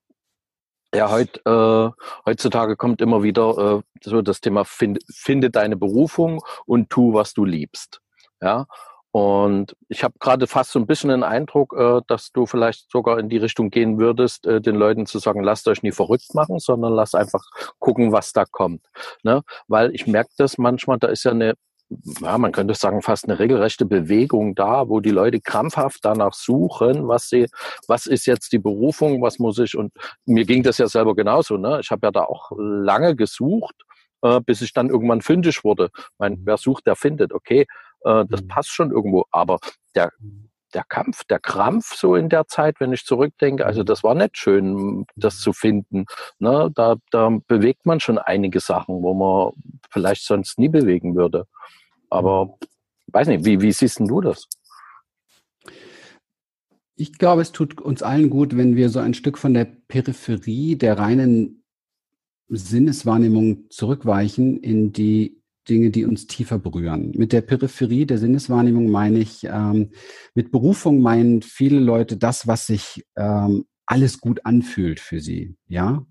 ja 0.98 1.12
heut, 1.12 1.42
äh, 1.46 1.90
heutzutage 2.26 2.76
kommt 2.76 3.02
immer 3.02 3.24
wieder 3.24 3.58
äh, 3.58 3.82
so 4.04 4.22
das 4.22 4.42
Thema 4.42 4.66
find, 4.66 5.00
finde 5.14 5.50
deine 5.50 5.78
Berufung 5.78 6.42
und 6.66 6.90
tu, 6.90 7.14
was 7.14 7.34
du 7.34 7.46
liebst. 7.46 8.02
Ja. 8.42 8.66
Und 9.12 9.76
ich 9.88 10.04
habe 10.04 10.14
gerade 10.20 10.46
fast 10.46 10.72
so 10.72 10.80
ein 10.80 10.86
bisschen 10.86 11.10
den 11.10 11.24
Eindruck, 11.24 11.74
äh, 11.78 12.02
dass 12.08 12.32
du 12.32 12.46
vielleicht 12.46 12.92
sogar 12.92 13.18
in 13.20 13.30
die 13.30 13.38
Richtung 13.38 13.70
gehen 13.70 13.98
würdest, 13.98 14.46
äh, 14.46 14.62
den 14.62 14.76
Leuten 14.76 15.06
zu 15.06 15.20
sagen, 15.20 15.42
lasst 15.42 15.68
euch 15.68 15.82
nie 15.82 15.92
verrückt 15.92 16.36
machen, 16.36 16.60
sondern 16.60 16.94
lasst 16.94 17.16
einfach 17.16 17.44
gucken, 17.80 18.12
was 18.12 18.34
da 18.34 18.46
kommt. 18.46 18.86
Ne? 19.24 19.42
Weil 19.68 19.96
ich 19.96 20.08
merke 20.08 20.32
das 20.38 20.58
manchmal, 20.58 21.00
da 21.00 21.08
ist 21.08 21.24
ja 21.24 21.32
eine 21.32 21.54
ja, 22.22 22.38
man 22.38 22.52
könnte 22.52 22.74
sagen, 22.74 23.02
fast 23.02 23.26
eine 23.26 23.40
regelrechte 23.40 23.86
Bewegung 23.86 24.56
da, 24.56 24.90
wo 24.90 25.00
die 25.00 25.12
Leute 25.12 25.40
krampfhaft 25.40 26.00
danach 26.04 26.34
suchen, 26.34 27.08
was 27.08 27.30
sie, 27.30 27.48
was 27.88 28.06
ist 28.06 28.26
jetzt 28.26 28.52
die 28.52 28.60
Berufung, 28.60 29.22
was 29.22 29.40
muss 29.40 29.58
ich, 29.60 29.78
und 29.78 29.94
mir 30.26 30.46
ging 30.46 30.64
das 30.64 30.78
ja 30.78 30.88
selber 30.88 31.16
genauso, 31.16 31.58
ne? 31.58 31.80
Ich 31.82 31.92
habe 31.92 32.08
ja 32.08 32.12
da 32.12 32.24
auch 32.24 32.52
lange 32.58 33.16
gesucht, 33.16 33.76
äh, 34.22 34.42
bis 34.42 34.62
ich 34.62 34.74
dann 34.74 34.90
irgendwann 34.90 35.22
fündig 35.22 35.64
wurde. 35.64 35.90
Mein, 36.18 36.34
mhm. 36.34 36.42
wer 36.44 36.58
sucht, 36.58 36.88
der 36.88 36.96
findet, 36.96 37.34
okay, 37.34 37.66
äh, 38.04 38.26
das 38.28 38.42
mhm. 38.42 38.48
passt 38.48 38.70
schon 38.70 38.92
irgendwo, 38.92 39.26
aber 39.32 39.60
der, 39.96 40.12
der 40.78 40.84
Kampf, 40.84 41.24
der 41.24 41.40
Krampf 41.40 41.96
so 41.96 42.16
in 42.16 42.30
der 42.30 42.48
Zeit, 42.48 42.80
wenn 42.80 42.94
ich 42.94 43.04
zurückdenke, 43.04 43.66
also 43.66 43.84
das 43.84 44.04
war 44.04 44.14
nicht 44.14 44.38
schön, 44.38 45.06
das 45.16 45.40
zu 45.40 45.52
finden. 45.52 46.06
Ne? 46.38 46.70
Da, 46.76 46.98
da 47.10 47.36
bewegt 47.48 47.88
man 47.88 48.00
schon 48.00 48.20
einige 48.20 48.60
Sachen, 48.60 49.02
wo 49.02 49.16
man 49.16 49.54
vielleicht 49.90 50.24
sonst 50.24 50.60
nie 50.60 50.70
bewegen 50.70 51.16
würde. 51.16 51.48
Aber 52.12 52.60
weiß 53.08 53.28
nicht, 53.28 53.44
wie, 53.44 53.60
wie 53.60 53.72
siehst 53.72 54.00
du 54.00 54.22
das? 54.22 54.48
Ich 56.96 57.18
glaube, 57.18 57.42
es 57.42 57.52
tut 57.52 57.82
uns 57.82 58.04
allen 58.04 58.30
gut, 58.30 58.56
wenn 58.56 58.76
wir 58.76 58.90
so 58.90 59.00
ein 59.00 59.16
Stück 59.16 59.40
von 59.40 59.56
der 59.56 59.66
Peripherie 59.66 60.76
der 60.76 61.00
reinen 61.00 61.64
Sinneswahrnehmung 62.50 63.70
zurückweichen 63.72 64.58
in 64.58 64.94
die 64.94 65.42
Dinge, 65.70 65.92
die 65.92 66.06
uns 66.06 66.28
tiefer 66.28 66.60
berühren. 66.60 67.12
Mit 67.16 67.34
der 67.34 67.42
Peripherie 67.42 68.06
der 68.06 68.18
Sinneswahrnehmung 68.18 68.90
meine 68.90 69.20
ich, 69.20 69.44
ähm, 69.44 69.92
mit 70.34 70.52
Berufung 70.52 71.02
meinen 71.02 71.42
viele 71.42 71.80
Leute 71.80 72.18
das, 72.18 72.48
was 72.48 72.68
sich 72.68 73.06
ähm, 73.16 73.66
alles 73.86 74.20
gut 74.20 74.46
anfühlt 74.46 75.00
für 75.00 75.20
sie. 75.20 75.56
Ja, 75.68 76.06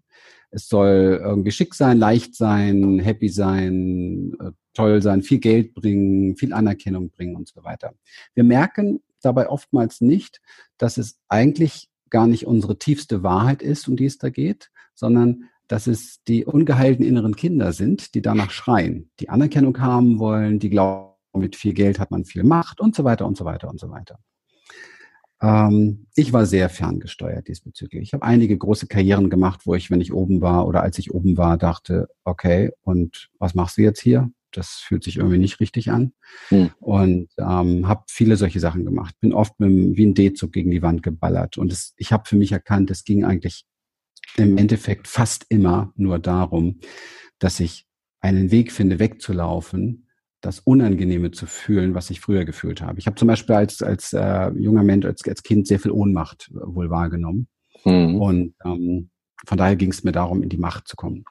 es 0.50 0.68
soll 0.68 1.20
irgendwie 1.22 1.50
schick 1.50 1.74
sein, 1.74 1.98
leicht 1.98 2.34
sein, 2.34 2.98
happy 2.98 3.28
sein, 3.28 4.32
äh, 4.40 4.52
toll 4.74 5.02
sein, 5.02 5.22
viel 5.22 5.38
Geld 5.38 5.74
bringen, 5.74 6.36
viel 6.36 6.52
Anerkennung 6.52 7.10
bringen 7.10 7.36
und 7.36 7.48
so 7.48 7.64
weiter. 7.64 7.94
Wir 8.34 8.44
merken 8.44 9.00
dabei 9.22 9.48
oftmals 9.48 10.00
nicht, 10.00 10.40
dass 10.78 10.98
es 10.98 11.18
eigentlich 11.28 11.88
gar 12.10 12.26
nicht 12.26 12.46
unsere 12.46 12.78
tiefste 12.78 13.22
Wahrheit 13.22 13.62
ist, 13.62 13.88
um 13.88 13.96
die 13.96 14.06
es 14.06 14.18
da 14.18 14.30
geht, 14.30 14.70
sondern 14.94 15.44
dass 15.68 15.86
es 15.86 16.22
die 16.24 16.44
ungeheilten 16.44 17.04
inneren 17.04 17.36
Kinder 17.36 17.72
sind, 17.72 18.14
die 18.14 18.22
danach 18.22 18.50
schreien, 18.50 19.10
die 19.20 19.28
Anerkennung 19.28 19.78
haben 19.80 20.18
wollen, 20.18 20.58
die 20.58 20.70
glauben, 20.70 21.14
mit 21.34 21.56
viel 21.56 21.74
Geld 21.74 21.98
hat 21.98 22.10
man 22.10 22.24
viel 22.24 22.44
Macht 22.44 22.80
und 22.80 22.94
so 22.94 23.04
weiter 23.04 23.26
und 23.26 23.36
so 23.36 23.44
weiter 23.44 23.68
und 23.68 23.78
so 23.78 23.90
weiter. 23.90 24.18
Ähm, 25.42 26.06
ich 26.14 26.32
war 26.32 26.46
sehr 26.46 26.68
ferngesteuert 26.70 27.48
diesbezüglich. 27.48 28.02
Ich 28.02 28.12
habe 28.14 28.24
einige 28.24 28.56
große 28.56 28.86
Karrieren 28.86 29.28
gemacht, 29.28 29.62
wo 29.64 29.74
ich, 29.74 29.90
wenn 29.90 30.00
ich 30.00 30.12
oben 30.12 30.40
war 30.40 30.66
oder 30.66 30.82
als 30.82 30.98
ich 30.98 31.12
oben 31.12 31.36
war, 31.36 31.58
dachte, 31.58 32.08
okay, 32.24 32.70
und 32.82 33.28
was 33.38 33.54
machst 33.54 33.76
du 33.76 33.82
jetzt 33.82 34.00
hier? 34.00 34.30
Das 34.52 34.70
fühlt 34.70 35.04
sich 35.04 35.18
irgendwie 35.18 35.38
nicht 35.38 35.60
richtig 35.60 35.90
an. 35.90 36.14
Hm. 36.48 36.70
Und 36.80 37.28
ähm, 37.36 37.86
habe 37.86 38.04
viele 38.08 38.36
solche 38.38 38.60
Sachen 38.60 38.86
gemacht. 38.86 39.14
Bin 39.20 39.34
oft 39.34 39.60
mit, 39.60 39.96
wie 39.96 40.06
ein 40.06 40.14
D-Zug 40.14 40.52
gegen 40.52 40.70
die 40.70 40.80
Wand 40.80 41.02
geballert. 41.02 41.58
Und 41.58 41.70
es, 41.70 41.92
ich 41.98 42.12
habe 42.12 42.26
für 42.26 42.36
mich 42.36 42.52
erkannt, 42.52 42.90
es 42.90 43.04
ging 43.04 43.24
eigentlich 43.24 43.66
im 44.36 44.58
Endeffekt 44.58 45.08
fast 45.08 45.46
immer 45.48 45.92
nur 45.96 46.18
darum, 46.18 46.80
dass 47.38 47.60
ich 47.60 47.86
einen 48.20 48.50
Weg 48.50 48.72
finde, 48.72 48.98
wegzulaufen 48.98 50.06
das 50.40 50.60
Unangenehme 50.60 51.30
zu 51.32 51.46
fühlen, 51.46 51.94
was 51.94 52.10
ich 52.10 52.20
früher 52.20 52.44
gefühlt 52.44 52.80
habe. 52.80 52.98
Ich 52.98 53.06
habe 53.06 53.16
zum 53.16 53.28
Beispiel 53.28 53.56
als, 53.56 53.82
als 53.82 54.12
äh, 54.12 54.50
junger 54.50 54.84
Mensch, 54.84 55.06
als, 55.06 55.26
als 55.26 55.42
Kind 55.42 55.66
sehr 55.66 55.80
viel 55.80 55.90
Ohnmacht 55.90 56.50
wohl 56.52 56.90
wahrgenommen. 56.90 57.48
Mhm. 57.84 58.20
Und 58.20 58.54
ähm, 58.64 59.10
von 59.46 59.58
daher 59.58 59.76
ging 59.76 59.90
es 59.90 60.04
mir 60.04 60.12
darum, 60.12 60.42
in 60.42 60.48
die 60.48 60.58
Macht 60.58 60.88
zu 60.88 60.96
kommen. 60.96 61.24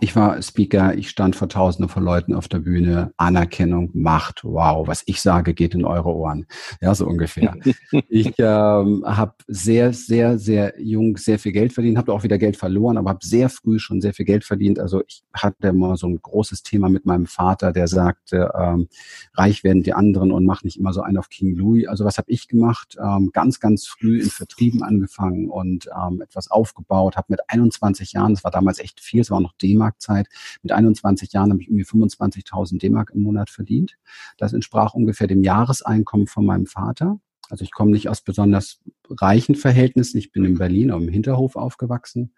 Ich 0.00 0.16
war 0.16 0.42
Speaker, 0.42 0.96
ich 0.96 1.08
stand 1.08 1.36
vor 1.36 1.48
Tausenden 1.48 1.88
von 1.88 2.02
Leuten 2.02 2.34
auf 2.34 2.48
der 2.48 2.58
Bühne, 2.58 3.12
Anerkennung, 3.16 3.90
Macht, 3.94 4.42
wow, 4.42 4.88
was 4.88 5.04
ich 5.06 5.20
sage, 5.20 5.54
geht 5.54 5.72
in 5.72 5.84
eure 5.84 6.12
Ohren. 6.12 6.46
Ja, 6.80 6.96
so 6.96 7.06
ungefähr. 7.06 7.54
ich 8.08 8.32
ähm, 8.38 9.04
habe 9.06 9.34
sehr, 9.46 9.92
sehr, 9.92 10.36
sehr 10.36 10.74
jung 10.82 11.16
sehr 11.16 11.38
viel 11.38 11.52
Geld 11.52 11.72
verdient, 11.72 11.96
habe 11.96 12.12
auch 12.12 12.24
wieder 12.24 12.38
Geld 12.38 12.56
verloren, 12.56 12.96
aber 12.96 13.10
habe 13.10 13.24
sehr 13.24 13.48
früh 13.48 13.78
schon 13.78 14.00
sehr 14.00 14.12
viel 14.14 14.24
Geld 14.24 14.42
verdient. 14.42 14.80
Also 14.80 15.00
ich 15.06 15.22
hatte 15.32 15.72
mal 15.72 15.96
so 15.96 16.08
ein 16.08 16.20
großes 16.20 16.64
Thema 16.64 16.88
mit 16.88 17.06
meinem 17.06 17.26
Vater, 17.26 17.72
der 17.72 17.86
sagte, 17.86 18.50
ähm, 18.58 18.88
reich 19.34 19.62
werden 19.62 19.84
die 19.84 19.94
anderen 19.94 20.32
und 20.32 20.44
mach 20.44 20.64
nicht 20.64 20.76
immer 20.76 20.92
so 20.92 21.02
einen 21.02 21.18
auf 21.18 21.28
King 21.28 21.54
Louis. 21.54 21.86
Also 21.86 22.04
was 22.04 22.18
habe 22.18 22.32
ich 22.32 22.48
gemacht? 22.48 22.96
Ähm, 23.00 23.30
ganz, 23.32 23.60
ganz 23.60 23.86
früh 23.86 24.20
in 24.20 24.28
Vertrieben 24.28 24.82
angefangen 24.82 25.48
und 25.48 25.88
ähm, 25.96 26.20
etwas 26.20 26.50
aufgebaut, 26.50 27.16
habe 27.16 27.26
mit 27.28 27.40
21 27.48 28.12
Jahren, 28.12 28.34
das 28.34 28.42
war 28.42 28.50
damals 28.50 28.80
echt 28.80 28.98
viel, 28.98 29.20
es 29.20 29.30
war 29.30 29.40
noch 29.40 29.52
d 29.52 29.83
D-Mark-Zeit. 29.84 30.28
Mit 30.62 30.72
21 30.72 31.32
Jahren 31.32 31.50
habe 31.50 31.60
ich 31.62 31.68
irgendwie 31.68 31.84
25.000 31.84 32.78
D-Mark 32.78 33.10
im 33.14 33.22
Monat 33.22 33.50
verdient. 33.50 33.96
Das 34.38 34.52
entsprach 34.52 34.94
ungefähr 34.94 35.26
dem 35.26 35.42
Jahreseinkommen 35.42 36.26
von 36.26 36.46
meinem 36.46 36.66
Vater. 36.66 37.20
Also 37.50 37.62
ich 37.62 37.72
komme 37.72 37.90
nicht 37.90 38.08
aus 38.08 38.22
besonders 38.22 38.80
reichen 39.10 39.54
Verhältnissen. 39.54 40.16
Ich 40.16 40.32
bin 40.32 40.44
in 40.44 40.56
Berlin 40.56 40.90
auf 40.90 41.00
dem 41.00 41.10
Hinterhof 41.10 41.56
aufgewachsen 41.56 42.34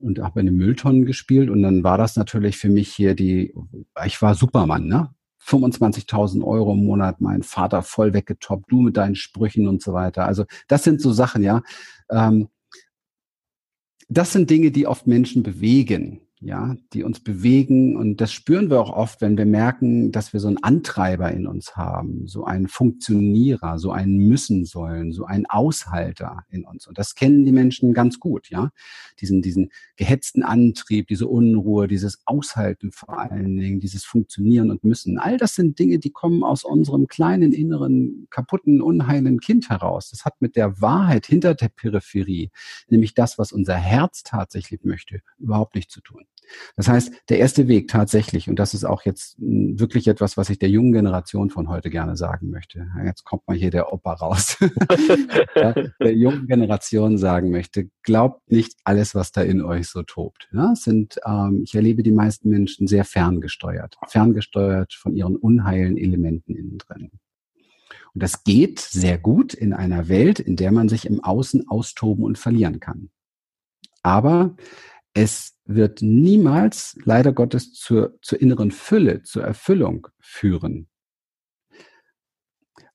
und 0.00 0.18
habe 0.18 0.40
in 0.40 0.46
den 0.46 0.56
Mülltonnen 0.56 1.06
gespielt. 1.06 1.50
Und 1.50 1.62
dann 1.62 1.84
war 1.84 1.98
das 1.98 2.16
natürlich 2.16 2.56
für 2.56 2.68
mich 2.68 2.92
hier 2.92 3.14
die, 3.14 3.54
ich 4.04 4.20
war 4.20 4.34
Supermann, 4.34 4.86
ne? 4.86 5.14
25.000 5.42 6.44
Euro 6.44 6.74
im 6.74 6.84
Monat, 6.84 7.22
mein 7.22 7.42
Vater 7.42 7.82
voll 7.82 8.12
weggetoppt, 8.12 8.70
du 8.70 8.82
mit 8.82 8.98
deinen 8.98 9.14
Sprüchen 9.14 9.68
und 9.68 9.80
so 9.82 9.94
weiter. 9.94 10.26
Also 10.26 10.44
das 10.68 10.84
sind 10.84 11.00
so 11.00 11.12
Sachen, 11.12 11.42
ja. 11.42 11.62
Ähm, 12.10 12.48
das 14.10 14.32
sind 14.32 14.50
Dinge, 14.50 14.70
die 14.70 14.86
oft 14.86 15.06
Menschen 15.06 15.42
bewegen 15.42 16.20
ja, 16.42 16.74
die 16.94 17.04
uns 17.04 17.20
bewegen. 17.20 17.96
Und 17.96 18.20
das 18.20 18.32
spüren 18.32 18.70
wir 18.70 18.80
auch 18.80 18.90
oft, 18.90 19.20
wenn 19.20 19.36
wir 19.36 19.44
merken, 19.44 20.10
dass 20.10 20.32
wir 20.32 20.40
so 20.40 20.48
einen 20.48 20.62
Antreiber 20.62 21.30
in 21.30 21.46
uns 21.46 21.76
haben, 21.76 22.26
so 22.26 22.44
einen 22.44 22.66
Funktionierer, 22.66 23.78
so 23.78 23.92
einen 23.92 24.16
müssen 24.16 24.64
sollen, 24.64 25.12
so 25.12 25.24
einen 25.26 25.44
Aushalter 25.46 26.44
in 26.48 26.64
uns. 26.64 26.86
Und 26.86 26.96
das 26.96 27.14
kennen 27.14 27.44
die 27.44 27.52
Menschen 27.52 27.92
ganz 27.92 28.18
gut, 28.18 28.48
ja. 28.48 28.70
Diesen, 29.20 29.42
diesen 29.42 29.70
gehetzten 29.96 30.42
Antrieb, 30.42 31.08
diese 31.08 31.26
Unruhe, 31.28 31.88
dieses 31.88 32.22
Aushalten 32.24 32.90
vor 32.90 33.18
allen 33.18 33.56
Dingen, 33.56 33.80
dieses 33.80 34.04
Funktionieren 34.04 34.70
und 34.70 34.82
Müssen. 34.82 35.18
All 35.18 35.36
das 35.36 35.54
sind 35.54 35.78
Dinge, 35.78 35.98
die 35.98 36.10
kommen 36.10 36.42
aus 36.42 36.64
unserem 36.64 37.06
kleinen, 37.06 37.52
inneren, 37.52 38.28
kaputten, 38.30 38.80
unheilen 38.80 39.40
Kind 39.40 39.68
heraus. 39.68 40.08
Das 40.08 40.24
hat 40.24 40.40
mit 40.40 40.56
der 40.56 40.80
Wahrheit 40.80 41.26
hinter 41.26 41.54
der 41.54 41.68
Peripherie, 41.68 42.50
nämlich 42.88 43.12
das, 43.12 43.36
was 43.36 43.52
unser 43.52 43.76
Herz 43.76 44.22
tatsächlich 44.22 44.84
möchte, 44.84 45.20
überhaupt 45.38 45.74
nichts 45.74 45.92
zu 45.92 46.00
tun. 46.00 46.24
Das 46.76 46.88
heißt, 46.88 47.12
der 47.28 47.38
erste 47.38 47.68
Weg 47.68 47.88
tatsächlich, 47.88 48.48
und 48.48 48.58
das 48.58 48.74
ist 48.74 48.84
auch 48.84 49.02
jetzt 49.04 49.36
wirklich 49.38 50.08
etwas, 50.08 50.36
was 50.36 50.50
ich 50.50 50.58
der 50.58 50.70
jungen 50.70 50.92
Generation 50.92 51.50
von 51.50 51.68
heute 51.68 51.90
gerne 51.90 52.16
sagen 52.16 52.50
möchte. 52.50 52.86
Jetzt 53.04 53.24
kommt 53.24 53.46
mal 53.46 53.56
hier 53.56 53.70
der 53.70 53.92
Opa 53.92 54.14
raus. 54.14 54.56
ja, 55.54 55.72
der 55.72 56.14
jungen 56.14 56.46
Generation 56.46 57.18
sagen 57.18 57.50
möchte, 57.50 57.90
glaubt 58.02 58.50
nicht 58.50 58.74
alles, 58.84 59.14
was 59.14 59.32
da 59.32 59.42
in 59.42 59.62
euch 59.62 59.88
so 59.88 60.02
tobt. 60.02 60.48
Ja, 60.52 60.74
sind, 60.74 61.18
ähm, 61.26 61.62
ich 61.64 61.74
erlebe 61.74 62.02
die 62.02 62.12
meisten 62.12 62.48
Menschen 62.48 62.86
sehr 62.86 63.04
ferngesteuert, 63.04 63.96
ferngesteuert 64.08 64.94
von 64.94 65.14
ihren 65.14 65.36
unheilen 65.36 65.96
Elementen 65.96 66.56
innen 66.56 66.78
drin. 66.78 67.10
Und 68.14 68.22
das 68.22 68.44
geht 68.44 68.80
sehr 68.80 69.18
gut 69.18 69.54
in 69.54 69.72
einer 69.72 70.08
Welt, 70.08 70.40
in 70.40 70.56
der 70.56 70.72
man 70.72 70.88
sich 70.88 71.06
im 71.06 71.22
Außen 71.22 71.68
austoben 71.68 72.24
und 72.24 72.38
verlieren 72.38 72.80
kann. 72.80 73.10
Aber 74.02 74.56
es 75.14 75.56
wird 75.74 76.02
niemals, 76.02 76.98
leider 77.04 77.32
Gottes, 77.32 77.72
zur, 77.72 78.18
zur 78.22 78.40
inneren 78.40 78.70
Fülle, 78.70 79.22
zur 79.22 79.44
Erfüllung 79.44 80.08
führen. 80.20 80.88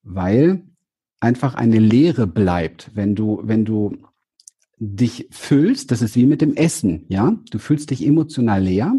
Weil 0.03 0.63
einfach 1.19 1.55
eine 1.55 1.79
Leere 1.79 2.27
bleibt, 2.27 2.91
wenn 2.93 3.15
du, 3.15 3.41
wenn 3.43 3.65
du 3.65 3.97
dich 4.77 5.27
füllst, 5.31 5.91
das 5.91 6.01
ist 6.01 6.15
wie 6.15 6.25
mit 6.25 6.41
dem 6.41 6.55
Essen, 6.55 7.05
ja? 7.07 7.37
Du 7.49 7.59
fühlst 7.59 7.91
dich 7.91 8.05
emotional 8.05 8.61
leer. 8.61 8.93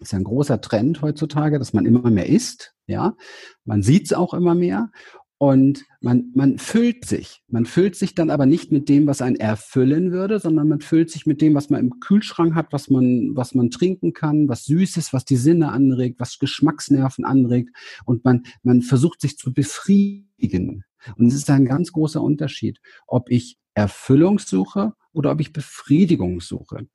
Ist 0.00 0.12
ein 0.12 0.24
großer 0.24 0.60
Trend 0.60 1.00
heutzutage, 1.00 1.58
dass 1.58 1.72
man 1.72 1.86
immer 1.86 2.10
mehr 2.10 2.28
isst, 2.28 2.74
ja? 2.86 3.16
Man 3.64 3.82
sieht 3.82 4.06
es 4.06 4.12
auch 4.12 4.34
immer 4.34 4.54
mehr. 4.54 4.90
Und 5.38 5.84
man, 6.00 6.30
man 6.34 6.58
füllt 6.58 7.04
sich. 7.04 7.42
Man 7.48 7.66
füllt 7.66 7.94
sich 7.94 8.14
dann 8.14 8.30
aber 8.30 8.46
nicht 8.46 8.72
mit 8.72 8.88
dem, 8.88 9.06
was 9.06 9.20
einen 9.20 9.36
erfüllen 9.36 10.10
würde, 10.10 10.40
sondern 10.40 10.68
man 10.68 10.80
füllt 10.80 11.10
sich 11.10 11.26
mit 11.26 11.42
dem, 11.42 11.54
was 11.54 11.68
man 11.68 11.80
im 11.80 12.00
Kühlschrank 12.00 12.54
hat, 12.54 12.72
was 12.72 12.88
man, 12.88 13.32
was 13.34 13.54
man 13.54 13.70
trinken 13.70 14.14
kann, 14.14 14.48
was 14.48 14.64
Süßes, 14.64 15.12
was 15.12 15.26
die 15.26 15.36
Sinne 15.36 15.72
anregt, 15.72 16.20
was 16.20 16.38
Geschmacksnerven 16.38 17.26
anregt. 17.26 17.76
Und 18.06 18.24
man, 18.24 18.44
man 18.62 18.80
versucht 18.80 19.20
sich 19.20 19.36
zu 19.36 19.52
befriedigen. 19.52 20.84
Und 21.16 21.26
es 21.26 21.34
ist 21.34 21.50
ein 21.50 21.66
ganz 21.66 21.92
großer 21.92 22.22
Unterschied, 22.22 22.80
ob 23.06 23.30
ich 23.30 23.58
Erfüllung 23.74 24.38
suche 24.38 24.94
oder 25.12 25.32
ob 25.32 25.40
ich 25.40 25.52
Befriedigung 25.52 26.40
suche. 26.40 26.88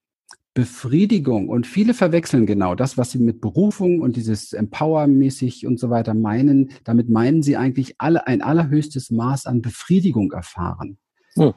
Befriedigung 0.53 1.47
und 1.47 1.65
viele 1.65 1.93
verwechseln 1.93 2.45
genau 2.45 2.75
das, 2.75 2.97
was 2.97 3.11
sie 3.11 3.19
mit 3.19 3.39
Berufung 3.39 4.01
und 4.01 4.17
dieses 4.17 4.51
Empower-mäßig 4.51 5.65
und 5.65 5.79
so 5.79 5.89
weiter 5.89 6.13
meinen. 6.13 6.71
Damit 6.83 7.09
meinen 7.09 7.41
sie 7.41 7.55
eigentlich 7.55 7.95
alle 7.99 8.27
ein 8.27 8.41
allerhöchstes 8.41 9.11
Maß 9.11 9.45
an 9.45 9.61
Befriedigung 9.61 10.31
erfahren. 10.33 10.97
Hm. 11.35 11.53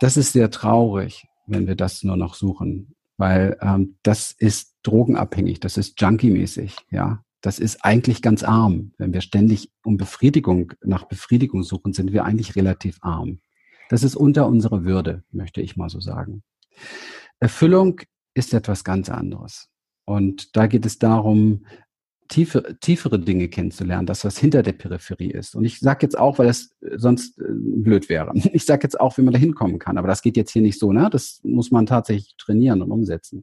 Das 0.00 0.16
ist 0.16 0.32
sehr 0.32 0.50
traurig, 0.50 1.26
wenn 1.46 1.66
wir 1.66 1.74
das 1.74 2.02
nur 2.02 2.16
noch 2.16 2.34
suchen, 2.34 2.94
weil 3.18 3.58
ähm, 3.60 3.96
das 4.02 4.32
ist 4.32 4.76
drogenabhängig, 4.82 5.60
das 5.60 5.76
ist 5.76 6.00
junkie-mäßig, 6.00 6.76
ja. 6.90 7.22
Das 7.42 7.58
ist 7.58 7.86
eigentlich 7.86 8.20
ganz 8.20 8.42
arm. 8.42 8.92
Wenn 8.98 9.14
wir 9.14 9.22
ständig 9.22 9.70
um 9.82 9.96
Befriedigung, 9.96 10.74
nach 10.82 11.04
Befriedigung 11.04 11.62
suchen, 11.62 11.94
sind 11.94 12.12
wir 12.12 12.26
eigentlich 12.26 12.54
relativ 12.54 12.98
arm. 13.00 13.40
Das 13.88 14.02
ist 14.02 14.14
unter 14.14 14.46
unserer 14.46 14.84
Würde, 14.84 15.24
möchte 15.32 15.62
ich 15.62 15.74
mal 15.74 15.88
so 15.88 16.00
sagen. 16.00 16.42
Erfüllung 17.40 18.00
ist 18.34 18.54
etwas 18.54 18.84
ganz 18.84 19.08
anderes. 19.08 19.68
Und 20.04 20.56
da 20.56 20.66
geht 20.66 20.86
es 20.86 20.98
darum, 20.98 21.66
tiefe, 22.28 22.76
tiefere 22.80 23.18
Dinge 23.18 23.48
kennenzulernen, 23.48 24.06
das, 24.06 24.24
was 24.24 24.38
hinter 24.38 24.62
der 24.62 24.72
Peripherie 24.72 25.30
ist. 25.30 25.54
Und 25.54 25.64
ich 25.64 25.80
sage 25.80 26.00
jetzt 26.02 26.18
auch, 26.18 26.38
weil 26.38 26.46
das 26.46 26.70
äh, 26.80 26.96
sonst 26.96 27.38
äh, 27.38 27.44
blöd 27.48 28.08
wäre, 28.08 28.32
ich 28.52 28.64
sage 28.64 28.84
jetzt 28.84 29.00
auch, 29.00 29.18
wie 29.18 29.22
man 29.22 29.34
da 29.34 29.38
hinkommen 29.38 29.78
kann, 29.78 29.98
aber 29.98 30.08
das 30.08 30.22
geht 30.22 30.36
jetzt 30.36 30.52
hier 30.52 30.62
nicht 30.62 30.78
so, 30.78 30.92
ne? 30.92 31.08
Das 31.10 31.40
muss 31.42 31.70
man 31.70 31.86
tatsächlich 31.86 32.36
trainieren 32.38 32.82
und 32.82 32.90
umsetzen. 32.90 33.42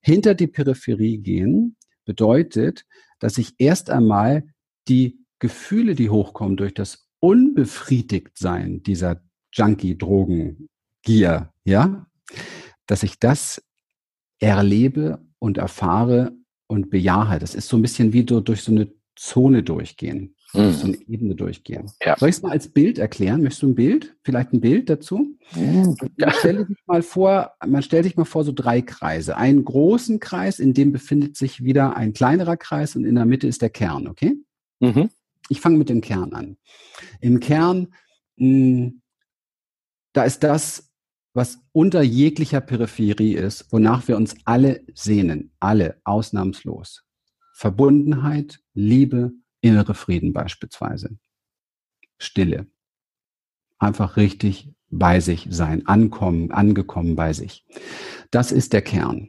Hinter 0.00 0.34
die 0.34 0.46
Peripherie 0.46 1.18
gehen 1.18 1.76
bedeutet, 2.04 2.84
dass 3.18 3.38
ich 3.38 3.54
erst 3.58 3.90
einmal 3.90 4.44
die 4.88 5.18
Gefühle, 5.38 5.94
die 5.94 6.10
hochkommen 6.10 6.56
durch 6.56 6.74
das 6.74 7.06
Unbefriedigtsein 7.20 8.82
dieser 8.82 9.22
Junkie-Drogen-Gier, 9.52 11.52
ja, 11.64 12.06
dass 12.92 13.02
ich 13.02 13.18
das 13.18 13.64
erlebe 14.38 15.24
und 15.38 15.56
erfahre 15.56 16.32
und 16.66 16.90
bejahe. 16.90 17.38
Das 17.38 17.54
ist 17.54 17.68
so 17.68 17.78
ein 17.78 17.82
bisschen 17.82 18.12
wie 18.12 18.22
durch 18.22 18.62
so 18.62 18.70
eine 18.70 18.92
Zone 19.16 19.62
durchgehen, 19.62 20.36
mhm. 20.52 20.72
so 20.72 20.88
eine 20.88 20.98
Ebene 21.08 21.34
durchgehen. 21.34 21.90
Ja. 22.04 22.18
Soll 22.18 22.28
ich 22.28 22.36
es 22.36 22.42
mal 22.42 22.52
als 22.52 22.68
Bild 22.68 22.98
erklären? 22.98 23.40
Möchtest 23.40 23.62
du 23.62 23.68
ein 23.68 23.74
Bild? 23.74 24.14
Vielleicht 24.24 24.52
ein 24.52 24.60
Bild 24.60 24.90
dazu? 24.90 25.38
Mhm. 25.56 25.96
Ja. 26.18 26.34
Stell 26.38 26.66
dich 26.66 26.76
mal 26.84 27.02
vor, 27.02 27.52
man 27.66 27.82
stellt 27.82 28.04
sich 28.04 28.16
mal 28.16 28.26
vor 28.26 28.44
so 28.44 28.52
drei 28.52 28.82
Kreise. 28.82 29.38
Einen 29.38 29.64
großen 29.64 30.20
Kreis, 30.20 30.58
in 30.58 30.74
dem 30.74 30.92
befindet 30.92 31.38
sich 31.38 31.64
wieder 31.64 31.96
ein 31.96 32.12
kleinerer 32.12 32.58
Kreis 32.58 32.94
und 32.94 33.06
in 33.06 33.14
der 33.14 33.24
Mitte 33.24 33.46
ist 33.46 33.62
der 33.62 33.70
Kern, 33.70 34.06
okay? 34.06 34.36
Mhm. 34.80 35.08
Ich 35.48 35.62
fange 35.62 35.78
mit 35.78 35.88
dem 35.88 36.02
Kern 36.02 36.34
an. 36.34 36.58
Im 37.22 37.40
Kern, 37.40 37.94
mh, 38.36 38.46
hm, 38.46 39.02
da 40.12 40.24
ist 40.24 40.42
das, 40.42 40.91
was 41.34 41.60
unter 41.72 42.02
jeglicher 42.02 42.60
Peripherie 42.60 43.34
ist, 43.34 43.72
wonach 43.72 44.06
wir 44.08 44.16
uns 44.16 44.36
alle 44.44 44.82
sehnen, 44.94 45.52
alle 45.60 46.00
ausnahmslos. 46.04 47.04
Verbundenheit, 47.54 48.60
Liebe, 48.74 49.32
innere 49.60 49.94
Frieden 49.94 50.32
beispielsweise. 50.32 51.16
Stille. 52.18 52.66
Einfach 53.78 54.16
richtig 54.16 54.70
bei 54.90 55.20
sich 55.20 55.48
sein, 55.50 55.86
ankommen, 55.86 56.50
angekommen 56.50 57.16
bei 57.16 57.32
sich. 57.32 57.64
Das 58.30 58.52
ist 58.52 58.72
der 58.72 58.82
Kern. 58.82 59.28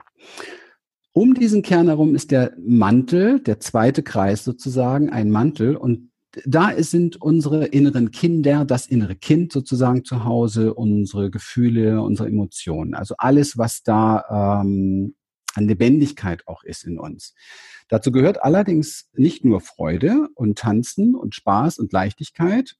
Um 1.13 1.35
diesen 1.35 1.61
Kern 1.61 1.87
herum 1.87 2.15
ist 2.15 2.31
der 2.31 2.55
Mantel, 2.59 3.39
der 3.39 3.59
zweite 3.59 4.03
Kreis 4.03 4.43
sozusagen, 4.43 5.09
ein 5.09 5.29
Mantel 5.29 5.75
und 5.75 6.09
da 6.45 6.71
sind 6.81 7.21
unsere 7.21 7.65
inneren 7.65 8.11
Kinder, 8.11 8.65
das 8.65 8.87
innere 8.87 9.15
Kind 9.15 9.51
sozusagen 9.51 10.03
zu 10.03 10.23
Hause, 10.23 10.73
unsere 10.73 11.29
Gefühle, 11.29 12.01
unsere 12.01 12.27
Emotionen. 12.27 12.95
Also 12.95 13.15
alles, 13.17 13.57
was 13.57 13.83
da 13.83 14.61
ähm, 14.61 15.15
an 15.53 15.67
Lebendigkeit 15.67 16.47
auch 16.47 16.63
ist 16.63 16.83
in 16.83 16.99
uns. 16.99 17.33
Dazu 17.87 18.11
gehört 18.11 18.43
allerdings 18.43 19.09
nicht 19.13 19.45
nur 19.45 19.61
Freude 19.61 20.29
und 20.35 20.57
Tanzen 20.57 21.15
und 21.15 21.35
Spaß 21.35 21.77
und 21.77 21.93
Leichtigkeit 21.93 22.75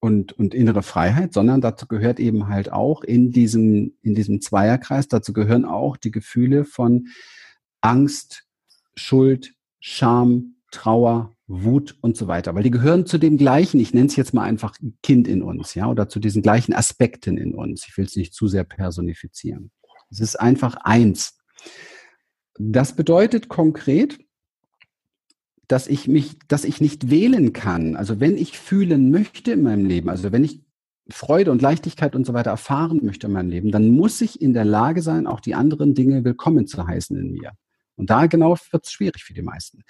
und, 0.00 0.32
und 0.32 0.52
innere 0.52 0.82
Freiheit, 0.82 1.32
sondern 1.32 1.60
dazu 1.60 1.86
gehört 1.86 2.20
eben 2.20 2.48
halt 2.48 2.72
auch 2.72 3.02
in 3.02 3.30
diesem, 3.30 3.96
in 4.02 4.14
diesem 4.14 4.40
Zweierkreis, 4.40 5.08
dazu 5.08 5.32
gehören 5.32 5.64
auch 5.64 5.96
die 5.96 6.10
Gefühle 6.10 6.64
von 6.64 7.08
Angst, 7.80 8.44
Schuld, 8.94 9.54
Scham, 9.80 10.56
Trauer, 10.72 11.36
Wut 11.46 11.96
und 12.00 12.16
so 12.16 12.26
weiter. 12.26 12.54
Weil 12.54 12.64
die 12.64 12.70
gehören 12.70 13.06
zu 13.06 13.18
dem 13.18 13.36
gleichen, 13.36 13.78
ich 13.78 13.94
nenne 13.94 14.06
es 14.06 14.16
jetzt 14.16 14.34
mal 14.34 14.42
einfach 14.42 14.76
Kind 15.02 15.28
in 15.28 15.42
uns, 15.42 15.74
ja, 15.74 15.88
oder 15.88 16.08
zu 16.08 16.18
diesen 16.18 16.42
gleichen 16.42 16.72
Aspekten 16.72 17.36
in 17.36 17.54
uns. 17.54 17.86
Ich 17.86 17.96
will 17.96 18.06
es 18.06 18.16
nicht 18.16 18.34
zu 18.34 18.48
sehr 18.48 18.64
personifizieren. 18.64 19.70
Es 20.10 20.20
ist 20.20 20.36
einfach 20.36 20.74
eins. 20.76 21.38
Das 22.58 22.96
bedeutet 22.96 23.48
konkret, 23.48 24.18
dass 25.68 25.86
ich 25.86 26.08
mich, 26.08 26.38
dass 26.48 26.64
ich 26.64 26.80
nicht 26.80 27.10
wählen 27.10 27.52
kann. 27.52 27.96
Also 27.96 28.20
wenn 28.20 28.36
ich 28.36 28.58
fühlen 28.58 29.10
möchte 29.10 29.52
in 29.52 29.62
meinem 29.62 29.86
Leben, 29.86 30.10
also 30.10 30.32
wenn 30.32 30.44
ich 30.44 30.62
Freude 31.08 31.50
und 31.50 31.62
Leichtigkeit 31.62 32.14
und 32.14 32.26
so 32.26 32.32
weiter 32.32 32.50
erfahren 32.50 33.00
möchte 33.02 33.26
in 33.26 33.32
meinem 33.32 33.50
Leben, 33.50 33.70
dann 33.70 33.90
muss 33.90 34.20
ich 34.20 34.40
in 34.40 34.52
der 34.52 34.64
Lage 34.64 35.02
sein, 35.02 35.26
auch 35.26 35.40
die 35.40 35.54
anderen 35.54 35.94
Dinge 35.94 36.24
willkommen 36.24 36.66
zu 36.66 36.86
heißen 36.86 37.16
in 37.16 37.32
mir. 37.32 37.52
Und 37.96 38.10
da 38.10 38.26
genau 38.26 38.56
wird 38.70 38.84
es 38.84 38.92
schwierig 38.92 39.24
für 39.24 39.34
die 39.34 39.42
meisten. 39.42 39.82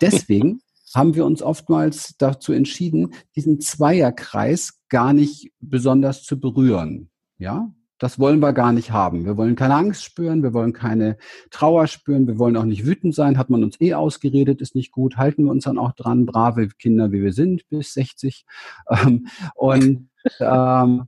Deswegen 0.00 0.60
haben 0.94 1.14
wir 1.14 1.24
uns 1.24 1.42
oftmals 1.42 2.14
dazu 2.18 2.52
entschieden, 2.52 3.14
diesen 3.36 3.60
Zweierkreis 3.60 4.80
gar 4.88 5.12
nicht 5.12 5.52
besonders 5.60 6.24
zu 6.24 6.40
berühren. 6.40 7.10
Ja, 7.38 7.72
das 8.00 8.18
wollen 8.18 8.40
wir 8.40 8.54
gar 8.54 8.72
nicht 8.72 8.90
haben. 8.90 9.26
Wir 9.26 9.36
wollen 9.36 9.56
keine 9.56 9.74
Angst 9.74 10.02
spüren, 10.02 10.42
wir 10.42 10.54
wollen 10.54 10.72
keine 10.72 11.18
Trauer 11.50 11.86
spüren, 11.86 12.26
wir 12.26 12.38
wollen 12.38 12.56
auch 12.56 12.64
nicht 12.64 12.86
wütend 12.86 13.14
sein. 13.14 13.36
Hat 13.36 13.50
man 13.50 13.62
uns 13.62 13.78
eh 13.80 13.92
ausgeredet, 13.94 14.62
ist 14.62 14.74
nicht 14.74 14.90
gut. 14.90 15.18
Halten 15.18 15.44
wir 15.44 15.50
uns 15.50 15.64
dann 15.64 15.78
auch 15.78 15.92
dran, 15.92 16.24
brave 16.24 16.68
Kinder, 16.78 17.12
wie 17.12 17.22
wir 17.22 17.34
sind, 17.34 17.68
bis 17.68 17.92
60. 17.92 18.46
Ähm, 18.88 19.26
und 19.54 20.08
ähm, 20.40 21.04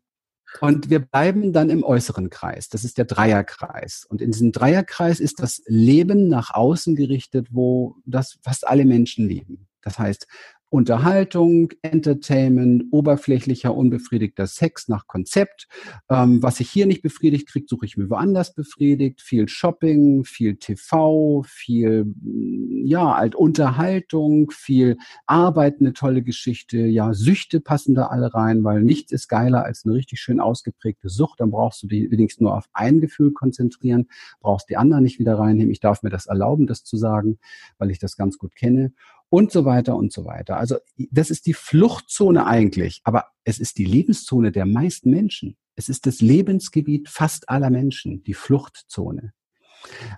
Und 0.61 0.91
wir 0.91 1.01
bleiben 1.01 1.53
dann 1.53 1.71
im 1.71 1.83
äußeren 1.83 2.31
Kreis. 2.31 2.69
Das 2.69 2.85
ist 2.85 2.99
der 2.99 3.05
Dreierkreis. 3.05 4.07
Und 4.09 4.21
in 4.21 4.33
diesem 4.33 4.53
Dreierkreis 4.53 5.21
ist 5.21 5.41
das 5.41 5.63
Leben 5.67 6.29
nach 6.29 6.53
außen 6.53 6.95
gerichtet, 6.95 7.49
wo 7.51 7.97
das 8.05 8.39
fast 8.43 8.67
alle 8.67 8.85
Menschen 8.85 9.29
leben. 9.29 9.67
Das 9.83 9.99
heißt, 9.99 10.27
Unterhaltung, 10.73 11.69
Entertainment, 11.83 12.85
oberflächlicher, 12.93 13.77
unbefriedigter 13.77 14.47
Sex 14.47 14.89
nach 14.89 15.07
Konzept. 15.07 15.69
Ähm, 16.09 16.43
was 16.43 16.61
ich 16.61 16.71
hier 16.71 16.87
nicht 16.87 17.03
befriedigt 17.03 17.47
kriege, 17.47 17.67
suche 17.69 17.85
ich 17.85 17.99
mir 17.99 18.09
woanders 18.09 18.55
befriedigt. 18.55 19.21
Viel 19.21 19.51
Shopping, 19.51 20.25
viel 20.25 20.57
TV, 20.57 21.43
viel, 21.47 22.07
mm, 22.07 22.87
ja, 22.87 23.19
halt 23.19 23.35
Unterhaltung, 23.35 24.51
viel 24.51 24.97
Arbeit, 25.27 25.81
eine 25.81 25.93
tolle 25.93 26.23
Geschichte. 26.23 26.79
Ja, 26.79 27.13
Süchte 27.13 27.61
passen 27.61 27.95
da 27.95 28.07
alle 28.07 28.33
rein, 28.33 28.65
weil 28.65 28.81
nichts 28.83 29.13
ist 29.13 29.29
geiler 29.29 29.67
als 29.67 29.85
eine 29.85 29.93
richtig 29.93 30.21
schön 30.21 30.41
ausgeprägte 30.41 31.11
Sucht. 31.11 31.41
Dann 31.41 31.51
brauchst 31.51 31.83
du 31.83 31.87
dich 31.87 32.11
wenigstens 32.11 32.41
nur 32.41 32.57
auf 32.57 32.65
ein 32.73 33.03
Gefühl 33.03 33.33
konzentrieren, 33.33 34.09
brauchst 34.41 34.71
die 34.71 34.79
anderen 34.79 35.05
nicht 35.05 35.19
wieder 35.19 35.39
reinnehmen. 35.39 35.71
Ich 35.71 35.81
darf 35.81 36.03
mir 36.03 36.09
das 36.09 36.25
erlauben, 36.25 36.67
das 36.67 36.83
zu 36.83 36.97
sagen, 36.97 37.39
weil 37.77 37.91
ich 37.91 37.99
das 37.99 38.17
ganz 38.17 38.39
gut 38.39 38.57
kenne 38.57 38.95
und 39.33 39.51
so 39.51 39.65
weiter 39.65 39.97
und 39.97 40.13
so 40.13 40.27
weiter. 40.27 40.59
Also 40.59 40.77
das 41.11 41.31
ist 41.31 41.47
die 41.47 41.55
Fluchtzone 41.55 42.47
eigentlich, 42.47 43.01
aber 43.03 43.29
es 43.45 43.59
ist 43.59 43.79
die 43.79 43.87
Lebenszone 43.87 44.53
der 44.53 44.67
meisten 44.67 45.11
Menschen. 45.11 45.57
Es 45.75 45.89
ist 45.89 46.05
das 46.05 46.21
Lebensgebiet 46.21 47.09
fast 47.09 47.49
aller 47.49 47.71
Menschen, 47.71 48.23
die 48.25 48.35
Fluchtzone. 48.35 49.33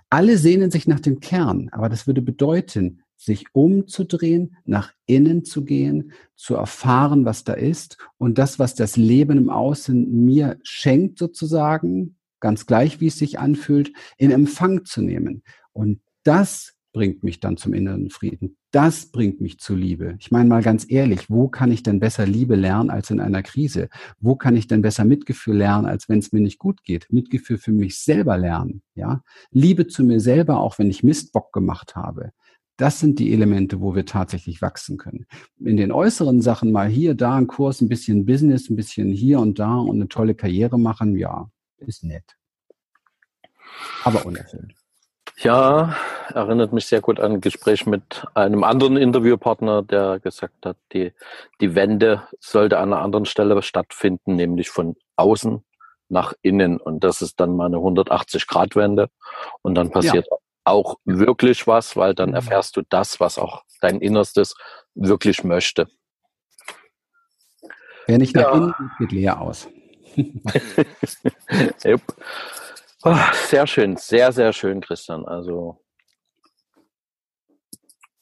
Alle 0.09 0.37
sehnen 0.37 0.69
sich 0.69 0.85
nach 0.85 0.99
dem 0.99 1.21
Kern, 1.21 1.69
aber 1.71 1.87
das 1.87 2.07
würde 2.07 2.21
bedeuten, 2.21 3.03
sich 3.15 3.45
umzudrehen, 3.53 4.57
nach 4.65 4.91
innen 5.05 5.45
zu 5.45 5.63
gehen, 5.63 6.11
zu 6.35 6.55
erfahren, 6.55 7.23
was 7.23 7.45
da 7.45 7.53
ist 7.53 7.97
und 8.17 8.37
das, 8.37 8.59
was 8.59 8.75
das 8.75 8.97
Leben 8.97 9.37
im 9.37 9.49
Außen 9.49 10.25
mir 10.25 10.59
schenkt 10.63 11.19
sozusagen, 11.19 12.17
ganz 12.41 12.65
gleich, 12.65 12.99
wie 12.99 13.07
es 13.07 13.17
sich 13.17 13.39
anfühlt, 13.39 13.93
in 14.17 14.31
Empfang 14.31 14.83
zu 14.83 15.01
nehmen. 15.01 15.41
Und 15.71 16.01
das 16.23 16.73
bringt 16.91 17.23
mich 17.23 17.39
dann 17.39 17.55
zum 17.55 17.73
inneren 17.73 18.09
Frieden. 18.09 18.57
Das 18.75 19.05
bringt 19.05 19.39
mich 19.39 19.57
zu 19.57 19.73
Liebe. 19.73 20.17
Ich 20.19 20.31
meine 20.31 20.49
mal 20.49 20.61
ganz 20.61 20.85
ehrlich, 20.91 21.29
wo 21.29 21.47
kann 21.47 21.71
ich 21.71 21.81
denn 21.81 22.01
besser 22.01 22.25
Liebe 22.25 22.55
lernen 22.55 22.89
als 22.89 23.09
in 23.09 23.21
einer 23.21 23.41
Krise? 23.41 23.87
Wo 24.19 24.35
kann 24.35 24.57
ich 24.57 24.67
denn 24.67 24.81
besser 24.81 25.05
Mitgefühl 25.05 25.55
lernen, 25.55 25.85
als 25.85 26.09
wenn 26.09 26.19
es 26.19 26.33
mir 26.33 26.41
nicht 26.41 26.59
gut 26.59 26.83
geht? 26.83 27.07
Mitgefühl 27.09 27.57
für 27.57 27.71
mich 27.71 27.99
selber 27.99 28.37
lernen, 28.37 28.81
ja? 28.93 29.23
Liebe 29.49 29.87
zu 29.87 30.03
mir 30.03 30.19
selber, 30.19 30.59
auch 30.59 30.77
wenn 30.77 30.89
ich 30.89 31.03
Mistbock 31.03 31.53
gemacht 31.53 31.95
habe. 31.95 32.31
Das 32.75 32.99
sind 32.99 33.19
die 33.19 33.31
Elemente, 33.31 33.79
wo 33.79 33.95
wir 33.95 34.05
tatsächlich 34.05 34.61
wachsen 34.61 34.97
können. 34.97 35.25
In 35.57 35.77
den 35.77 35.93
äußeren 35.93 36.41
Sachen 36.41 36.73
mal 36.73 36.89
hier, 36.89 37.15
da 37.15 37.37
ein 37.37 37.47
Kurs, 37.47 37.79
ein 37.79 37.87
bisschen 37.87 38.25
Business, 38.25 38.69
ein 38.69 38.75
bisschen 38.75 39.09
hier 39.09 39.39
und 39.39 39.57
da 39.57 39.77
und 39.77 39.95
eine 39.95 40.09
tolle 40.09 40.35
Karriere 40.35 40.77
machen, 40.77 41.15
ja, 41.15 41.49
ist 41.77 42.03
nett. 42.03 42.35
Aber 44.03 44.25
unerfüllt. 44.25 44.84
Ja, 45.37 45.95
erinnert 46.33 46.71
mich 46.71 46.85
sehr 46.85 47.01
gut 47.01 47.19
an 47.19 47.33
ein 47.33 47.41
Gespräch 47.41 47.85
mit 47.85 48.25
einem 48.33 48.63
anderen 48.63 48.95
Interviewpartner, 48.97 49.81
der 49.81 50.19
gesagt 50.19 50.65
hat, 50.65 50.77
die, 50.93 51.13
die 51.59 51.75
Wende 51.75 52.27
sollte 52.39 52.77
an 52.79 52.93
einer 52.93 53.01
anderen 53.01 53.25
Stelle 53.25 53.61
stattfinden, 53.61 54.35
nämlich 54.35 54.69
von 54.69 54.95
außen 55.17 55.63
nach 56.09 56.33
innen. 56.41 56.77
Und 56.77 57.03
das 57.03 57.21
ist 57.21 57.39
dann 57.39 57.55
mal 57.55 57.65
eine 57.65 57.77
180-Grad-Wende. 57.77 59.09
Und 59.61 59.75
dann 59.75 59.91
passiert 59.91 60.27
ja. 60.29 60.37
auch 60.63 60.95
wirklich 61.03 61.67
was, 61.67 61.97
weil 61.97 62.13
dann 62.13 62.29
mhm. 62.29 62.35
erfährst 62.35 62.77
du 62.77 62.83
das, 62.87 63.19
was 63.19 63.37
auch 63.37 63.63
dein 63.81 63.99
Innerstes 63.99 64.55
wirklich 64.93 65.43
möchte. 65.43 65.87
Wer 68.07 68.19
nicht 68.19 68.35
nach 68.35 68.43
ja. 68.43 68.53
innen 68.53 68.73
geht 68.99 69.11
leer 69.11 69.41
aus. 69.41 69.67
yep. 71.83 72.01
Oh, 73.07 73.15
sehr 73.33 73.67
schön, 73.67 73.97
sehr, 73.97 74.31
sehr 74.31 74.51
schön, 74.51 74.81
Christian. 74.81 75.27
Also 75.27 75.79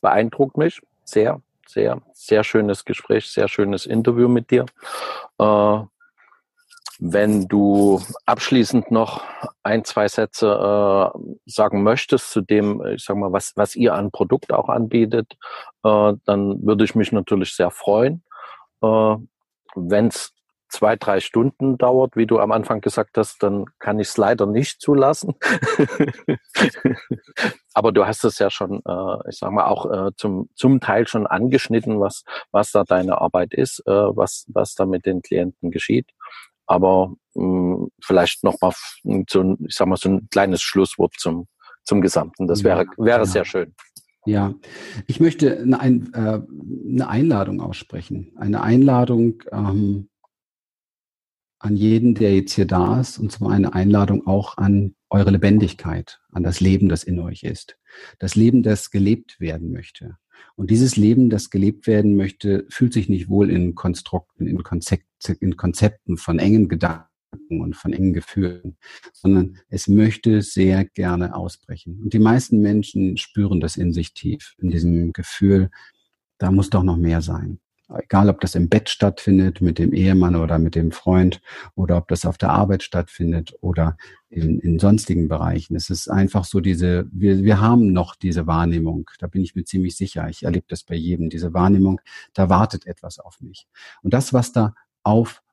beeindruckt 0.01 0.57
mich 0.57 0.81
sehr, 1.05 1.41
sehr, 1.65 2.01
sehr 2.11 2.43
schönes 2.43 2.83
Gespräch, 2.83 3.31
sehr 3.31 3.47
schönes 3.47 3.85
Interview 3.85 4.27
mit 4.27 4.51
dir. 4.51 4.65
Äh, 5.39 5.79
wenn 6.99 7.47
du 7.47 8.01
abschließend 8.25 8.91
noch 8.91 9.23
ein, 9.63 9.85
zwei 9.85 10.09
Sätze 10.09 10.47
äh, 11.15 11.19
sagen 11.45 11.83
möchtest 11.83 12.31
zu 12.31 12.41
dem, 12.41 12.85
ich 12.85 13.05
sag 13.05 13.15
mal, 13.15 13.31
was, 13.31 13.53
was 13.55 13.77
ihr 13.77 13.93
an 13.93 14.11
Produkt 14.11 14.51
auch 14.51 14.67
anbietet, 14.67 15.37
äh, 15.85 16.13
dann 16.25 16.61
würde 16.61 16.83
ich 16.83 16.93
mich 16.93 17.13
natürlich 17.13 17.55
sehr 17.55 17.71
freuen. 17.71 18.21
Äh, 18.81 19.15
Wenn 19.75 20.07
es 20.07 20.33
zwei, 20.73 20.95
drei 20.95 21.19
Stunden 21.19 21.77
dauert, 21.77 22.15
wie 22.15 22.25
du 22.25 22.39
am 22.39 22.51
Anfang 22.51 22.81
gesagt 22.81 23.17
hast, 23.17 23.43
dann 23.43 23.65
kann 23.79 23.99
ich 23.99 24.07
es 24.09 24.17
leider 24.17 24.47
nicht 24.47 24.81
zulassen. 24.81 25.35
Aber 27.73 27.91
du 27.91 28.05
hast 28.05 28.23
es 28.25 28.39
ja 28.39 28.49
schon, 28.49 28.81
äh, 28.85 29.29
ich 29.29 29.37
sag 29.37 29.51
mal, 29.51 29.67
auch 29.67 29.89
äh, 29.91 30.11
zum, 30.17 30.49
zum 30.55 30.79
Teil 30.79 31.07
schon 31.07 31.27
angeschnitten, 31.27 31.99
was, 31.99 32.23
was 32.51 32.71
da 32.71 32.83
deine 32.83 33.21
Arbeit 33.21 33.53
ist, 33.53 33.83
äh, 33.85 33.91
was, 33.91 34.45
was 34.47 34.73
da 34.73 34.85
mit 34.85 35.05
den 35.05 35.21
Klienten 35.21 35.69
geschieht. 35.69 36.09
Aber 36.65 37.13
mh, 37.35 37.43
hm, 37.43 37.91
vielleicht 38.01 38.43
noch 38.43 38.59
mal 38.61 38.73
so 39.29 39.41
ein, 39.41 39.57
ich 39.67 39.75
sag 39.75 39.87
mal, 39.87 39.97
so 39.97 40.09
ein 40.09 40.27
kleines 40.31 40.61
Schlusswort 40.63 41.13
zum, 41.17 41.47
zum 41.83 42.01
Gesamten. 42.01 42.47
Das 42.47 42.63
wäre, 42.63 42.85
wäre 42.97 43.19
ja. 43.19 43.25
sehr 43.25 43.45
schön. 43.45 43.75
Ja, 44.25 44.53
ich 45.05 45.19
möchte 45.19 45.59
eine, 45.59 45.79
ein, 45.79 46.13
äh, 46.13 46.39
eine 46.89 47.07
Einladung 47.09 47.61
aussprechen. 47.61 48.31
Eine 48.37 48.61
Einladung, 48.61 49.43
ähm, 49.51 50.09
an 51.63 51.77
jeden, 51.77 52.13
der 52.13 52.35
jetzt 52.35 52.53
hier 52.53 52.65
da 52.65 52.99
ist, 52.99 53.17
und 53.17 53.31
zwar 53.31 53.51
eine 53.51 53.73
Einladung 53.73 54.27
auch 54.27 54.57
an 54.57 54.95
eure 55.09 55.31
Lebendigkeit, 55.31 56.19
an 56.31 56.43
das 56.43 56.59
Leben, 56.59 56.89
das 56.89 57.05
in 57.05 57.19
euch 57.19 57.43
ist. 57.43 57.77
Das 58.19 58.35
Leben, 58.35 58.63
das 58.63 58.91
gelebt 58.91 59.39
werden 59.39 59.71
möchte. 59.71 60.17
Und 60.55 60.71
dieses 60.71 60.97
Leben, 60.97 61.29
das 61.29 61.49
gelebt 61.49 61.87
werden 61.87 62.17
möchte, 62.17 62.65
fühlt 62.69 62.91
sich 62.91 63.07
nicht 63.07 63.29
wohl 63.29 63.49
in 63.49 63.75
Konstrukten, 63.75 64.45
in, 64.45 64.61
Konzept, 64.63 65.05
in 65.39 65.55
Konzepten 65.55 66.17
von 66.17 66.37
engen 66.37 66.67
Gedanken 66.67 67.07
und 67.47 67.77
von 67.77 67.93
engen 67.93 68.11
Gefühlen, 68.11 68.75
sondern 69.13 69.57
es 69.69 69.87
möchte 69.87 70.41
sehr 70.41 70.83
gerne 70.83 71.33
ausbrechen. 71.33 72.01
Und 72.03 72.13
die 72.13 72.19
meisten 72.19 72.59
Menschen 72.59 73.15
spüren 73.15 73.61
das 73.61 73.77
in 73.77 73.93
sich 73.93 74.13
tief, 74.13 74.53
in 74.57 74.69
diesem 74.69 75.13
Gefühl, 75.13 75.69
da 76.39 76.51
muss 76.51 76.69
doch 76.69 76.83
noch 76.83 76.97
mehr 76.97 77.21
sein 77.21 77.59
egal 77.89 78.29
ob 78.29 78.39
das 78.41 78.55
im 78.55 78.69
Bett 78.69 78.89
stattfindet 78.89 79.61
mit 79.61 79.79
dem 79.79 79.93
Ehemann 79.93 80.35
oder 80.35 80.59
mit 80.59 80.75
dem 80.75 80.91
Freund 80.91 81.41
oder 81.75 81.97
ob 81.97 82.07
das 82.07 82.25
auf 82.25 82.37
der 82.37 82.49
Arbeit 82.49 82.83
stattfindet 82.83 83.53
oder 83.61 83.97
in, 84.29 84.59
in 84.59 84.79
sonstigen 84.79 85.27
Bereichen. 85.27 85.75
Es 85.75 85.89
ist 85.89 86.07
einfach 86.09 86.45
so 86.45 86.59
diese, 86.59 87.05
wir, 87.11 87.43
wir 87.43 87.59
haben 87.59 87.93
noch 87.93 88.15
diese 88.15 88.47
Wahrnehmung, 88.47 89.09
da 89.19 89.27
bin 89.27 89.43
ich 89.43 89.55
mir 89.55 89.65
ziemlich 89.65 89.95
sicher, 89.95 90.27
ich 90.29 90.43
erlebe 90.43 90.65
das 90.69 90.83
bei 90.83 90.95
jedem, 90.95 91.29
diese 91.29 91.53
Wahrnehmung, 91.53 92.01
da 92.33 92.49
wartet 92.49 92.87
etwas 92.87 93.19
auf 93.19 93.41
mich. 93.41 93.67
Und 94.01 94.13
das, 94.13 94.33
was 94.33 94.51
da 94.51 94.73
auf 95.03 95.43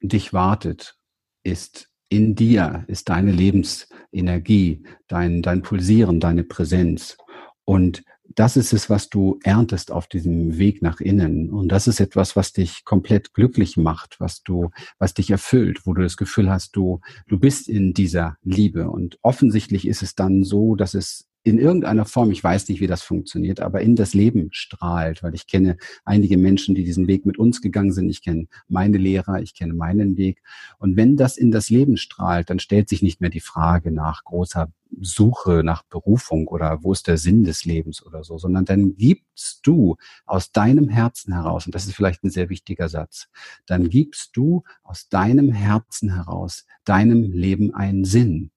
dich 0.00 0.32
wartet, 0.32 0.96
ist 1.42 1.90
in 2.08 2.34
dir, 2.34 2.84
ist 2.86 3.08
deine 3.08 3.32
Lebensenergie, 3.32 4.84
dein, 5.08 5.42
dein 5.42 5.62
Pulsieren, 5.62 6.20
deine 6.20 6.44
Präsenz. 6.44 7.16
Und 7.64 8.04
das 8.36 8.56
ist 8.56 8.74
es, 8.74 8.88
was 8.90 9.08
du 9.08 9.40
erntest 9.42 9.90
auf 9.90 10.06
diesem 10.06 10.58
Weg 10.58 10.82
nach 10.82 11.00
innen. 11.00 11.50
Und 11.50 11.68
das 11.68 11.88
ist 11.88 12.00
etwas, 12.00 12.36
was 12.36 12.52
dich 12.52 12.84
komplett 12.84 13.32
glücklich 13.32 13.78
macht, 13.78 14.20
was 14.20 14.42
du, 14.42 14.70
was 14.98 15.14
dich 15.14 15.30
erfüllt, 15.30 15.86
wo 15.86 15.94
du 15.94 16.02
das 16.02 16.18
Gefühl 16.18 16.50
hast, 16.50 16.76
du, 16.76 17.00
du 17.28 17.38
bist 17.38 17.66
in 17.66 17.94
dieser 17.94 18.36
Liebe. 18.42 18.90
Und 18.90 19.18
offensichtlich 19.22 19.88
ist 19.88 20.02
es 20.02 20.14
dann 20.14 20.44
so, 20.44 20.76
dass 20.76 20.92
es 20.92 21.26
in 21.44 21.58
irgendeiner 21.58 22.04
Form, 22.04 22.32
ich 22.32 22.42
weiß 22.42 22.68
nicht, 22.68 22.80
wie 22.80 22.88
das 22.88 23.02
funktioniert, 23.02 23.60
aber 23.60 23.80
in 23.80 23.94
das 23.94 24.14
Leben 24.14 24.48
strahlt, 24.50 25.22
weil 25.22 25.34
ich 25.34 25.46
kenne 25.46 25.76
einige 26.04 26.36
Menschen, 26.36 26.74
die 26.74 26.82
diesen 26.82 27.06
Weg 27.06 27.24
mit 27.24 27.38
uns 27.38 27.62
gegangen 27.62 27.92
sind. 27.92 28.10
Ich 28.10 28.20
kenne 28.20 28.48
meine 28.68 28.98
Lehrer, 28.98 29.40
ich 29.40 29.54
kenne 29.54 29.72
meinen 29.72 30.16
Weg. 30.16 30.42
Und 30.78 30.96
wenn 30.96 31.16
das 31.16 31.38
in 31.38 31.52
das 31.52 31.70
Leben 31.70 31.96
strahlt, 31.96 32.50
dann 32.50 32.58
stellt 32.58 32.88
sich 32.88 33.00
nicht 33.00 33.20
mehr 33.20 33.30
die 33.30 33.40
Frage 33.40 33.92
nach 33.92 34.24
großer 34.24 34.72
Suche 35.00 35.62
nach 35.64 35.82
Berufung 35.84 36.48
oder 36.48 36.82
wo 36.82 36.92
ist 36.92 37.06
der 37.06 37.18
Sinn 37.18 37.44
des 37.44 37.64
Lebens 37.64 38.04
oder 38.04 38.24
so, 38.24 38.38
sondern 38.38 38.64
dann 38.64 38.96
gibst 38.96 39.60
du 39.66 39.96
aus 40.24 40.52
deinem 40.52 40.88
Herzen 40.88 41.32
heraus, 41.32 41.66
und 41.66 41.74
das 41.74 41.86
ist 41.86 41.94
vielleicht 41.94 42.24
ein 42.24 42.30
sehr 42.30 42.48
wichtiger 42.48 42.88
Satz, 42.88 43.28
dann 43.66 43.88
gibst 43.88 44.36
du 44.36 44.62
aus 44.82 45.08
deinem 45.08 45.52
Herzen 45.52 46.14
heraus 46.14 46.66
deinem 46.84 47.22
Leben 47.32 47.74
einen 47.74 48.04
Sinn. 48.04 48.50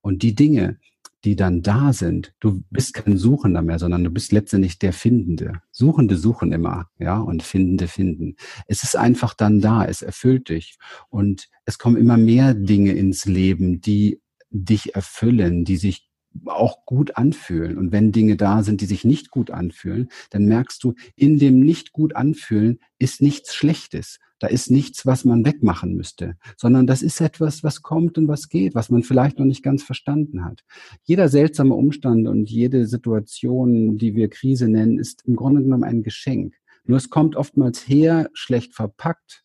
Und 0.00 0.22
die 0.22 0.34
Dinge, 0.34 0.78
die 1.24 1.36
dann 1.36 1.62
da 1.62 1.92
sind, 1.92 2.34
du 2.40 2.62
bist 2.70 2.94
kein 2.94 3.18
Suchender 3.18 3.60
mehr, 3.60 3.78
sondern 3.78 4.04
du 4.04 4.10
bist 4.10 4.32
letztendlich 4.32 4.78
der 4.78 4.92
Findende. 4.92 5.60
Suchende 5.70 6.16
suchen 6.16 6.52
immer, 6.52 6.88
ja, 6.98 7.18
und 7.18 7.42
Findende 7.42 7.88
finden. 7.88 8.36
Es 8.66 8.82
ist 8.82 8.96
einfach 8.96 9.34
dann 9.34 9.60
da, 9.60 9.84
es 9.84 10.00
erfüllt 10.00 10.48
dich. 10.48 10.78
Und 11.10 11.48
es 11.66 11.78
kommen 11.78 11.96
immer 11.96 12.16
mehr 12.16 12.54
Dinge 12.54 12.92
ins 12.92 13.26
Leben, 13.26 13.80
die 13.80 14.22
dich 14.50 14.94
erfüllen, 14.94 15.64
die 15.64 15.76
sich 15.76 16.10
auch 16.46 16.84
gut 16.86 17.16
anfühlen. 17.16 17.76
Und 17.76 17.92
wenn 17.92 18.12
Dinge 18.12 18.36
da 18.36 18.62
sind, 18.62 18.80
die 18.80 18.86
sich 18.86 19.04
nicht 19.04 19.30
gut 19.30 19.50
anfühlen, 19.50 20.08
dann 20.30 20.46
merkst 20.46 20.82
du, 20.84 20.94
in 21.16 21.38
dem 21.38 21.60
nicht 21.60 21.92
gut 21.92 22.14
anfühlen 22.14 22.78
ist 22.98 23.20
nichts 23.20 23.54
Schlechtes. 23.54 24.18
Da 24.38 24.46
ist 24.46 24.70
nichts, 24.70 25.04
was 25.04 25.26
man 25.26 25.44
wegmachen 25.44 25.94
müsste, 25.94 26.36
sondern 26.56 26.86
das 26.86 27.02
ist 27.02 27.20
etwas, 27.20 27.62
was 27.62 27.82
kommt 27.82 28.16
und 28.16 28.26
was 28.26 28.48
geht, 28.48 28.74
was 28.74 28.88
man 28.88 29.02
vielleicht 29.02 29.38
noch 29.38 29.44
nicht 29.44 29.62
ganz 29.62 29.82
verstanden 29.82 30.44
hat. 30.44 30.62
Jeder 31.02 31.28
seltsame 31.28 31.74
Umstand 31.74 32.26
und 32.26 32.48
jede 32.48 32.86
Situation, 32.86 33.98
die 33.98 34.14
wir 34.14 34.30
Krise 34.30 34.68
nennen, 34.68 34.98
ist 34.98 35.24
im 35.26 35.36
Grunde 35.36 35.62
genommen 35.62 35.84
ein 35.84 36.02
Geschenk. 36.02 36.54
Nur 36.84 36.96
es 36.96 37.10
kommt 37.10 37.36
oftmals 37.36 37.86
her, 37.86 38.30
schlecht 38.32 38.74
verpackt, 38.74 39.44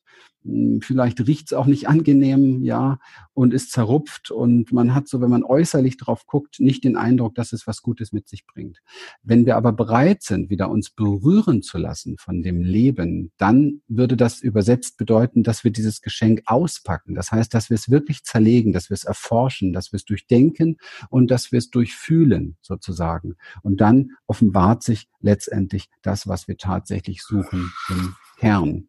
vielleicht 0.82 1.26
riecht's 1.26 1.54
auch 1.54 1.66
nicht 1.66 1.88
angenehm, 1.88 2.64
ja, 2.64 3.00
und 3.34 3.54
ist 3.54 3.72
zerrupft 3.72 4.32
und 4.32 4.72
man 4.72 4.94
hat 4.94 5.08
so, 5.08 5.20
wenn 5.20 5.30
man 5.30 5.44
äußerlich 5.44 5.98
drauf 5.98 6.26
guckt, 6.28 6.60
nicht 6.60 6.84
den 6.84 6.96
Eindruck, 6.96 7.36
dass 7.36 7.52
es 7.52 7.68
was 7.68 7.82
Gutes 7.82 8.14
mit 8.14 8.30
sich 8.30 8.46
bringt. 8.46 8.80
Wenn 9.24 9.46
wir 9.46 9.58
aber 9.58 9.74
bereit 9.74 10.24
sind, 10.24 10.50
wieder 10.50 10.70
uns 10.70 10.90
berühren 10.90 11.62
zu 11.62 11.78
lassen 11.78 12.18
von 12.18 12.44
dem 12.44 12.62
Leben, 12.62 13.32
dann 13.38 13.82
würde 13.88 14.16
das 14.16 14.42
übersetzt 14.42 14.98
bedeuten, 14.98 15.44
dass 15.44 15.64
wir 15.64 15.72
dieses 15.72 16.02
Geschenk 16.02 16.44
auspacken. 16.46 17.16
Das 17.16 17.32
heißt, 17.32 17.54
dass 17.54 17.70
wir 17.70 17.76
es 17.76 17.90
wirklich 17.90 18.24
zerlegen, 18.24 18.72
dass 18.72 18.90
wir 18.90 18.96
es 18.96 19.04
erforschen, 19.04 19.74
dass 19.74 19.92
wir 19.92 19.98
es 19.98 20.06
durchdenken 20.06 20.78
und 21.10 21.32
dass 21.32 21.52
wir 21.52 21.60
es 21.60 21.70
durchfühlen, 21.72 22.56
sozusagen. 22.62 23.36
Und 23.64 23.82
dann 23.82 24.12
offenbart 24.28 24.84
sich 24.84 25.08
letztendlich 25.20 25.90
das, 26.02 26.28
was 26.28 26.48
wir 26.48 26.58
tatsächlich 26.58 27.24
suchen 27.24 27.72
im 27.90 28.16
Kern. 28.38 28.88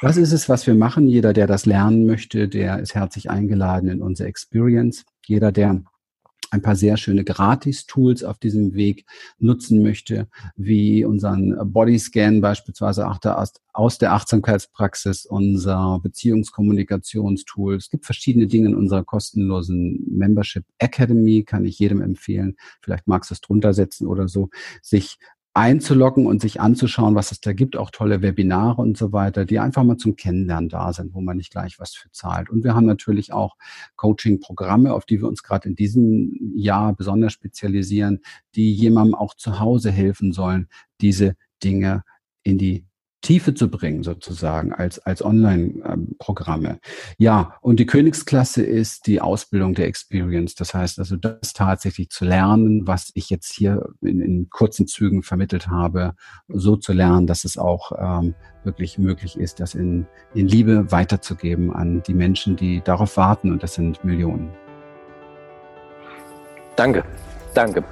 Das 0.00 0.16
ist 0.16 0.32
es, 0.32 0.48
was 0.48 0.66
wir 0.66 0.74
machen. 0.74 1.08
Jeder, 1.08 1.32
der 1.32 1.46
das 1.46 1.66
lernen 1.66 2.06
möchte, 2.06 2.48
der 2.48 2.80
ist 2.80 2.94
herzlich 2.94 3.30
eingeladen 3.30 3.88
in 3.88 4.02
unsere 4.02 4.28
Experience. 4.28 5.04
Jeder, 5.26 5.52
der 5.52 5.82
ein 6.50 6.62
paar 6.62 6.76
sehr 6.76 6.96
schöne 6.96 7.24
Gratis-Tools 7.24 8.24
auf 8.24 8.38
diesem 8.38 8.72
Weg 8.72 9.04
nutzen 9.38 9.82
möchte, 9.82 10.28
wie 10.56 11.04
unseren 11.04 11.54
Bodyscan 11.72 12.40
beispielsweise 12.40 13.06
aus 13.74 13.98
der 13.98 14.12
Achtsamkeitspraxis, 14.12 15.26
unser 15.26 16.00
Beziehungskommunikationstool. 16.02 17.76
Es 17.76 17.90
gibt 17.90 18.06
verschiedene 18.06 18.46
Dinge 18.46 18.68
in 18.68 18.76
unserer 18.76 19.04
kostenlosen 19.04 20.06
Membership 20.08 20.64
Academy, 20.78 21.44
kann 21.44 21.66
ich 21.66 21.78
jedem 21.78 22.00
empfehlen. 22.00 22.56
Vielleicht 22.80 23.06
magst 23.06 23.30
du 23.30 23.34
es 23.34 23.42
drunter 23.42 23.74
setzen 23.74 24.06
oder 24.06 24.26
so, 24.26 24.48
sich 24.80 25.18
einzuloggen 25.58 26.26
und 26.26 26.40
sich 26.40 26.60
anzuschauen, 26.60 27.16
was 27.16 27.32
es 27.32 27.40
da 27.40 27.52
gibt, 27.52 27.76
auch 27.76 27.90
tolle 27.90 28.22
Webinare 28.22 28.80
und 28.80 28.96
so 28.96 29.12
weiter, 29.12 29.44
die 29.44 29.58
einfach 29.58 29.82
mal 29.82 29.96
zum 29.96 30.14
Kennenlernen 30.14 30.68
da 30.68 30.92
sind, 30.92 31.14
wo 31.14 31.20
man 31.20 31.36
nicht 31.36 31.50
gleich 31.50 31.80
was 31.80 31.94
für 31.94 32.12
zahlt. 32.12 32.48
Und 32.48 32.62
wir 32.62 32.76
haben 32.76 32.86
natürlich 32.86 33.32
auch 33.32 33.56
Coaching-Programme, 33.96 34.94
auf 34.94 35.04
die 35.04 35.20
wir 35.20 35.26
uns 35.26 35.42
gerade 35.42 35.68
in 35.68 35.74
diesem 35.74 36.54
Jahr 36.54 36.94
besonders 36.94 37.32
spezialisieren, 37.32 38.20
die 38.54 38.72
jemandem 38.72 39.16
auch 39.16 39.34
zu 39.34 39.58
Hause 39.58 39.90
helfen 39.90 40.32
sollen, 40.32 40.68
diese 41.00 41.34
Dinge 41.64 42.04
in 42.44 42.56
die 42.56 42.86
Tiefe 43.20 43.52
zu 43.52 43.68
bringen, 43.68 44.04
sozusagen, 44.04 44.72
als, 44.72 45.00
als 45.00 45.24
Online-Programme. 45.24 46.78
Ja, 47.18 47.54
und 47.60 47.80
die 47.80 47.86
Königsklasse 47.86 48.62
ist 48.62 49.06
die 49.06 49.20
Ausbildung 49.20 49.74
der 49.74 49.86
Experience. 49.86 50.54
Das 50.54 50.72
heißt 50.72 50.98
also, 51.00 51.16
das 51.16 51.52
tatsächlich 51.52 52.10
zu 52.10 52.24
lernen, 52.24 52.86
was 52.86 53.10
ich 53.14 53.28
jetzt 53.28 53.52
hier 53.52 53.88
in, 54.02 54.20
in 54.20 54.50
kurzen 54.50 54.86
Zügen 54.86 55.22
vermittelt 55.22 55.68
habe, 55.68 56.14
so 56.48 56.76
zu 56.76 56.92
lernen, 56.92 57.26
dass 57.26 57.44
es 57.44 57.58
auch 57.58 57.92
ähm, 57.98 58.34
wirklich 58.62 58.98
möglich 58.98 59.38
ist, 59.38 59.58
das 59.58 59.74
in, 59.74 60.06
in 60.34 60.46
Liebe 60.46 60.92
weiterzugeben 60.92 61.72
an 61.72 62.02
die 62.06 62.14
Menschen, 62.14 62.54
die 62.54 62.82
darauf 62.82 63.16
warten. 63.16 63.50
Und 63.50 63.64
das 63.64 63.74
sind 63.74 64.04
Millionen. 64.04 64.50
Danke, 66.76 67.02
danke. 67.54 67.82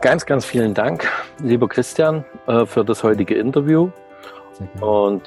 Ganz, 0.00 0.24
ganz 0.24 0.44
vielen 0.46 0.72
Dank, 0.72 1.06
lieber 1.42 1.68
Christian, 1.68 2.24
äh, 2.46 2.64
für 2.64 2.84
das 2.84 3.02
heutige 3.02 3.34
Interview. 3.34 3.90
Und 4.80 5.22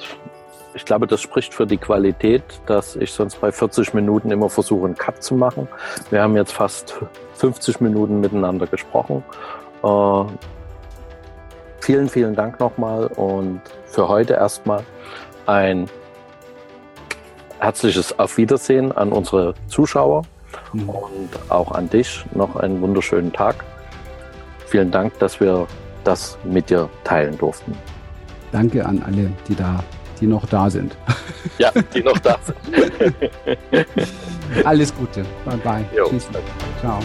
ich 0.74 0.86
glaube, 0.86 1.08
das 1.08 1.22
spricht 1.22 1.54
für 1.54 1.66
die 1.66 1.78
Qualität, 1.78 2.44
dass 2.66 2.96
ich 2.96 3.12
sonst 3.12 3.42
bei 3.42 3.52
40 3.52 3.94
Minuten 3.94 4.32
immer 4.32 4.50
versuche, 4.50 4.86
einen 4.86 4.96
Cut 4.96 5.24
zu 5.24 5.36
machen. 5.36 5.68
Wir 6.12 6.22
haben 6.22 6.36
jetzt 6.36 6.54
fast 6.54 6.96
50 7.34 7.82
Minuten 7.82 8.20
miteinander 8.20 8.68
gesprochen. 8.68 9.24
Äh, 9.84 10.24
vielen, 11.82 12.10
vielen 12.10 12.36
Dank 12.36 12.60
nochmal 12.60 13.08
und 13.08 13.62
für 13.86 14.08
heute 14.08 14.34
erstmal 14.34 14.84
ein 15.48 15.90
herzliches 17.60 18.18
Auf 18.20 18.38
Wiedersehen 18.38 18.92
an 18.92 19.12
unsere 19.12 19.54
Zuschauer 19.68 20.24
mhm. 20.74 20.90
und 20.90 21.30
auch 21.50 21.72
an 21.72 21.90
dich 21.90 22.24
noch 22.34 22.56
einen 22.56 22.82
wunderschönen 22.82 23.34
Tag. 23.34 23.64
Vielen 24.68 24.92
Dank, 24.92 25.18
dass 25.20 25.40
wir 25.40 25.68
das 26.04 26.38
mit 26.44 26.70
dir 26.70 26.90
teilen 27.04 27.38
durften. 27.38 27.76
Danke 28.52 28.86
an 28.86 29.02
alle, 29.06 29.32
die 29.48 29.56
da, 29.56 29.84
die 30.20 30.28
noch 30.28 30.46
da 30.48 30.70
sind. 30.70 30.96
Ja, 31.58 31.72
die 31.94 32.02
noch 32.04 32.18
da 32.20 32.38
sind. 32.46 32.58
Alles 34.66 34.94
Gute. 34.96 35.24
Bye 35.46 35.58
bye. 35.58 35.86
Jo. 35.96 36.10
Tschüss. 36.10 36.28
Ciao. 36.82 37.00